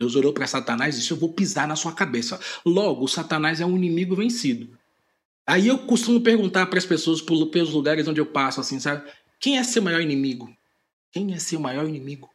Deus 0.00 0.16
olhou 0.16 0.32
para 0.32 0.46
Satanás 0.46 0.96
e 0.96 0.98
disse: 0.98 1.10
Eu 1.10 1.18
vou 1.18 1.30
pisar 1.30 1.68
na 1.68 1.76
sua 1.76 1.92
cabeça. 1.92 2.40
Logo, 2.64 3.06
Satanás 3.06 3.60
é 3.60 3.66
um 3.66 3.76
inimigo 3.76 4.16
vencido. 4.16 4.66
Aí 5.46 5.68
eu 5.68 5.78
costumo 5.78 6.22
perguntar 6.22 6.66
para 6.66 6.78
as 6.78 6.86
pessoas 6.86 7.20
pelos 7.20 7.70
lugares 7.70 8.08
onde 8.08 8.18
eu 8.18 8.24
passo, 8.24 8.62
assim, 8.62 8.80
sabe? 8.80 9.06
Quem 9.38 9.58
é 9.58 9.62
seu 9.62 9.82
maior 9.82 10.00
inimigo? 10.00 10.50
Quem 11.12 11.34
é 11.34 11.38
seu 11.38 11.60
maior 11.60 11.86
inimigo? 11.86 12.30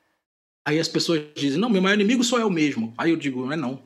Aí 0.64 0.80
as 0.80 0.88
pessoas 0.88 1.24
dizem: 1.36 1.60
Não, 1.60 1.70
meu 1.70 1.82
maior 1.82 1.96
inimigo 1.96 2.24
sou 2.24 2.40
eu 2.40 2.52
mesmo. 2.52 2.94
Aí 3.00 3.10
eu 3.10 3.18
digo: 3.18 3.44
Não 3.44 3.52
é 3.52 3.56
não. 3.56 3.82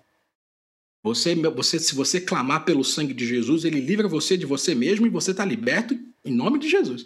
Você, 1.02 1.34
você, 1.34 1.80
se 1.80 1.96
você 1.96 2.20
clamar 2.20 2.66
pelo 2.66 2.84
sangue 2.84 3.14
de 3.14 3.26
Jesus, 3.26 3.64
ele 3.64 3.80
livra 3.80 4.10
você 4.10 4.36
de 4.36 4.46
você 4.46 4.76
mesmo 4.76 5.08
e 5.08 5.10
você 5.10 5.32
está 5.32 5.46
liberto 5.46 5.98
em 6.26 6.34
nome 6.34 6.60
de 6.60 6.68
Jesus. 6.68 7.06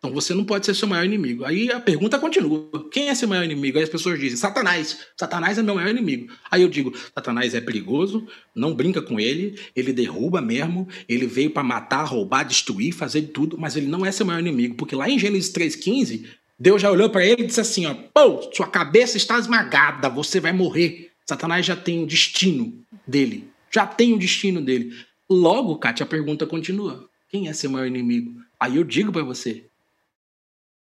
Então 0.00 0.14
você 0.14 0.32
não 0.32 0.44
pode 0.44 0.64
ser 0.64 0.74
seu 0.74 0.88
maior 0.88 1.04
inimigo. 1.04 1.44
Aí 1.44 1.70
a 1.70 1.78
pergunta 1.78 2.18
continua: 2.18 2.88
quem 2.90 3.10
é 3.10 3.14
seu 3.14 3.28
maior 3.28 3.44
inimigo? 3.44 3.76
Aí 3.76 3.84
as 3.84 3.90
pessoas 3.90 4.18
dizem: 4.18 4.38
Satanás. 4.38 4.98
Satanás 5.14 5.58
é 5.58 5.62
meu 5.62 5.74
maior 5.74 5.90
inimigo. 5.90 6.32
Aí 6.50 6.62
eu 6.62 6.70
digo: 6.70 6.96
Satanás 7.14 7.54
é 7.54 7.60
perigoso, 7.60 8.26
não 8.54 8.74
brinca 8.74 9.02
com 9.02 9.20
ele, 9.20 9.60
ele 9.76 9.92
derruba 9.92 10.40
mesmo, 10.40 10.88
ele 11.06 11.26
veio 11.26 11.50
para 11.50 11.62
matar, 11.62 12.04
roubar, 12.04 12.44
destruir, 12.44 12.92
fazer 12.92 13.22
tudo, 13.24 13.58
mas 13.58 13.76
ele 13.76 13.88
não 13.88 14.04
é 14.06 14.10
seu 14.10 14.24
maior 14.24 14.40
inimigo, 14.40 14.74
porque 14.74 14.96
lá 14.96 15.06
em 15.06 15.18
Gênesis 15.18 15.52
3,15, 15.52 16.24
Deus 16.58 16.80
já 16.80 16.90
olhou 16.90 17.10
para 17.10 17.26
ele 17.26 17.42
e 17.42 17.46
disse 17.46 17.60
assim: 17.60 17.84
ó, 17.84 17.94
Pô, 17.94 18.50
sua 18.54 18.68
cabeça 18.68 19.18
está 19.18 19.38
esmagada, 19.38 20.08
você 20.08 20.40
vai 20.40 20.54
morrer. 20.54 21.10
Satanás 21.26 21.66
já 21.66 21.76
tem 21.76 22.02
o 22.02 22.06
destino 22.06 22.72
dele, 23.06 23.48
já 23.70 23.86
tem 23.86 24.14
o 24.14 24.18
destino 24.18 24.62
dele. 24.62 24.94
Logo, 25.28 25.76
Kátia, 25.76 26.04
a 26.04 26.08
pergunta 26.08 26.46
continua: 26.46 27.06
quem 27.28 27.48
é 27.48 27.52
seu 27.52 27.68
maior 27.68 27.86
inimigo? 27.86 28.40
Aí 28.58 28.76
eu 28.76 28.84
digo 28.84 29.12
para 29.12 29.22
você: 29.22 29.64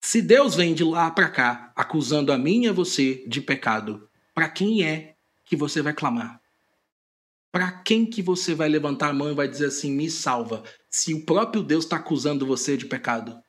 se 0.04 0.20
Deus 0.20 0.56
vem 0.56 0.74
de 0.74 0.82
lá 0.82 1.12
para 1.12 1.30
cá 1.30 1.72
acusando 1.76 2.32
a 2.32 2.36
mim 2.36 2.64
e 2.64 2.68
a 2.68 2.72
você 2.72 3.24
de 3.24 3.40
pecado, 3.40 4.08
para 4.34 4.48
quem 4.48 4.82
é 4.84 5.14
que 5.44 5.54
você 5.54 5.80
vai 5.80 5.94
clamar? 5.94 6.40
Para 7.52 7.70
quem 7.70 8.04
que 8.04 8.20
você 8.20 8.52
vai 8.52 8.68
levantar 8.68 9.10
a 9.10 9.12
mão 9.12 9.30
e 9.30 9.34
vai 9.34 9.46
dizer 9.46 9.66
assim, 9.66 9.92
me 9.92 10.10
salva? 10.10 10.64
Se 10.90 11.14
o 11.14 11.24
próprio 11.24 11.62
Deus 11.62 11.84
está 11.84 11.96
acusando 11.96 12.44
você 12.44 12.76
de 12.76 12.84
pecado, 12.86 13.40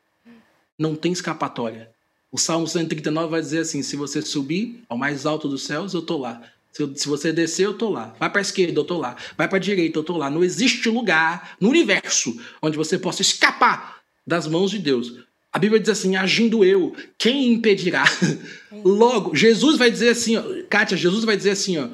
não 0.77 0.95
tem 0.95 1.11
escapatória. 1.11 1.91
O 2.31 2.37
Salmo 2.37 2.67
139 2.67 3.31
vai 3.31 3.41
dizer 3.41 3.59
assim: 3.59 3.81
se 3.81 3.95
você 3.95 4.21
subir 4.21 4.83
ao 4.87 4.97
mais 4.97 5.25
alto 5.25 5.47
dos 5.47 5.63
céus, 5.63 5.93
eu 5.93 6.01
estou 6.01 6.19
lá. 6.19 6.39
Se, 6.71 7.07
você 7.07 7.33
descer, 7.33 7.65
eu 7.65 7.71
estou 7.71 7.91
lá. 7.91 8.15
Vai 8.19 8.29
para 8.29 8.41
esquerda, 8.41 8.79
eu 8.79 8.83
estou 8.83 8.99
lá. 8.99 9.15
Vai 9.37 9.47
para 9.47 9.59
direita, 9.59 9.97
eu 9.97 10.01
estou 10.01 10.17
lá. 10.17 10.29
Não 10.29 10.43
existe 10.43 10.89
lugar 10.89 11.55
no 11.59 11.69
universo 11.69 12.39
onde 12.61 12.77
você 12.77 12.97
possa 12.97 13.21
escapar 13.21 14.01
das 14.25 14.47
mãos 14.47 14.69
de 14.71 14.79
Deus. 14.79 15.23
A 15.53 15.59
Bíblia 15.59 15.79
diz 15.79 15.89
assim: 15.89 16.15
agindo 16.15 16.65
eu, 16.65 16.95
quem 17.15 17.53
impedirá? 17.53 18.03
Logo, 18.83 19.35
Jesus 19.35 19.77
vai 19.77 19.91
dizer 19.91 20.09
assim, 20.09 20.35
ó, 20.35 20.43
Kátia, 20.67 20.97
Jesus 20.97 21.23
vai 21.23 21.37
dizer 21.37 21.51
assim, 21.51 21.77
ó. 21.77 21.87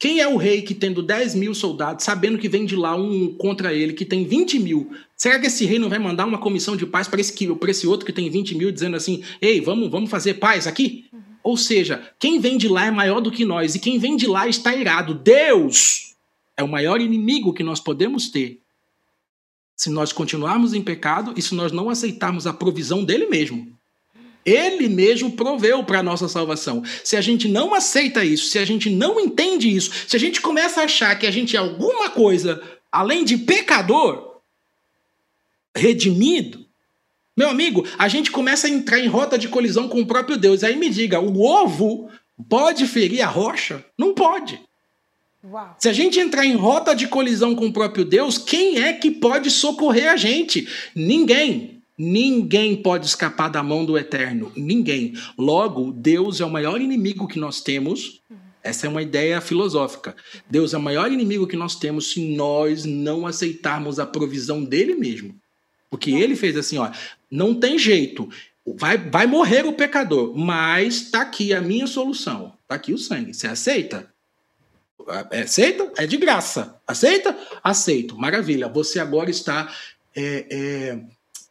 Quem 0.00 0.20
é 0.20 0.26
o 0.26 0.38
rei 0.38 0.62
que, 0.62 0.74
tendo 0.74 1.02
10 1.02 1.34
mil 1.34 1.54
soldados, 1.54 2.04
sabendo 2.04 2.38
que 2.38 2.48
vem 2.48 2.64
de 2.64 2.74
lá 2.74 2.96
um 2.96 3.34
contra 3.34 3.74
ele 3.74 3.92
que 3.92 4.04
tem 4.04 4.24
20 4.24 4.58
mil, 4.58 4.90
será 5.14 5.38
que 5.38 5.48
esse 5.48 5.66
rei 5.66 5.78
não 5.78 5.90
vai 5.90 5.98
mandar 5.98 6.24
uma 6.24 6.38
comissão 6.38 6.76
de 6.76 6.86
paz 6.86 7.06
para 7.06 7.20
esse, 7.20 7.34
esse 7.68 7.86
outro 7.86 8.06
que 8.06 8.12
tem 8.12 8.30
20 8.30 8.54
mil, 8.54 8.72
dizendo 8.72 8.96
assim: 8.96 9.22
ei, 9.40 9.60
vamos, 9.60 9.90
vamos 9.90 10.08
fazer 10.08 10.34
paz 10.34 10.66
aqui? 10.66 11.04
Uhum. 11.12 11.20
Ou 11.42 11.56
seja, 11.56 12.10
quem 12.18 12.40
vem 12.40 12.56
de 12.56 12.68
lá 12.68 12.86
é 12.86 12.90
maior 12.90 13.20
do 13.20 13.30
que 13.30 13.44
nós, 13.44 13.74
e 13.74 13.78
quem 13.78 13.98
vem 13.98 14.16
de 14.16 14.26
lá 14.26 14.48
está 14.48 14.74
irado. 14.74 15.14
Deus 15.14 16.14
é 16.56 16.62
o 16.62 16.68
maior 16.68 17.00
inimigo 17.00 17.52
que 17.52 17.62
nós 17.62 17.78
podemos 17.78 18.30
ter 18.30 18.61
se 19.82 19.90
nós 19.90 20.12
continuarmos 20.12 20.74
em 20.74 20.80
pecado 20.80 21.34
e 21.36 21.42
se 21.42 21.56
nós 21.56 21.72
não 21.72 21.90
aceitarmos 21.90 22.46
a 22.46 22.52
provisão 22.52 23.02
dele 23.02 23.26
mesmo. 23.26 23.76
Ele 24.46 24.88
mesmo 24.88 25.32
proveu 25.32 25.82
para 25.82 25.98
a 25.98 26.02
nossa 26.04 26.28
salvação. 26.28 26.84
Se 27.02 27.16
a 27.16 27.20
gente 27.20 27.48
não 27.48 27.74
aceita 27.74 28.24
isso, 28.24 28.46
se 28.46 28.60
a 28.60 28.64
gente 28.64 28.88
não 28.88 29.18
entende 29.18 29.68
isso, 29.68 29.90
se 30.06 30.14
a 30.14 30.20
gente 30.20 30.40
começa 30.40 30.80
a 30.80 30.84
achar 30.84 31.18
que 31.18 31.26
a 31.26 31.32
gente 31.32 31.56
é 31.56 31.58
alguma 31.58 32.10
coisa 32.10 32.62
além 32.92 33.24
de 33.24 33.36
pecador, 33.36 34.36
redimido, 35.76 36.64
meu 37.36 37.48
amigo, 37.48 37.84
a 37.98 38.06
gente 38.06 38.30
começa 38.30 38.68
a 38.68 38.70
entrar 38.70 39.00
em 39.00 39.08
rota 39.08 39.36
de 39.36 39.48
colisão 39.48 39.88
com 39.88 40.00
o 40.00 40.06
próprio 40.06 40.36
Deus. 40.36 40.62
Aí 40.62 40.76
me 40.76 40.90
diga, 40.90 41.18
o 41.18 41.40
ovo 41.40 42.08
pode 42.48 42.86
ferir 42.86 43.20
a 43.20 43.26
rocha? 43.26 43.84
Não 43.98 44.14
pode. 44.14 44.60
Uau. 45.44 45.76
Se 45.78 45.88
a 45.88 45.92
gente 45.92 46.20
entrar 46.20 46.46
em 46.46 46.54
rota 46.54 46.94
de 46.94 47.08
colisão 47.08 47.54
com 47.54 47.66
o 47.66 47.72
próprio 47.72 48.04
Deus, 48.04 48.38
quem 48.38 48.80
é 48.80 48.92
que 48.92 49.10
pode 49.10 49.50
socorrer 49.50 50.08
a 50.10 50.16
gente? 50.16 50.68
Ninguém. 50.94 51.82
Ninguém 51.98 52.76
pode 52.76 53.06
escapar 53.06 53.48
da 53.48 53.62
mão 53.62 53.84
do 53.84 53.98
eterno. 53.98 54.52
Ninguém. 54.56 55.14
Logo, 55.36 55.92
Deus 55.92 56.40
é 56.40 56.44
o 56.44 56.50
maior 56.50 56.80
inimigo 56.80 57.26
que 57.26 57.38
nós 57.38 57.60
temos. 57.60 58.20
Essa 58.62 58.86
é 58.86 58.88
uma 58.88 59.02
ideia 59.02 59.40
filosófica. 59.40 60.14
Deus 60.48 60.72
é 60.72 60.78
o 60.78 60.82
maior 60.82 61.10
inimigo 61.10 61.46
que 61.46 61.56
nós 61.56 61.74
temos 61.74 62.12
se 62.12 62.34
nós 62.36 62.84
não 62.84 63.26
aceitarmos 63.26 63.98
a 63.98 64.06
provisão 64.06 64.64
dele 64.64 64.94
mesmo. 64.94 65.34
Porque 65.90 66.12
ele 66.12 66.36
fez 66.36 66.56
assim, 66.56 66.78
ó, 66.78 66.90
não 67.30 67.54
tem 67.54 67.78
jeito. 67.78 68.28
Vai, 68.64 68.96
vai 68.96 69.26
morrer 69.26 69.66
o 69.66 69.72
pecador, 69.72 70.36
mas 70.36 71.10
tá 71.10 71.22
aqui 71.22 71.52
a 71.52 71.60
minha 71.60 71.86
solução. 71.88 72.52
Tá 72.68 72.76
aqui 72.76 72.92
o 72.94 72.98
sangue. 72.98 73.34
Você 73.34 73.48
aceita? 73.48 74.11
É, 75.30 75.42
aceita? 75.42 75.92
É 75.96 76.06
de 76.06 76.16
graça. 76.16 76.80
Aceita? 76.86 77.36
Aceito. 77.62 78.16
Maravilha. 78.16 78.68
Você 78.68 78.98
agora 78.98 79.30
está 79.30 79.72
é, 80.14 80.46
é, 80.50 81.00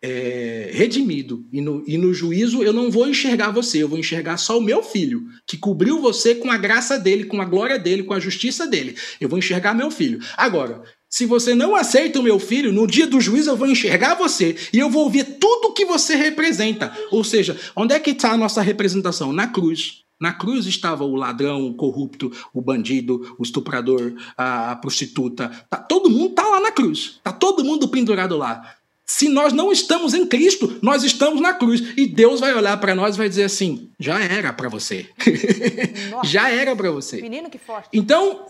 é, 0.02 0.72
redimido. 0.74 1.46
E 1.52 1.62
no, 1.62 1.84
e 1.86 1.98
no 1.98 2.14
juízo 2.14 2.64
eu 2.64 2.74
não 2.74 2.90
vou 2.90 3.08
enxergar 3.08 3.52
você, 3.52 3.84
eu 3.84 3.88
vou 3.88 4.00
enxergar 4.00 4.38
só 4.38 4.58
o 4.58 4.64
meu 4.64 4.82
filho, 4.82 5.24
que 5.46 5.58
cobriu 5.58 6.02
você 6.02 6.34
com 6.34 6.50
a 6.50 6.58
graça 6.58 6.98
dele, 6.98 7.26
com 7.26 7.42
a 7.42 7.46
glória 7.46 7.78
dele, 7.78 8.04
com 8.04 8.14
a 8.14 8.20
justiça 8.20 8.66
dele. 8.66 8.96
Eu 9.20 9.30
vou 9.30 9.38
enxergar 9.38 9.74
meu 9.74 9.92
filho. 9.92 10.20
Agora, 10.36 10.82
se 11.10 11.26
você 11.26 11.54
não 11.54 11.76
aceita 11.76 12.20
o 12.20 12.24
meu 12.24 12.40
filho, 12.40 12.72
no 12.72 12.88
dia 12.88 13.06
do 13.06 13.22
juízo 13.22 13.50
eu 13.50 13.58
vou 13.58 13.68
enxergar 13.68 14.16
você 14.16 14.56
e 14.72 14.80
eu 14.80 14.90
vou 14.90 15.04
ouvir 15.04 15.38
tudo 15.40 15.74
que 15.74 15.86
você 15.86 16.16
representa. 16.16 16.92
Ou 17.12 17.24
seja, 17.24 17.60
onde 17.76 17.94
é 17.94 18.00
que 18.00 18.12
está 18.12 18.32
a 18.32 18.38
nossa 18.38 18.62
representação? 18.62 19.34
Na 19.34 19.48
cruz 19.48 20.02
Na 20.22 20.32
cruz 20.32 20.68
estava 20.68 21.04
o 21.04 21.16
ladrão, 21.16 21.66
o 21.66 21.74
corrupto, 21.74 22.32
o 22.54 22.62
bandido, 22.62 23.36
o 23.40 23.44
estuprador, 23.44 24.14
a, 24.38 24.76
prostituta. 24.76 25.50
Tá, 25.68 25.78
todo 25.78 26.12
mundo 26.12 26.30
está 26.30 26.44
lá 26.48 26.60
na 26.60 26.72
cruz. 26.72 27.16
Está 27.18 27.34
todo 27.34 27.66
mundo 27.66 27.88
pendurado 27.88 28.38
lá. 28.38 28.76
Se 29.04 29.28
nós 29.28 29.52
não 29.52 29.72
estamos 29.72 30.14
em 30.14 30.28
Cristo, 30.28 30.78
nós 30.80 31.04
estamos 31.04 31.42
na 31.42 31.56
cruz. 31.56 31.82
E 31.98 32.06
Deus 32.06 32.40
vai 32.40 32.54
olhar 32.54 32.78
para 32.78 32.94
nós 32.94 33.16
e 33.16 33.18
vai 33.18 33.28
dizer 33.28 33.46
assim: 33.46 33.90
já 34.00 34.22
era 34.24 34.54
para 34.54 34.70
você. 34.70 35.10
já 36.24 36.50
era 36.50 36.76
para 36.76 36.92
você. 36.92 37.20
Menino 37.20 37.50
que 37.50 37.58
forte. 37.58 37.90
Então, 37.92 38.46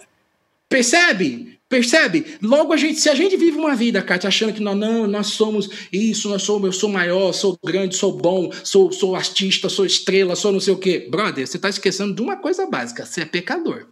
percebe? 0.68 1.58
Percebe? 1.72 2.38
Logo 2.42 2.74
a 2.74 2.78
gente, 2.78 3.00
se 3.00 3.08
a 3.08 3.16
gente 3.16 3.38
vive 3.38 3.58
uma 3.58 3.74
vida, 3.74 4.02
Kátia, 4.02 4.28
achando 4.28 4.52
que 4.52 4.60
nós 4.60 4.78
não, 4.78 5.08
nós 5.08 5.28
somos 5.28 5.70
isso, 5.90 6.28
nós 6.28 6.44
somos, 6.44 6.66
eu 6.66 6.74
sou 6.74 6.90
maior, 6.90 7.32
sou 7.32 7.58
grande, 7.64 7.96
sou 7.96 8.12
bom, 8.12 8.52
sou, 8.62 8.92
sou 8.92 9.16
artista, 9.16 9.70
sou 9.70 9.86
estrela, 9.86 10.36
sou 10.36 10.52
não 10.52 10.60
sei 10.60 10.74
o 10.74 10.78
quê. 10.78 11.08
Brother, 11.10 11.48
você 11.48 11.56
está 11.56 11.70
esquecendo 11.70 12.14
de 12.14 12.22
uma 12.22 12.36
coisa 12.36 12.66
básica: 12.66 13.06
você 13.06 13.22
é 13.22 13.26
pecador. 13.26 13.88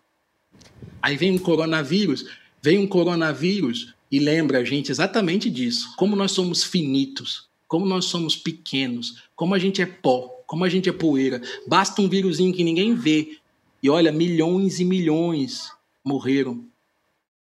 Aí 1.01 1.15
vem 1.15 1.31
um 1.31 1.37
coronavírus, 1.37 2.25
vem 2.61 2.79
um 2.79 2.85
coronavírus 2.85 3.93
e 4.11 4.19
lembra 4.19 4.59
a 4.59 4.65
gente 4.65 4.91
exatamente 4.91 5.49
disso. 5.49 5.93
Como 5.95 6.17
nós 6.17 6.33
somos 6.33 6.61
finitos, 6.61 7.47
como 7.65 7.85
nós 7.85 8.03
somos 8.03 8.35
pequenos, 8.35 9.23
como 9.37 9.55
a 9.55 9.59
gente 9.59 9.81
é 9.81 9.85
pó, 9.85 10.27
como 10.45 10.65
a 10.65 10.69
gente 10.69 10.89
é 10.89 10.91
poeira. 10.91 11.41
Basta 11.65 12.01
um 12.01 12.09
vírusinho 12.09 12.53
que 12.53 12.65
ninguém 12.65 12.93
vê. 12.93 13.37
E 13.81 13.89
olha, 13.89 14.11
milhões 14.11 14.81
e 14.81 14.83
milhões 14.83 15.71
morreram 16.03 16.68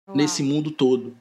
Uau. 0.10 0.18
nesse 0.18 0.44
mundo 0.44 0.72
todo. 0.72 1.16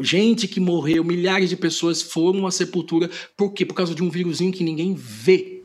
Gente 0.00 0.48
que 0.48 0.58
morreu, 0.58 1.04
milhares 1.04 1.48
de 1.48 1.56
pessoas 1.56 2.02
foram 2.02 2.46
à 2.46 2.50
sepultura. 2.50 3.08
Por 3.36 3.52
quê? 3.52 3.64
Por 3.64 3.74
causa 3.74 3.94
de 3.94 4.02
um 4.02 4.10
vírusinho 4.10 4.52
que 4.52 4.64
ninguém 4.64 4.94
vê. 4.94 5.62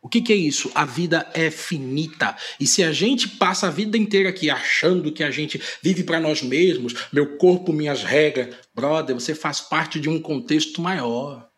O 0.00 0.08
que, 0.08 0.20
que, 0.20 0.32
é 0.32 0.36
isso? 0.36 0.70
A 0.72 0.84
vida 0.84 1.28
é 1.34 1.50
finita. 1.50 2.36
E 2.60 2.66
se 2.66 2.84
a 2.84 2.92
gente 2.92 3.28
passa 3.28 3.66
a 3.66 3.70
vida 3.70 3.98
inteira 3.98 4.28
aqui 4.28 4.48
achando 4.48 5.10
que 5.10 5.24
a 5.24 5.32
gente 5.32 5.60
vive 5.82 6.04
para 6.04 6.20
nós 6.20 6.42
mesmos, 6.42 6.94
meu 7.12 7.36
corpo, 7.36 7.72
minhas 7.72 8.04
regras, 8.04 8.54
brother, 8.72 9.16
você 9.16 9.34
faz 9.34 9.60
parte 9.60 9.98
de 9.98 10.08
um 10.08 10.20
contexto 10.20 10.80
maior. 10.80 11.48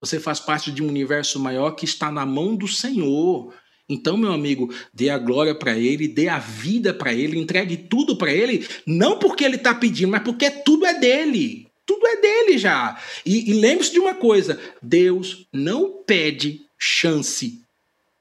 Você 0.00 0.18
faz 0.18 0.40
parte 0.40 0.72
de 0.72 0.82
um 0.82 0.88
universo 0.88 1.38
maior 1.38 1.70
que 1.70 1.84
está 1.84 2.10
na 2.10 2.26
mão 2.26 2.56
do 2.56 2.66
Senhor. 2.66 3.54
Então, 3.88 4.16
meu 4.16 4.32
amigo, 4.32 4.72
dê 4.92 5.10
a 5.10 5.18
glória 5.18 5.54
para 5.54 5.76
Ele, 5.76 6.08
dê 6.08 6.28
a 6.28 6.38
vida 6.38 6.94
para 6.94 7.12
Ele, 7.12 7.38
entregue 7.38 7.76
tudo 7.76 8.16
para 8.16 8.32
Ele, 8.32 8.66
não 8.86 9.18
porque 9.18 9.44
Ele 9.44 9.56
está 9.56 9.74
pedindo, 9.74 10.10
mas 10.10 10.22
porque 10.22 10.50
tudo 10.50 10.86
é 10.86 10.94
dele. 10.94 11.68
Tudo 11.86 12.06
é 12.06 12.16
dele 12.16 12.56
já. 12.56 12.98
E, 13.26 13.50
e 13.50 13.54
lembre-se 13.54 13.92
de 13.92 13.98
uma 13.98 14.14
coisa: 14.14 14.58
Deus 14.80 15.46
não 15.52 16.02
pede 16.06 16.62
chance 16.78 17.60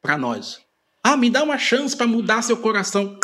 para 0.01 0.18
nós. 0.18 0.59
Ah, 1.01 1.16
me 1.16 1.30
dá 1.30 1.43
uma 1.43 1.57
chance 1.57 1.95
para 1.95 2.07
mudar 2.07 2.41
seu 2.41 2.57
coração. 2.57 3.18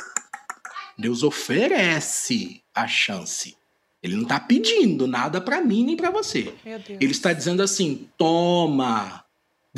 Deus 0.97 1.23
oferece 1.23 2.61
a 2.73 2.87
chance. 2.87 3.55
Ele 4.01 4.15
não 4.15 4.23
está 4.23 4.39
pedindo 4.39 5.07
nada 5.07 5.41
para 5.41 5.61
mim 5.61 5.85
nem 5.85 5.97
para 5.97 6.09
você. 6.09 6.53
Ele 7.01 7.11
está 7.11 7.33
dizendo 7.33 7.61
assim: 7.61 8.09
toma. 8.17 9.25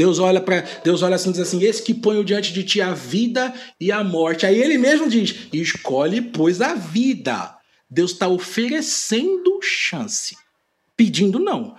Deus 0.02 0.18
olha 0.18 0.42
para 0.42 0.62
Deus 0.84 1.04
olha 1.04 1.14
assim 1.14 1.30
e 1.30 1.34
diz 1.34 1.42
assim: 1.44 1.64
esse 1.64 1.84
que 1.84 1.94
ponho 1.94 2.26
diante 2.26 2.52
de 2.52 2.64
ti 2.64 2.82
a 2.82 2.92
vida 2.92 3.54
e 3.80 3.92
a 3.92 4.04
morte. 4.04 4.48
Aí 4.48 4.60
ele 4.60 4.76
mesmo 4.76 5.08
diz: 5.08 5.48
escolhe 5.54 6.20
pois 6.24 6.60
a 6.60 6.74
vida. 6.74 7.56
Deus 7.88 8.10
está 8.10 8.28
oferecendo 8.28 9.60
chance, 9.62 10.36
pedindo 10.98 11.38
não. 11.38 11.76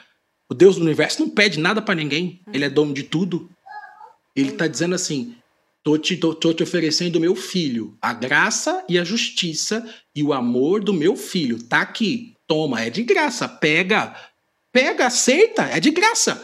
O 0.48 0.54
Deus 0.54 0.76
do 0.76 0.82
universo 0.82 1.20
não 1.20 1.30
pede 1.30 1.58
nada 1.58 1.82
para 1.82 1.96
ninguém. 1.96 2.40
Ele 2.52 2.64
é 2.64 2.70
dono 2.70 2.94
de 2.94 3.02
tudo. 3.02 3.50
Ele 4.36 4.50
está 4.50 4.68
dizendo 4.68 4.94
assim: 4.94 5.34
tô 5.82 5.98
te, 5.98 6.16
tô, 6.16 6.32
tô 6.32 6.54
te 6.54 6.62
oferecendo 6.62 7.16
o 7.16 7.20
meu 7.20 7.34
filho, 7.34 7.98
a 8.00 8.12
graça 8.12 8.84
e 8.88 9.00
a 9.00 9.04
justiça 9.04 9.84
e 10.14 10.22
o 10.22 10.32
amor 10.32 10.80
do 10.80 10.92
meu 10.92 11.16
filho. 11.16 11.60
Tá 11.60 11.80
aqui, 11.80 12.36
toma, 12.46 12.82
é 12.82 12.88
de 12.88 13.02
graça, 13.02 13.48
pega, 13.48 14.14
pega, 14.72 15.06
aceita, 15.06 15.64
é 15.64 15.80
de 15.80 15.90
graça. 15.90 16.40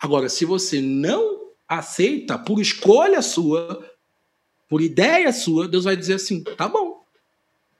Agora, 0.00 0.28
se 0.28 0.44
você 0.44 0.80
não 0.80 1.48
aceita 1.68 2.38
por 2.38 2.60
escolha 2.60 3.20
sua, 3.20 3.84
por 4.68 4.80
ideia 4.80 5.32
sua, 5.32 5.66
Deus 5.66 5.84
vai 5.84 5.96
dizer 5.96 6.14
assim: 6.14 6.42
tá 6.42 6.68
bom, 6.68 7.04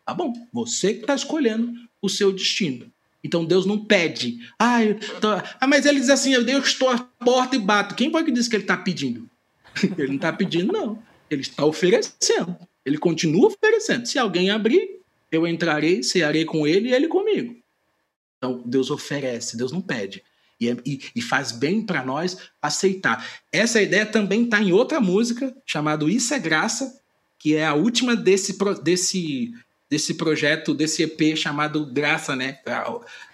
tá 0.04 0.14
bom, 0.14 0.32
você 0.52 0.94
que 0.94 1.00
está 1.00 1.14
escolhendo 1.14 1.72
o 2.02 2.08
seu 2.08 2.32
destino. 2.32 2.90
Então 3.22 3.44
Deus 3.44 3.66
não 3.66 3.84
pede. 3.84 4.38
Ah, 4.58 4.78
tô... 5.20 5.28
ah, 5.60 5.66
mas 5.66 5.86
ele 5.86 6.00
diz 6.00 6.10
assim: 6.10 6.32
eu 6.32 6.58
estou 6.58 6.88
à 6.88 6.98
porta 6.98 7.56
e 7.56 7.58
bato. 7.58 7.94
Quem 7.94 8.10
foi 8.10 8.24
que 8.24 8.30
disse 8.30 8.48
que 8.48 8.56
ele 8.56 8.64
está 8.64 8.76
pedindo? 8.76 9.28
Ele 9.96 10.08
não 10.08 10.16
está 10.16 10.32
pedindo, 10.32 10.72
não. 10.72 11.00
Ele 11.30 11.42
está 11.42 11.64
oferecendo. 11.64 12.56
Ele 12.84 12.98
continua 12.98 13.46
oferecendo. 13.46 14.06
Se 14.06 14.18
alguém 14.18 14.50
abrir, 14.50 15.00
eu 15.30 15.46
entrarei, 15.46 16.02
cearei 16.02 16.44
com 16.44 16.66
ele 16.66 16.88
e 16.88 16.92
ele 16.92 17.06
comigo. 17.06 17.56
Então, 18.36 18.62
Deus 18.64 18.90
oferece, 18.90 19.56
Deus 19.56 19.70
não 19.70 19.80
pede. 19.80 20.22
E, 20.60 20.68
é, 20.68 20.76
e, 20.84 21.00
e 21.14 21.22
faz 21.22 21.52
bem 21.52 21.82
para 21.82 22.04
nós 22.04 22.36
aceitar. 22.60 23.24
Essa 23.52 23.80
ideia 23.80 24.04
também 24.04 24.44
está 24.44 24.60
em 24.60 24.72
outra 24.72 25.00
música, 25.00 25.54
chamada 25.64 26.04
Isso 26.06 26.34
é 26.34 26.38
Graça, 26.38 27.00
que 27.38 27.54
é 27.54 27.64
a 27.64 27.74
última 27.74 28.16
desse, 28.16 28.58
desse, 28.82 29.52
desse 29.88 30.14
projeto, 30.14 30.74
desse 30.74 31.02
EP 31.04 31.36
chamado 31.36 31.86
Graça, 31.86 32.34
né? 32.34 32.58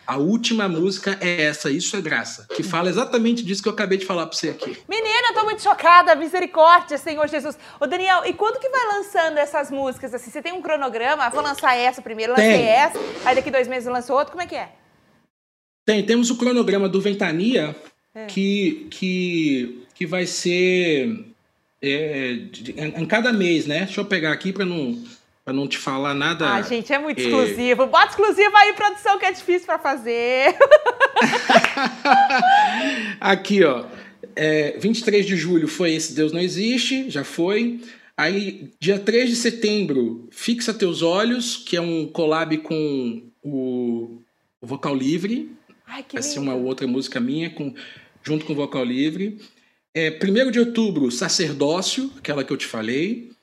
A 0.06 0.18
última 0.18 0.68
música 0.68 1.16
é 1.18 1.44
essa, 1.44 1.70
Isso 1.70 1.96
é 1.96 2.00
Graça, 2.02 2.46
que 2.54 2.62
fala 2.62 2.90
exatamente 2.90 3.42
disso 3.42 3.62
que 3.62 3.68
eu 3.68 3.72
acabei 3.72 3.96
de 3.96 4.04
falar 4.04 4.26
para 4.26 4.36
você 4.36 4.50
aqui. 4.50 4.76
Menina, 4.86 5.28
eu 5.28 5.34
tô 5.34 5.44
muito 5.44 5.62
chocada, 5.62 6.14
misericórdia, 6.14 6.98
Senhor 6.98 7.26
Jesus. 7.26 7.56
Ô, 7.80 7.86
Daniel, 7.86 8.22
e 8.26 8.34
quando 8.34 8.60
que 8.60 8.68
vai 8.68 8.86
lançando 8.98 9.38
essas 9.38 9.70
músicas? 9.70 10.12
Assim, 10.12 10.30
você 10.30 10.42
tem 10.42 10.52
um 10.52 10.60
cronograma? 10.60 11.30
Vou 11.30 11.42
lançar 11.42 11.74
essa 11.74 12.02
primeiro, 12.02 12.32
lancei 12.32 12.58
tem. 12.58 12.66
essa, 12.66 12.98
aí 13.24 13.34
daqui 13.34 13.50
dois 13.50 13.66
meses 13.66 13.88
lançou 13.90 14.18
outro, 14.18 14.32
como 14.32 14.42
é 14.42 14.46
que 14.46 14.56
é? 14.56 14.83
Tem, 15.84 16.02
temos 16.04 16.30
o 16.30 16.36
cronograma 16.36 16.88
do 16.88 17.00
Ventania, 17.00 17.76
é. 18.14 18.26
que, 18.26 18.86
que, 18.90 19.86
que 19.94 20.06
vai 20.06 20.26
ser 20.26 21.24
é, 21.82 22.38
em 22.76 23.06
cada 23.06 23.32
mês, 23.32 23.66
né? 23.66 23.84
Deixa 23.84 24.00
eu 24.00 24.04
pegar 24.04 24.32
aqui 24.32 24.52
para 24.52 24.64
não 24.64 25.02
Pra 25.44 25.52
não 25.52 25.68
te 25.68 25.76
falar 25.76 26.14
nada. 26.14 26.54
Ah, 26.54 26.62
gente, 26.62 26.90
é 26.90 26.98
muito 26.98 27.20
é... 27.20 27.24
exclusivo. 27.24 27.86
Bota 27.86 28.08
exclusivo 28.08 28.56
aí, 28.56 28.72
produção, 28.72 29.18
que 29.18 29.26
é 29.26 29.32
difícil 29.32 29.66
para 29.66 29.78
fazer. 29.78 30.56
Aqui, 33.20 33.62
ó. 33.62 33.84
É, 34.34 34.78
23 34.78 35.26
de 35.26 35.36
julho 35.36 35.68
foi 35.68 35.92
esse 35.92 36.14
Deus 36.14 36.32
Não 36.32 36.40
Existe, 36.40 37.10
já 37.10 37.24
foi. 37.24 37.78
Aí, 38.16 38.70
dia 38.80 38.98
3 38.98 39.28
de 39.28 39.36
setembro, 39.36 40.26
Fixa 40.30 40.72
Teus 40.72 41.02
Olhos, 41.02 41.58
que 41.58 41.76
é 41.76 41.80
um 41.80 42.06
collab 42.06 42.56
com 42.58 43.22
o, 43.42 44.22
o 44.62 44.66
Vocal 44.66 44.94
Livre. 44.94 45.52
Ai, 45.86 46.04
Vai 46.12 46.22
ser 46.22 46.38
uma 46.38 46.54
outra 46.54 46.86
música 46.86 47.20
minha, 47.20 47.50
com, 47.50 47.74
junto 48.22 48.44
com 48.44 48.52
o 48.52 48.56
Vocal 48.56 48.84
Livre. 48.84 49.38
É, 49.94 50.10
1 50.10 50.50
de 50.50 50.58
outubro, 50.58 51.10
Sacerdócio, 51.10 52.10
aquela 52.18 52.42
que 52.42 52.52
eu 52.52 52.56
te 52.56 52.66
falei. 52.66 53.34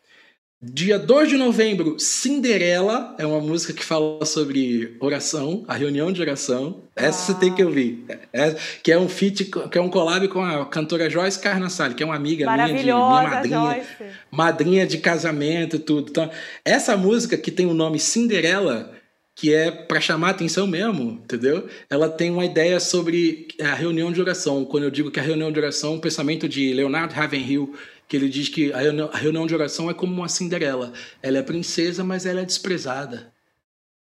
Dia 0.63 0.99
2 0.99 1.29
de 1.29 1.37
novembro, 1.37 1.97
Cinderela, 1.97 3.15
é 3.17 3.25
uma 3.25 3.39
música 3.39 3.73
que 3.73 3.83
fala 3.83 4.23
sobre 4.25 4.95
oração, 4.99 5.65
a 5.67 5.73
reunião 5.73 6.11
de 6.11 6.21
oração. 6.21 6.83
Essa 6.95 7.19
ah. 7.19 7.25
você 7.25 7.39
tem 7.39 7.55
que 7.55 7.63
ouvir. 7.63 8.05
É, 8.31 8.55
que 8.83 8.91
é 8.91 8.99
um 8.99 9.09
feat, 9.09 9.45
que 9.45 9.77
é 9.77 9.81
um 9.81 9.89
collab 9.89 10.27
com 10.27 10.39
a 10.39 10.63
cantora 10.67 11.09
Joyce 11.09 11.39
Carnassale, 11.39 11.95
que 11.95 12.03
é 12.03 12.05
uma 12.05 12.15
amiga 12.15 12.45
minha 12.45 12.67
de 12.67 12.83
minha 12.83 12.95
madrinha, 12.95 13.59
Joyce. 13.59 13.87
madrinha 14.29 14.85
de 14.85 14.99
casamento 14.99 15.77
e 15.77 15.79
tudo. 15.79 16.11
Então, 16.11 16.29
essa 16.63 16.95
música 16.95 17.35
que 17.37 17.49
tem 17.49 17.65
o 17.65 17.73
nome 17.73 17.97
Cinderela, 17.97 18.93
que 19.35 19.53
é 19.53 19.71
para 19.71 20.01
chamar 20.01 20.31
atenção 20.31 20.67
mesmo, 20.67 21.21
entendeu? 21.23 21.67
Ela 21.89 22.09
tem 22.09 22.29
uma 22.29 22.45
ideia 22.45 22.79
sobre 22.79 23.47
a 23.61 23.73
reunião 23.73 24.11
de 24.11 24.21
oração. 24.21 24.65
Quando 24.65 24.83
eu 24.83 24.91
digo 24.91 25.09
que 25.09 25.19
a 25.19 25.23
reunião 25.23 25.51
de 25.51 25.59
oração, 25.59 25.95
um 25.95 25.99
pensamento 25.99 26.47
de 26.47 26.73
Leonard 26.73 27.13
Ravenhill, 27.13 27.75
que 28.07 28.17
ele 28.17 28.27
diz 28.27 28.49
que 28.49 28.73
a 28.73 29.17
reunião 29.17 29.47
de 29.47 29.55
oração 29.55 29.89
é 29.89 29.93
como 29.93 30.13
uma 30.13 30.27
Cinderela. 30.27 30.91
Ela 31.23 31.37
é 31.37 31.41
princesa, 31.41 32.03
mas 32.03 32.25
ela 32.25 32.41
é 32.41 32.45
desprezada. 32.45 33.33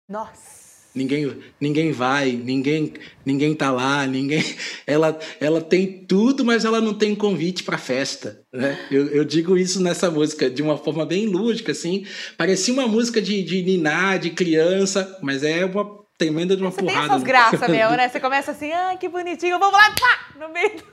Nossa. 0.07 0.54
Ninguém, 0.95 1.37
ninguém 1.59 1.91
vai, 1.91 2.31
ninguém, 2.31 2.93
ninguém 3.25 3.53
tá 3.53 3.69
lá, 3.69 4.07
ninguém. 4.07 4.43
Ela, 4.87 5.19
ela 5.41 5.59
tem 5.59 6.05
tudo, 6.07 6.45
mas 6.45 6.63
ela 6.63 6.79
não 6.79 6.93
tem 6.93 7.13
convite 7.15 7.63
para 7.63 7.77
festa, 7.77 8.39
né? 8.53 8.79
Eu, 8.91 9.07
eu, 9.07 9.25
digo 9.25 9.57
isso 9.57 9.81
nessa 9.81 10.11
música 10.11 10.49
de 10.49 10.61
uma 10.61 10.77
forma 10.77 11.05
bem 11.05 11.25
lúdica, 11.25 11.71
assim. 11.71 12.05
Parecia 12.37 12.73
uma 12.73 12.87
música 12.87 13.19
de, 13.21 13.43
de 13.43 13.63
niná, 13.63 14.15
de 14.15 14.29
criança, 14.29 15.17
mas 15.21 15.43
é 15.43 15.65
uma 15.65 16.05
tremenda 16.17 16.55
de 16.55 16.61
uma 16.61 16.71
Você 16.71 16.81
porrada. 16.81 17.07
Tem 17.07 17.09
essas 17.09 17.23
graças 17.23 17.69
mesmo, 17.69 17.91
né? 17.97 18.07
Você 18.07 18.19
começa 18.19 18.51
assim, 18.51 18.71
ah, 18.71 18.95
que 18.97 19.09
bonitinho, 19.09 19.57
vamos 19.59 19.73
lá, 19.73 19.91
pá, 19.99 20.39
no 20.39 20.53
meio 20.53 20.69
do... 20.69 20.83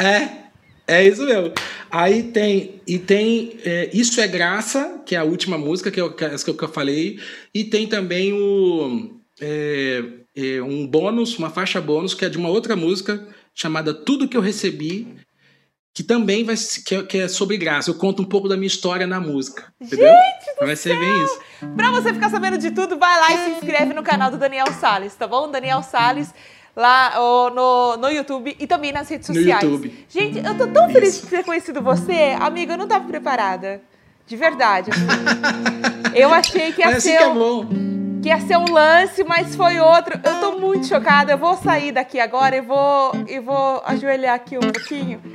É, 0.04 0.50
é 0.86 1.06
isso 1.06 1.24
mesmo. 1.24 1.52
Aí 1.90 2.24
tem. 2.24 2.80
E 2.86 2.98
tem. 2.98 3.58
É, 3.64 3.90
isso 3.92 4.20
é 4.20 4.26
Graça, 4.28 5.02
que 5.04 5.14
é 5.14 5.18
a 5.18 5.24
última 5.24 5.58
música, 5.58 5.90
que, 5.90 6.00
é 6.00 6.08
que 6.08 6.64
eu 6.64 6.68
falei. 6.68 7.18
E 7.52 7.64
tem 7.64 7.86
também 7.86 8.32
o. 8.32 9.19
É, 9.40 10.02
é, 10.36 10.62
um 10.62 10.86
bônus, 10.86 11.38
uma 11.38 11.50
faixa 11.50 11.80
bônus, 11.80 12.14
que 12.14 12.24
é 12.24 12.28
de 12.28 12.38
uma 12.38 12.48
outra 12.48 12.76
música 12.76 13.26
chamada 13.54 13.92
Tudo 13.92 14.28
Que 14.28 14.36
Eu 14.36 14.40
Recebi, 14.40 15.16
que 15.94 16.02
também 16.02 16.44
vai 16.44 16.54
que 16.86 16.94
é, 16.94 17.02
que 17.02 17.18
é 17.18 17.28
sobre 17.28 17.56
graça. 17.56 17.90
Eu 17.90 17.94
conto 17.94 18.22
um 18.22 18.24
pouco 18.24 18.48
da 18.48 18.56
minha 18.56 18.66
história 18.66 19.06
na 19.06 19.18
música. 19.20 19.72
Entendeu? 19.80 20.06
Gente 20.08 20.60
do 20.60 20.66
vai 20.66 20.76
ser 20.76 20.90
céu! 20.90 20.98
bem 21.00 21.24
isso. 21.24 21.38
Pra 21.76 21.90
você 21.90 22.12
ficar 22.14 22.30
sabendo 22.30 22.58
de 22.58 22.70
tudo, 22.70 22.98
vai 22.98 23.18
lá 23.18 23.32
e 23.32 23.44
se 23.44 23.50
inscreve 23.56 23.92
no 23.92 24.02
canal 24.02 24.30
do 24.30 24.38
Daniel 24.38 24.70
Salles, 24.72 25.14
tá 25.14 25.26
bom? 25.26 25.50
Daniel 25.50 25.82
Salles 25.82 26.32
lá 26.76 27.14
no, 27.54 27.96
no 27.96 28.08
YouTube 28.08 28.56
e 28.58 28.66
também 28.66 28.92
nas 28.92 29.08
redes 29.08 29.28
No 29.28 29.34
sociais. 29.34 29.62
YouTube. 29.62 30.06
Gente, 30.08 30.38
eu 30.38 30.56
tô 30.56 30.66
tão 30.68 30.88
feliz 30.90 31.14
Isso. 31.16 31.24
de 31.24 31.30
ter 31.30 31.44
conhecido 31.44 31.82
você. 31.82 32.36
Amiga, 32.38 32.74
eu 32.74 32.78
não 32.78 32.86
tava 32.86 33.06
preparada. 33.06 33.82
De 34.26 34.36
verdade. 34.36 34.90
assim. 34.92 36.14
Eu 36.14 36.32
achei 36.32 36.72
que 36.72 36.80
ia 36.80 36.86
É 36.90 36.92
assim 36.94 37.10
ser 37.10 37.18
que 37.18 37.24
é 37.24 37.34
bom. 37.34 37.66
Que 38.22 38.28
ia 38.28 38.40
ser 38.40 38.56
um 38.58 38.70
lance, 38.72 39.24
mas 39.24 39.54
foi 39.56 39.78
outro. 39.80 40.18
Eu 40.22 40.40
tô 40.40 40.52
muito 40.58 40.86
chocada. 40.86 41.32
Eu 41.32 41.38
vou 41.38 41.56
sair 41.56 41.92
daqui 41.92 42.20
agora 42.20 42.56
e 42.56 42.60
vou, 42.60 43.12
e 43.26 43.38
vou 43.40 43.82
ajoelhar 43.86 44.34
aqui 44.34 44.56
um 44.56 44.60
pouquinho. 44.60 45.20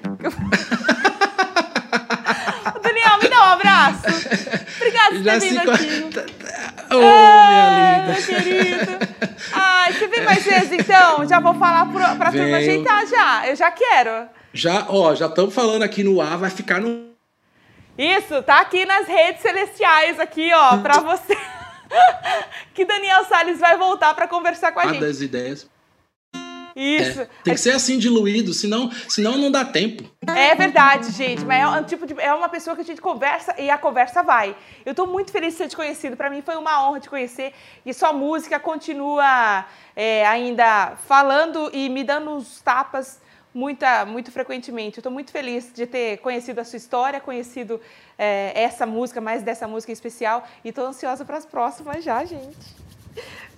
Daniel, 2.82 3.18
me 3.22 3.30
dá 3.30 3.40
um 3.40 3.54
abraço. 3.54 4.04
Obrigada 4.78 5.16
por 5.16 5.24
ter 5.24 5.40
vindo 5.40 5.72
aqui. 5.72 6.02
Tá- 6.14 6.96
Ô, 6.96 7.00
Ah, 7.02 7.48
minha 7.50 7.98
linda. 7.98 8.14
meu 8.14 8.24
querido. 8.26 8.92
Ai, 9.54 9.94
você 9.94 10.08
vem 10.08 10.22
mais 10.24 10.44
vezes, 10.44 10.72
então? 10.72 11.28
Já 11.28 11.40
vou 11.40 11.54
falar 11.56 11.86
pro, 11.88 12.00
pra 12.18 12.32
turma 12.32 12.58
ajeitar 12.58 13.06
já. 13.08 13.48
Eu 13.48 13.56
já 13.56 13.72
quero. 13.72 14.28
Já, 14.54 14.86
ó, 14.90 15.14
já 15.16 15.26
estamos 15.26 15.54
falando 15.54 15.84
aqui 15.84 16.04
no 16.04 16.22
ar, 16.22 16.38
vai 16.38 16.50
ficar 16.50 16.80
no. 16.80 17.06
Isso, 17.98 18.42
tá 18.44 18.60
aqui 18.60 18.86
nas 18.86 19.08
redes 19.08 19.42
celestiais, 19.42 20.20
aqui, 20.20 20.52
ó, 20.54 20.78
pra 20.78 21.00
você. 21.00 21.36
que 22.74 22.86
Daniel 22.86 23.26
Salles 23.26 23.60
vai 23.60 23.78
voltar 23.78 24.14
pra 24.14 24.28
conversar 24.28 24.72
com 24.72 24.80
a 24.80 24.84
ar 24.84 24.90
gente. 24.90 25.02
das 25.02 25.22
ideias. 25.22 25.70
Isso. 26.76 27.22
É, 27.22 27.30
tem 27.42 27.54
que 27.54 27.60
ser 27.60 27.72
assim 27.72 27.98
diluído, 27.98 28.54
senão, 28.54 28.92
senão 29.08 29.38
não 29.38 29.50
dá 29.50 29.64
tempo. 29.64 30.04
É 30.28 30.54
verdade, 30.56 31.10
gente, 31.12 31.46
mas 31.46 31.62
é 31.62 31.68
um 31.68 31.84
tipo 31.86 32.06
de, 32.06 32.20
é 32.20 32.34
uma 32.34 32.50
pessoa 32.50 32.76
que 32.76 32.82
a 32.82 32.86
gente 32.86 33.00
conversa 33.00 33.56
e 33.58 33.70
a 33.70 33.78
conversa 33.78 34.22
vai. 34.22 34.54
Eu 34.86 34.94
tô 34.94 35.08
muito 35.08 35.32
feliz 35.32 35.54
de 35.54 35.60
ser 35.60 35.70
te 35.70 35.76
conhecido. 35.76 36.18
Pra 36.18 36.30
mim 36.30 36.42
foi 36.42 36.58
uma 36.58 36.86
honra 36.86 37.00
te 37.00 37.10
conhecer 37.10 37.54
e 37.86 37.94
sua 37.94 38.12
música 38.12 38.60
continua 38.60 39.66
é, 39.96 40.28
ainda 40.28 40.98
falando 41.08 41.70
e 41.72 41.88
me 41.88 42.04
dando 42.04 42.32
uns 42.32 42.60
tapas 42.62 43.22
muita, 43.56 44.06
muito 44.06 44.32
frequentemente. 44.32 45.02
Tô 45.02 45.10
muito 45.10 45.32
feliz 45.32 45.72
de 45.74 45.88
ter 45.88 46.18
conhecido 46.18 46.60
a 46.60 46.66
sua 46.66 46.78
história, 46.78 47.20
conhecido 47.22 47.80
é, 48.18 48.52
essa 48.54 48.86
música, 48.86 49.22
mais 49.22 49.42
dessa 49.42 49.66
música 49.68 49.92
em 49.92 49.94
especial 49.94 50.46
e 50.64 50.72
tô 50.74 50.86
ansiosa 50.86 51.24
para 51.24 51.38
as 51.38 51.46
próximas 51.46 52.04
já, 52.04 52.24
gente. 52.26 52.86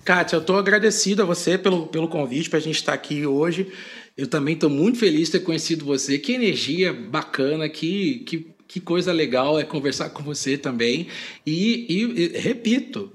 Kátia, 0.06 0.38
eu 0.38 0.42
estou 0.42 0.58
agradecido 0.58 1.24
a 1.24 1.26
você 1.26 1.58
pelo, 1.58 1.88
pelo 1.88 2.08
convite 2.08 2.50
para 2.50 2.60
a 2.60 2.62
gente 2.62 2.76
estar 2.76 2.94
aqui 2.94 3.26
hoje. 3.26 3.74
Eu 4.16 4.28
também 4.28 4.54
estou 4.54 4.70
muito 4.70 5.00
feliz 5.00 5.28
de 5.28 5.34
ter 5.34 5.40
conhecido 5.44 5.84
você. 5.84 6.18
Que 6.18 6.34
energia 6.34 6.94
bacana, 6.94 7.68
que, 7.68 8.20
que, 8.20 8.48
que 8.68 8.80
coisa 8.80 9.12
legal 9.12 9.60
é 9.60 9.64
conversar 9.66 10.12
com 10.12 10.24
você 10.24 10.58
também. 10.58 11.08
E, 11.46 11.86
e- 11.90 12.24
e, 12.36 12.38
repito, 12.40 13.12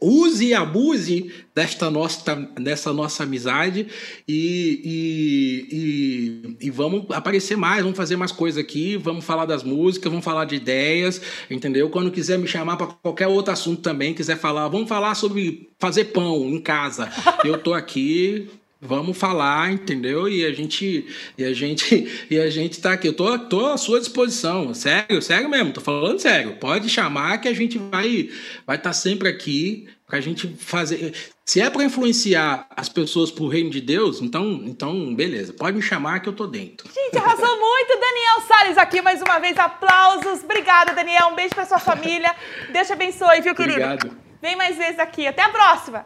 use 0.00 0.46
e 0.46 0.54
abuse 0.54 1.32
desta 1.54 1.90
nossa, 1.90 2.36
dessa 2.60 2.92
nossa 2.92 3.24
amizade 3.24 3.86
e, 4.26 4.80
e, 4.84 6.56
e, 6.60 6.66
e 6.66 6.70
vamos 6.70 7.06
aparecer 7.10 7.56
mais, 7.56 7.82
vamos 7.82 7.96
fazer 7.96 8.16
mais 8.16 8.32
coisas 8.32 8.62
aqui, 8.62 8.96
vamos 8.96 9.24
falar 9.24 9.44
das 9.44 9.62
músicas, 9.62 10.10
vamos 10.10 10.24
falar 10.24 10.44
de 10.44 10.56
ideias, 10.56 11.20
entendeu? 11.50 11.90
Quando 11.90 12.10
quiser 12.10 12.38
me 12.38 12.46
chamar 12.46 12.76
para 12.76 12.86
qualquer 12.86 13.26
outro 13.26 13.52
assunto 13.52 13.82
também, 13.82 14.14
quiser 14.14 14.38
falar, 14.38 14.68
vamos 14.68 14.88
falar 14.88 15.14
sobre 15.14 15.68
fazer 15.78 16.06
pão 16.06 16.48
em 16.48 16.60
casa, 16.60 17.10
eu 17.44 17.58
tô 17.58 17.74
aqui. 17.74 18.48
Vamos 18.80 19.18
falar, 19.18 19.72
entendeu? 19.72 20.28
E 20.28 20.44
a 20.44 20.52
gente 20.52 21.06
e 21.36 21.44
a 21.44 21.52
gente 21.52 22.08
e 22.30 22.38
a 22.38 22.48
gente 22.48 22.80
tá 22.80 22.92
aqui. 22.92 23.08
Eu 23.08 23.12
tô, 23.12 23.36
tô 23.38 23.66
à 23.66 23.76
sua 23.76 23.98
disposição. 23.98 24.72
Sério, 24.72 25.20
sério 25.20 25.48
mesmo, 25.48 25.72
tô 25.72 25.80
falando 25.80 26.20
sério. 26.20 26.56
Pode 26.56 26.88
chamar 26.88 27.38
que 27.38 27.48
a 27.48 27.54
gente 27.54 27.76
vai 27.76 28.30
vai 28.64 28.76
estar 28.76 28.92
sempre 28.92 29.28
aqui 29.28 29.88
pra 30.06 30.20
gente 30.20 30.46
fazer. 30.58 31.12
Se 31.44 31.60
é 31.60 31.68
para 31.68 31.82
influenciar 31.82 32.68
as 32.76 32.88
pessoas 32.88 33.32
pro 33.32 33.48
reino 33.48 33.70
de 33.70 33.80
Deus, 33.80 34.20
então, 34.20 34.62
então 34.64 35.12
beleza. 35.12 35.52
Pode 35.52 35.76
me 35.76 35.82
chamar 35.82 36.20
que 36.20 36.28
eu 36.28 36.32
tô 36.32 36.46
dentro. 36.46 36.88
Gente, 36.92 37.18
arrasou 37.18 37.58
muito. 37.58 37.98
Daniel 37.98 38.40
Salles 38.46 38.78
aqui 38.78 39.02
mais 39.02 39.20
uma 39.20 39.40
vez. 39.40 39.58
Aplausos. 39.58 40.44
Obrigada, 40.44 40.94
Daniel. 40.94 41.28
Um 41.32 41.34
beijo 41.34 41.54
pra 41.54 41.66
sua 41.66 41.80
família. 41.80 42.32
Deus 42.72 42.86
te 42.86 42.92
abençoe, 42.92 43.40
viu, 43.40 43.56
querido? 43.56 43.82
Obrigado. 43.82 44.16
Vem 44.40 44.54
mais 44.54 44.76
vezes 44.76 45.00
aqui. 45.00 45.26
Até 45.26 45.42
a 45.42 45.48
próxima. 45.48 46.04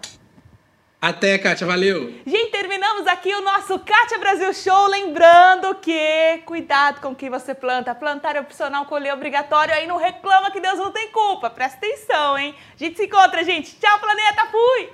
Até, 1.02 1.36
Kátia, 1.36 1.66
valeu. 1.66 2.14
Gente, 2.24 2.52
terminamos 2.52 3.08
aqui 3.08 3.34
o 3.34 3.40
nosso 3.40 3.76
Kátia 3.80 4.20
Brasil 4.20 4.54
Show. 4.54 4.86
Lembrando 4.86 5.74
que 5.74 6.40
cuidado 6.46 7.00
com 7.00 7.08
o 7.08 7.14
que 7.16 7.28
você 7.28 7.56
planta. 7.56 7.92
Plantar 7.92 8.36
é 8.36 8.40
opcional, 8.40 8.86
colher 8.86 9.08
é 9.08 9.12
obrigatório. 9.12 9.74
Aí 9.74 9.84
não 9.84 9.96
reclama 9.96 10.52
que 10.52 10.60
Deus 10.60 10.78
não 10.78 10.92
tem 10.92 11.08
culpa. 11.10 11.50
Presta 11.50 11.76
atenção, 11.78 12.38
hein? 12.38 12.54
A 12.72 12.78
gente 12.78 12.96
se 12.96 13.06
encontra, 13.06 13.42
gente. 13.42 13.76
Tchau, 13.80 13.98
planeta. 13.98 14.46
Fui! 14.46 14.90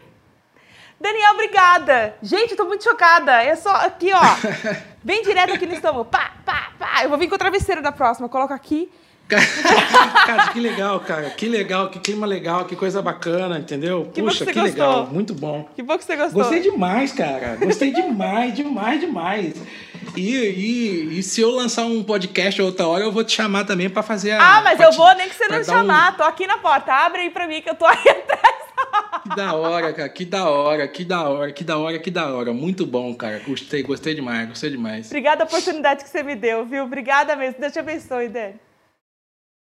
Daniel, 0.99 1.35
obrigada. 1.35 2.17
Gente, 2.23 2.53
eu 2.53 2.57
tô 2.57 2.65
muito 2.65 2.85
chocada. 2.85 3.43
É 3.43 3.55
só 3.55 3.73
aqui, 3.73 4.11
ó. 4.11 4.21
Bem 5.05 5.23
direto 5.23 5.53
aqui 5.53 5.67
no 5.67 5.75
estômago. 5.75 6.07
Pá, 6.07 6.33
pá, 6.43 6.73
pá. 6.79 7.03
Eu 7.03 7.11
vou 7.11 7.19
vir 7.19 7.29
com 7.29 7.35
o 7.35 7.39
travesseiro 7.39 7.83
da 7.83 7.93
próxima. 7.93 8.31
Coloco 8.31 8.55
aqui. 8.55 8.91
Cara, 10.27 10.49
que 10.53 10.61
legal, 10.61 11.01
cara. 11.01 11.31
Que 11.31 11.49
legal, 11.49 11.91
que 11.91 11.99
clima 12.01 12.27
legal, 12.27 12.65
que 12.65 12.75
coisa 12.77 13.01
bacana, 13.03 13.59
entendeu? 13.59 14.11
Que 14.13 14.23
Puxa, 14.23 14.45
que 14.47 14.53
que, 14.53 14.61
legal. 14.61 15.07
Muito 15.07 15.35
bom. 15.35 15.69
Que 15.75 15.83
bom 15.83 15.97
que 15.99 16.05
você 16.05 16.17
gostou. 16.17 16.43
Gostei 16.43 16.61
demais, 16.61 17.13
cara. 17.13 17.57
Gostei 17.57 17.93
demais, 17.93 18.55
demais, 18.55 19.01
demais. 19.01 19.55
E, 20.17 20.31
e, 20.35 21.19
e 21.19 21.23
se 21.23 21.41
eu 21.41 21.51
lançar 21.51 21.85
um 21.85 22.03
podcast 22.03 22.61
outra 22.63 22.87
hora, 22.87 23.05
eu 23.05 23.13
vou 23.13 23.23
te 23.25 23.33
chamar 23.33 23.65
também 23.65 23.89
pra 23.91 24.03
fazer 24.03 24.33
a. 24.33 24.59
Ah, 24.59 24.63
mas 24.63 24.81
eu 24.81 24.91
te- 24.91 24.97
vou 24.97 25.15
nem 25.15 25.29
que 25.29 25.35
você 25.35 25.45
não 25.49 25.57
dar 25.57 25.61
um- 25.61 25.65
chamar. 25.65 26.17
Tô 26.17 26.23
aqui 26.25 26.47
na 26.47 26.59
porta. 26.59 26.93
Abre 26.93 27.23
aí 27.23 27.31
pra 27.31 27.47
mim 27.47 27.61
que 27.63 27.71
eu 27.71 27.75
tô 27.75 27.87
aí 27.87 27.97
atrás. 28.09 28.59
Que 29.23 29.37
da 29.37 29.55
hora, 29.55 29.93
cara. 29.93 30.09
Que 30.09 30.25
da 30.25 30.49
hora, 30.49 30.89
que 30.89 31.05
da 31.05 31.23
hora, 31.29 31.53
que 31.53 31.65
da 31.65 31.79
hora, 31.79 31.99
que 31.99 32.11
da 32.11 32.27
hora. 32.35 32.53
Muito 32.53 32.87
bom, 32.87 33.15
cara. 33.15 33.41
Gostei, 33.47 33.83
gostei 33.83 34.15
demais, 34.15 34.49
gostei 34.49 34.71
demais. 34.71 35.07
Obrigada 35.09 35.45
a 35.45 35.47
oportunidade 35.47 36.05
que 36.05 36.11
você 36.11 36.23
me 36.23 36.35
deu, 36.35 36.65
viu? 36.65 36.85
Obrigada 36.85 37.35
mesmo. 37.37 37.61
Deus 37.61 37.73
te 37.73 37.79
abençoe, 37.79 38.29
Dani. 38.29 38.55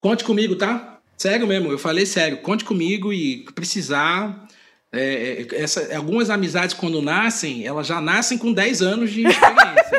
Conte 0.02 0.24
comigo, 0.24 0.56
tá? 0.56 0.98
Sério 1.16 1.46
mesmo, 1.46 1.70
eu 1.70 1.78
falei 1.78 2.04
sério. 2.04 2.38
Conte 2.38 2.64
comigo 2.64 3.12
e 3.12 3.44
precisar. 3.54 4.48
é, 4.92 5.46
é, 5.48 5.62
essa, 5.62 5.96
algumas 5.96 6.28
amizades, 6.28 6.74
quando 6.74 7.00
nascem, 7.00 7.64
elas 7.64 7.86
já 7.86 8.00
nascem 8.00 8.36
com 8.36 8.52
10 8.52 8.82
anos 8.82 9.12
de 9.12 9.24
experiência. 9.24 9.96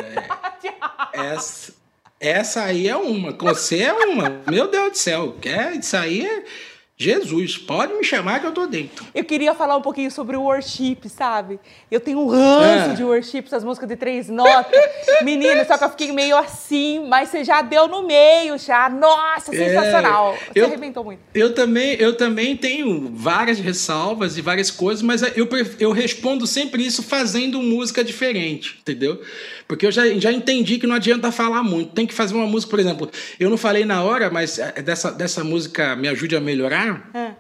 É, 1.14 1.20
essa, 1.32 1.74
essa 2.20 2.64
aí 2.64 2.90
é 2.90 2.98
uma. 2.98 3.32
Você 3.32 3.80
é 3.80 3.94
uma. 3.94 4.44
Meu 4.46 4.70
Deus 4.70 4.92
do 4.92 4.98
céu. 4.98 5.38
É, 5.46 5.72
isso 5.78 5.96
aí 5.96 6.26
é. 6.26 6.44
Jesus, 7.04 7.58
pode 7.58 7.94
me 7.94 8.04
chamar 8.04 8.40
que 8.40 8.48
eu 8.48 8.52
tô 8.52 8.66
dentro. 8.66 9.06
Eu 9.14 9.24
queria 9.24 9.54
falar 9.54 9.76
um 9.76 9.82
pouquinho 9.82 10.10
sobre 10.10 10.38
o 10.38 10.44
worship, 10.44 10.98
sabe? 11.10 11.60
Eu 11.92 12.00
tenho 12.00 12.20
um 12.20 12.28
ranço 12.28 12.92
É. 12.92 12.94
de 12.94 13.04
worship, 13.04 13.44
essas 13.46 13.64
músicas 13.64 13.90
de 13.90 13.96
três 13.96 14.30
notas. 14.30 14.72
Menino, 15.24 15.66
só 15.66 15.78
que 15.78 15.84
eu 15.84 15.90
fiquei 15.90 16.12
meio 16.12 16.38
assim, 16.38 17.06
mas 17.08 17.30
você 17.30 17.44
já 17.44 17.62
deu 17.62 17.88
no 17.88 18.04
meio, 18.04 18.58
já. 18.58 18.90
Nossa, 18.90 19.52
sensacional. 19.52 20.34
Você 20.36 20.62
eu- 20.62 20.66
arrebentou 20.66 21.04
muito. 21.04 21.20
Eu 21.34 21.54
também, 21.54 21.96
eu 22.00 22.16
também 22.16 22.56
tenho 22.56 23.12
várias 23.14 23.60
ressalvas 23.60 24.38
e 24.38 24.42
várias 24.42 24.72
coisas, 24.72 25.02
mas 25.02 25.22
eu, 25.36 25.48
eu 25.80 25.92
respondo 25.92 26.48
sempre 26.48 26.86
isso 26.86 27.04
fazendo 27.04 27.62
música 27.62 28.04
diferente, 28.04 28.78
entendeu? 28.82 29.22
Porque 29.68 29.86
eu 29.86 29.92
já, 29.92 30.08
já 30.20 30.32
entendi 30.32 30.78
que 30.78 30.86
não 30.88 30.96
adianta 30.96 31.32
falar 31.32 31.64
muito. 31.64 31.92
Tem 31.94 32.06
que 32.06 32.14
fazer 32.14 32.34
uma 32.36 32.46
música, 32.48 32.70
por 32.70 32.80
exemplo, 32.80 33.10
eu 33.40 33.50
não 33.50 33.58
falei 33.58 33.86
na 33.86 34.04
hora, 34.04 34.30
mas 34.30 34.60
é, 34.60 34.82
dessa, 34.82 35.12
dessa 35.12 35.44
música 35.44 35.96
Me 35.96 36.08
Ajude 36.08 36.36
a 36.36 36.42
Melhorar, 36.42 37.10
Ah. 37.14 37.34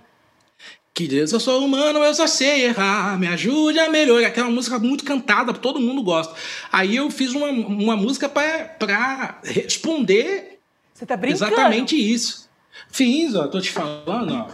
que 0.93 1.07
Deus, 1.07 1.31
eu 1.31 1.39
sou 1.39 1.65
humano, 1.65 1.99
eu 1.99 2.13
só 2.13 2.27
sei 2.27 2.65
errar, 2.65 3.19
me 3.19 3.27
ajude 3.27 3.79
a 3.79 3.89
melhorar. 3.89 4.27
Aquela 4.27 4.49
música 4.49 4.77
muito 4.79 5.03
cantada, 5.03 5.51
todo 5.53 5.79
mundo 5.79 6.01
gosta. 6.03 6.33
Aí 6.71 6.95
eu 6.95 7.09
fiz 7.09 7.31
uma, 7.33 7.47
uma 7.47 7.95
música 7.97 8.29
para 8.29 9.39
responder 9.43 10.59
Você 10.93 11.05
tá 11.05 11.17
brincando? 11.17 11.51
Exatamente 11.51 11.95
isso. 11.95 12.49
Fiz, 12.91 13.33
ó, 13.35 13.47
tô 13.47 13.59
te 13.59 13.71
falando, 13.71 14.33
ó. 14.35 14.47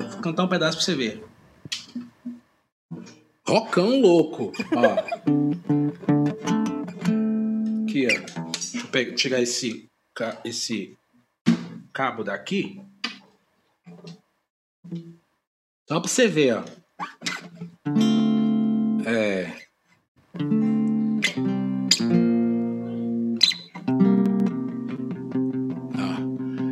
Vou 0.00 0.20
cantar 0.20 0.44
um 0.44 0.48
pedaço 0.48 0.76
pra 0.76 0.84
você 0.84 0.94
ver. 0.94 1.24
Rocão 3.46 4.00
louco, 4.00 4.52
ó. 4.76 6.27
Aqui, 7.98 8.06
ó. 8.06 8.50
Deixa 8.52 8.78
eu 8.78 8.86
pegar, 8.88 9.14
tirar 9.16 9.42
esse, 9.42 9.88
esse 10.44 10.96
cabo 11.92 12.22
daqui. 12.22 12.80
Só 15.88 15.98
pra 15.98 16.08
você 16.08 16.28
ver, 16.28 16.56
ó. 16.56 16.64
É. 19.04 19.52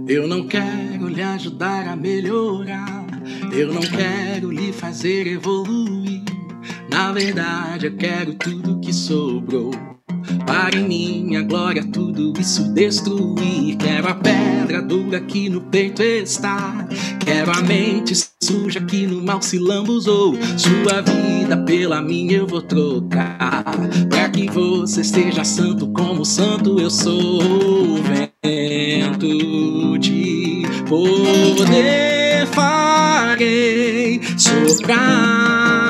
Eu 0.09 0.29
não 0.29 0.47
quero 0.47 1.09
lhe 1.09 1.23
ajudar 1.23 1.89
a 1.89 1.97
melhorar. 1.97 3.05
Eu 3.53 3.73
não 3.73 3.81
quero 3.81 4.53
lhe 4.53 4.73
fazer 4.73 5.27
evoluir. 5.27 6.23
Na 6.89 7.11
verdade, 7.11 7.87
eu 7.87 7.97
quero 7.97 8.35
tudo 8.35 8.81
que 8.81 8.93
sobrou. 8.93 9.96
Para 10.47 10.77
em 10.77 10.87
minha 10.87 11.43
glória 11.43 11.85
tudo 11.93 12.33
isso 12.41 12.73
destruir. 12.73 13.77
Quero 13.77 14.09
a 14.09 14.15
pedra 14.15 14.81
dura 14.81 15.21
que 15.21 15.51
no 15.51 15.61
peito 15.61 16.03
está. 16.03 16.87
Quero 17.19 17.51
a 17.51 17.61
mente 17.63 18.15
suja 18.43 18.81
que 18.81 19.07
no 19.07 19.21
mal 19.23 19.43
se 19.43 19.59
lambuzou. 19.59 20.37
Sua 20.57 21.03
vida 21.03 21.57
pela 21.67 22.01
minha 22.01 22.39
eu 22.39 22.47
vou 22.47 22.63
trocar. 22.63 23.65
Para 24.09 24.29
que 24.29 24.49
você 24.49 25.03
seja 25.03 25.45
santo 25.45 25.89
como 25.89 26.25
santo 26.25 26.79
eu 26.81 26.91
sou. 26.91 28.01
Vento 28.43 29.99
de 29.99 30.63
poder 30.89 32.47
farei 32.47 34.21
soprar. 34.39 35.86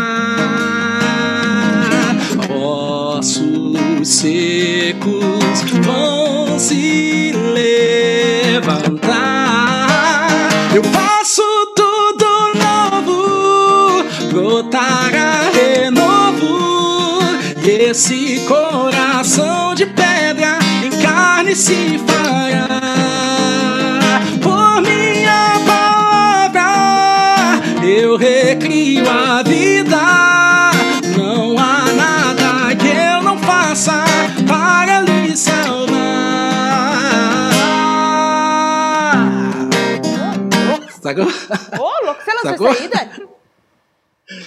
Secos 4.07 5.65
vão 5.85 6.57
se 6.61 7.33
levantar. 8.53 9.09
Eu 10.73 10.85
faço 10.85 11.43
tudo 11.75 12.25
novo, 12.55 14.05
brotará 14.31 15.51
renovo. 15.53 17.19
E 17.65 17.69
esse 17.91 18.45
coração 18.47 19.75
de 19.75 19.87
pedra 19.87 20.61
em 20.85 20.91
carne 21.03 21.57
se 21.57 21.99
fará. 22.07 22.69
Por 24.41 24.83
minha 24.83 25.61
palavra, 26.55 26.71
eu 27.85 28.17
recrio 28.17 29.11
a 29.11 29.43
vida. 29.43 29.76
Sacou? 41.07 41.25
Ô, 41.79 42.05
louco, 42.07 42.23
você 42.23 42.33
lançou 42.33 42.51
Sacou? 42.51 42.73
isso 42.73 42.83
aí, 42.83 42.89
Dani? 42.89 43.29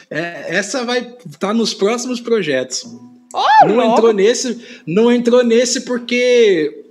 É, 0.10 0.58
essa 0.58 0.84
vai 0.84 1.16
estar 1.26 1.54
nos 1.54 1.74
próximos 1.74 2.20
projetos. 2.20 2.84
Ô, 2.84 3.66
Não 3.68 3.76
louco. 3.76 3.92
entrou 3.94 4.14
nesse, 4.14 4.82
não 4.86 5.12
entrou 5.12 5.44
nesse 5.44 5.82
porque 5.82 6.84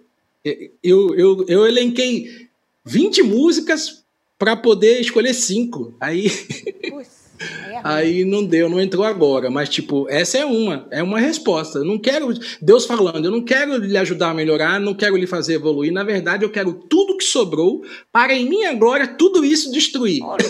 eu, 0.82 1.14
eu, 1.14 1.44
eu 1.48 1.66
elenquei 1.66 2.48
20 2.84 3.22
músicas 3.24 4.02
para 4.38 4.56
poder 4.56 5.00
escolher 5.00 5.34
cinco. 5.34 5.94
Aí, 6.00 6.30
Putz, 6.30 7.10
aí 7.17 7.17
é 7.40 7.80
aí 7.84 8.24
não 8.24 8.44
deu, 8.44 8.68
não 8.68 8.80
entrou 8.80 9.04
agora. 9.04 9.50
Mas, 9.50 9.68
tipo, 9.68 10.06
essa 10.08 10.38
é 10.38 10.44
uma, 10.44 10.86
é 10.90 11.02
uma 11.02 11.18
resposta. 11.18 11.78
Eu 11.78 11.84
não 11.84 11.98
quero, 11.98 12.28
Deus 12.60 12.86
falando, 12.86 13.24
eu 13.24 13.30
não 13.30 13.42
quero 13.42 13.76
lhe 13.76 13.96
ajudar 13.98 14.30
a 14.30 14.34
melhorar, 14.34 14.78
não 14.80 14.94
quero 14.94 15.16
lhe 15.16 15.26
fazer 15.26 15.54
evoluir. 15.54 15.92
Na 15.92 16.04
verdade, 16.04 16.44
eu 16.44 16.50
quero 16.50 16.72
tudo 16.72 17.16
que 17.16 17.24
sobrou 17.24 17.82
para, 18.12 18.32
em 18.34 18.48
minha 18.48 18.72
glória, 18.74 19.06
tudo 19.06 19.44
isso 19.44 19.70
destruir. 19.72 20.22
Ô, 20.22 20.28
louco. 20.28 20.46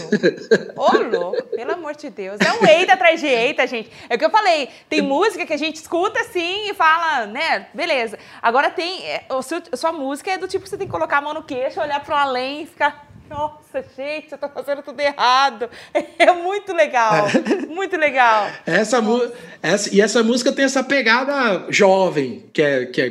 Ô, 0.76 1.18
louco, 1.20 1.42
pelo 1.54 1.72
amor 1.72 1.94
de 1.96 2.10
Deus. 2.10 2.38
É 2.40 2.52
um 2.52 2.66
eita 2.66 2.92
atrás 2.94 3.20
de 3.20 3.26
eita, 3.26 3.66
gente. 3.66 3.90
É 4.08 4.14
o 4.16 4.18
que 4.18 4.24
eu 4.24 4.30
falei. 4.30 4.68
Tem 4.88 5.02
música 5.02 5.44
que 5.46 5.52
a 5.52 5.56
gente 5.58 5.76
escuta 5.76 6.20
assim 6.20 6.70
e 6.70 6.74
fala, 6.74 7.26
né? 7.26 7.66
Beleza. 7.74 8.18
Agora 8.42 8.70
tem. 8.70 9.04
é, 9.04 9.24
o 9.30 9.42
seu- 9.42 9.62
sua 9.74 9.92
música 9.92 10.30
é 10.30 10.38
do 10.38 10.48
tipo 10.48 10.64
que 10.64 10.70
você 10.70 10.76
tem 10.76 10.86
que 10.86 10.92
colocar 10.92 11.18
a 11.18 11.22
mão 11.22 11.34
no 11.34 11.42
queixo, 11.42 11.80
olhar 11.80 12.02
pro 12.04 12.14
além 12.14 12.62
e 12.62 12.66
ficar. 12.66 13.07
Nossa, 13.28 13.84
gente, 13.96 14.32
eu 14.32 14.38
tô 14.38 14.48
fazendo 14.48 14.82
tudo 14.82 15.00
errado. 15.00 15.68
É 16.18 16.32
muito 16.32 16.72
legal. 16.72 17.26
Muito 17.68 17.96
legal. 17.96 18.50
Essa, 18.66 18.98
essa, 19.62 19.94
e 19.94 20.00
essa 20.00 20.22
música 20.22 20.52
tem 20.52 20.64
essa 20.64 20.82
pegada 20.82 21.66
jovem, 21.70 22.44
que 22.52 22.60
é. 22.60 22.86
Que 22.86 23.00
é 23.00 23.10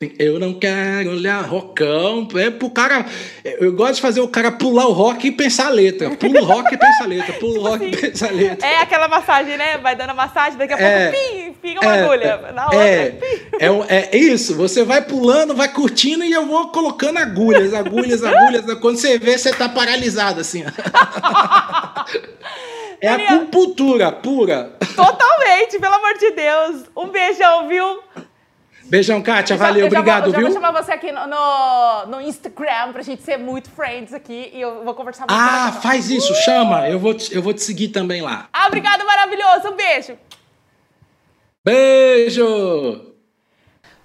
eu 0.00 0.38
não 0.38 0.54
quero 0.54 1.10
olhar 1.10 1.40
rockão. 1.42 2.28
É 2.36 2.50
pro 2.50 2.70
cara. 2.70 3.04
Eu 3.44 3.72
gosto 3.72 3.96
de 3.96 4.00
fazer 4.00 4.20
o 4.20 4.28
cara 4.28 4.52
pular 4.52 4.86
o 4.86 4.92
rock 4.92 5.26
e 5.26 5.32
pensar 5.32 5.66
a 5.66 5.70
letra. 5.70 6.08
Pula 6.14 6.40
o 6.40 6.44
rock 6.44 6.72
e 6.72 6.78
pensa 6.78 7.02
a 7.02 7.06
letra. 7.08 7.32
Pula 7.34 7.58
o 7.58 7.62
rock 7.72 7.84
e 7.84 7.96
pensa 7.96 8.28
a 8.28 8.30
letra. 8.30 8.64
É 8.68 8.76
aquela 8.76 9.08
massagem, 9.08 9.56
né? 9.56 9.76
Vai 9.78 9.96
dando 9.96 10.10
a 10.10 10.14
massagem, 10.14 10.56
daqui 10.56 10.72
a 10.74 10.78
É. 10.78 11.10
pouco, 11.10 11.58
pim, 11.60 11.76
uma 11.82 11.92
agulha. 11.92 12.52
Na 12.52 12.64
outra, 12.66 12.78
é, 12.80 13.18
é, 13.58 14.08
é 14.12 14.16
isso, 14.16 14.54
você 14.54 14.84
vai 14.84 15.02
pulando, 15.02 15.52
vai 15.52 15.72
curtindo 15.72 16.22
e 16.22 16.30
eu 16.30 16.46
vou 16.46 16.68
colocando 16.68 17.18
agulhas, 17.18 17.74
agulhas, 17.74 18.22
agulhas. 18.22 18.64
Quando 18.78 18.98
você 18.98 19.18
vê, 19.18 19.36
você 19.36 19.52
tá 19.52 19.68
paralisado 19.68 20.40
assim. 20.40 20.62
É 23.00 23.10
Daniel. 23.10 23.34
acupuntura 23.36 24.10
pura. 24.10 24.72
Totalmente, 24.96 25.78
pelo 25.78 25.94
amor 25.94 26.18
de 26.18 26.32
Deus. 26.32 26.82
Um 26.96 27.06
beijão, 27.10 27.68
viu? 27.68 28.00
Beijão, 28.88 29.20
Kátia, 29.22 29.54
Eu 29.54 29.58
valeu, 29.58 29.84
eu 29.84 29.90
já 29.90 29.98
obrigado, 29.98 30.24
vou, 30.24 30.32
viu? 30.32 30.42
vou 30.44 30.52
chamar 30.52 30.82
você 30.82 30.92
aqui 30.92 31.12
no, 31.12 31.26
no, 31.26 32.06
no 32.06 32.20
Instagram 32.22 32.92
pra 32.92 33.02
gente 33.02 33.22
ser 33.22 33.36
muito 33.36 33.70
friends 33.70 34.12
aqui 34.14 34.50
e 34.54 34.60
eu 34.60 34.82
vou 34.84 34.94
conversar 34.94 35.26
muito 35.28 35.32
Ah, 35.38 35.70
com 35.74 35.82
faz 35.82 36.10
isso, 36.10 36.34
chama. 36.36 36.88
Eu 36.88 36.98
vou, 36.98 37.12
te, 37.14 37.34
eu 37.34 37.42
vou 37.42 37.52
te 37.52 37.62
seguir 37.62 37.88
também 37.88 38.22
lá. 38.22 38.48
Ah, 38.52 38.66
obrigado, 38.66 39.04
maravilhoso. 39.04 39.68
Um 39.68 39.76
beijo. 39.76 40.16
Beijo! 41.64 43.07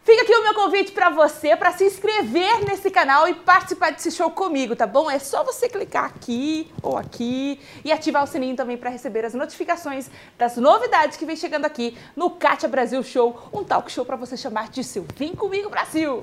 Fica 0.04 0.24
aqui 0.24 0.36
o 0.36 0.44
meu 0.44 0.54
convite 0.54 0.92
pra 0.92 1.10
você 1.10 1.56
para 1.56 1.72
se 1.72 1.86
inscrever 1.86 2.66
nesse 2.66 2.92
canal 2.92 3.26
e 3.26 3.34
participar 3.36 3.94
desse 3.94 4.12
show 4.12 4.30
comigo, 4.30 4.76
tá 4.76 4.86
bom? 4.86 5.10
É 5.10 5.18
só 5.18 5.46
você 5.46 5.70
clicar 5.70 6.04
aqui 6.04 6.70
ou 6.82 6.98
aqui 6.98 7.58
e 7.86 7.92
ativar 7.92 8.22
o 8.22 8.28
sininho 8.28 8.54
também 8.54 8.76
para 8.76 8.90
receber 8.90 9.24
as 9.24 9.34
notificações 9.34 10.10
das 10.38 10.58
novidades 10.58 11.16
que 11.16 11.26
vem 11.26 11.38
chegando 11.38 11.64
aqui 11.64 11.98
no 12.18 12.32
Kátia 12.32 12.68
Brasil 12.68 13.02
Show, 13.02 13.50
um 13.54 13.64
talk 13.64 13.90
show 13.90 14.04
para 14.04 14.18
você 14.18 14.36
chamar 14.36 14.68
de 14.68 14.84
seu 14.84 15.06
Vem 15.16 15.34
Comigo 15.34 15.70
Brasil. 15.70 16.22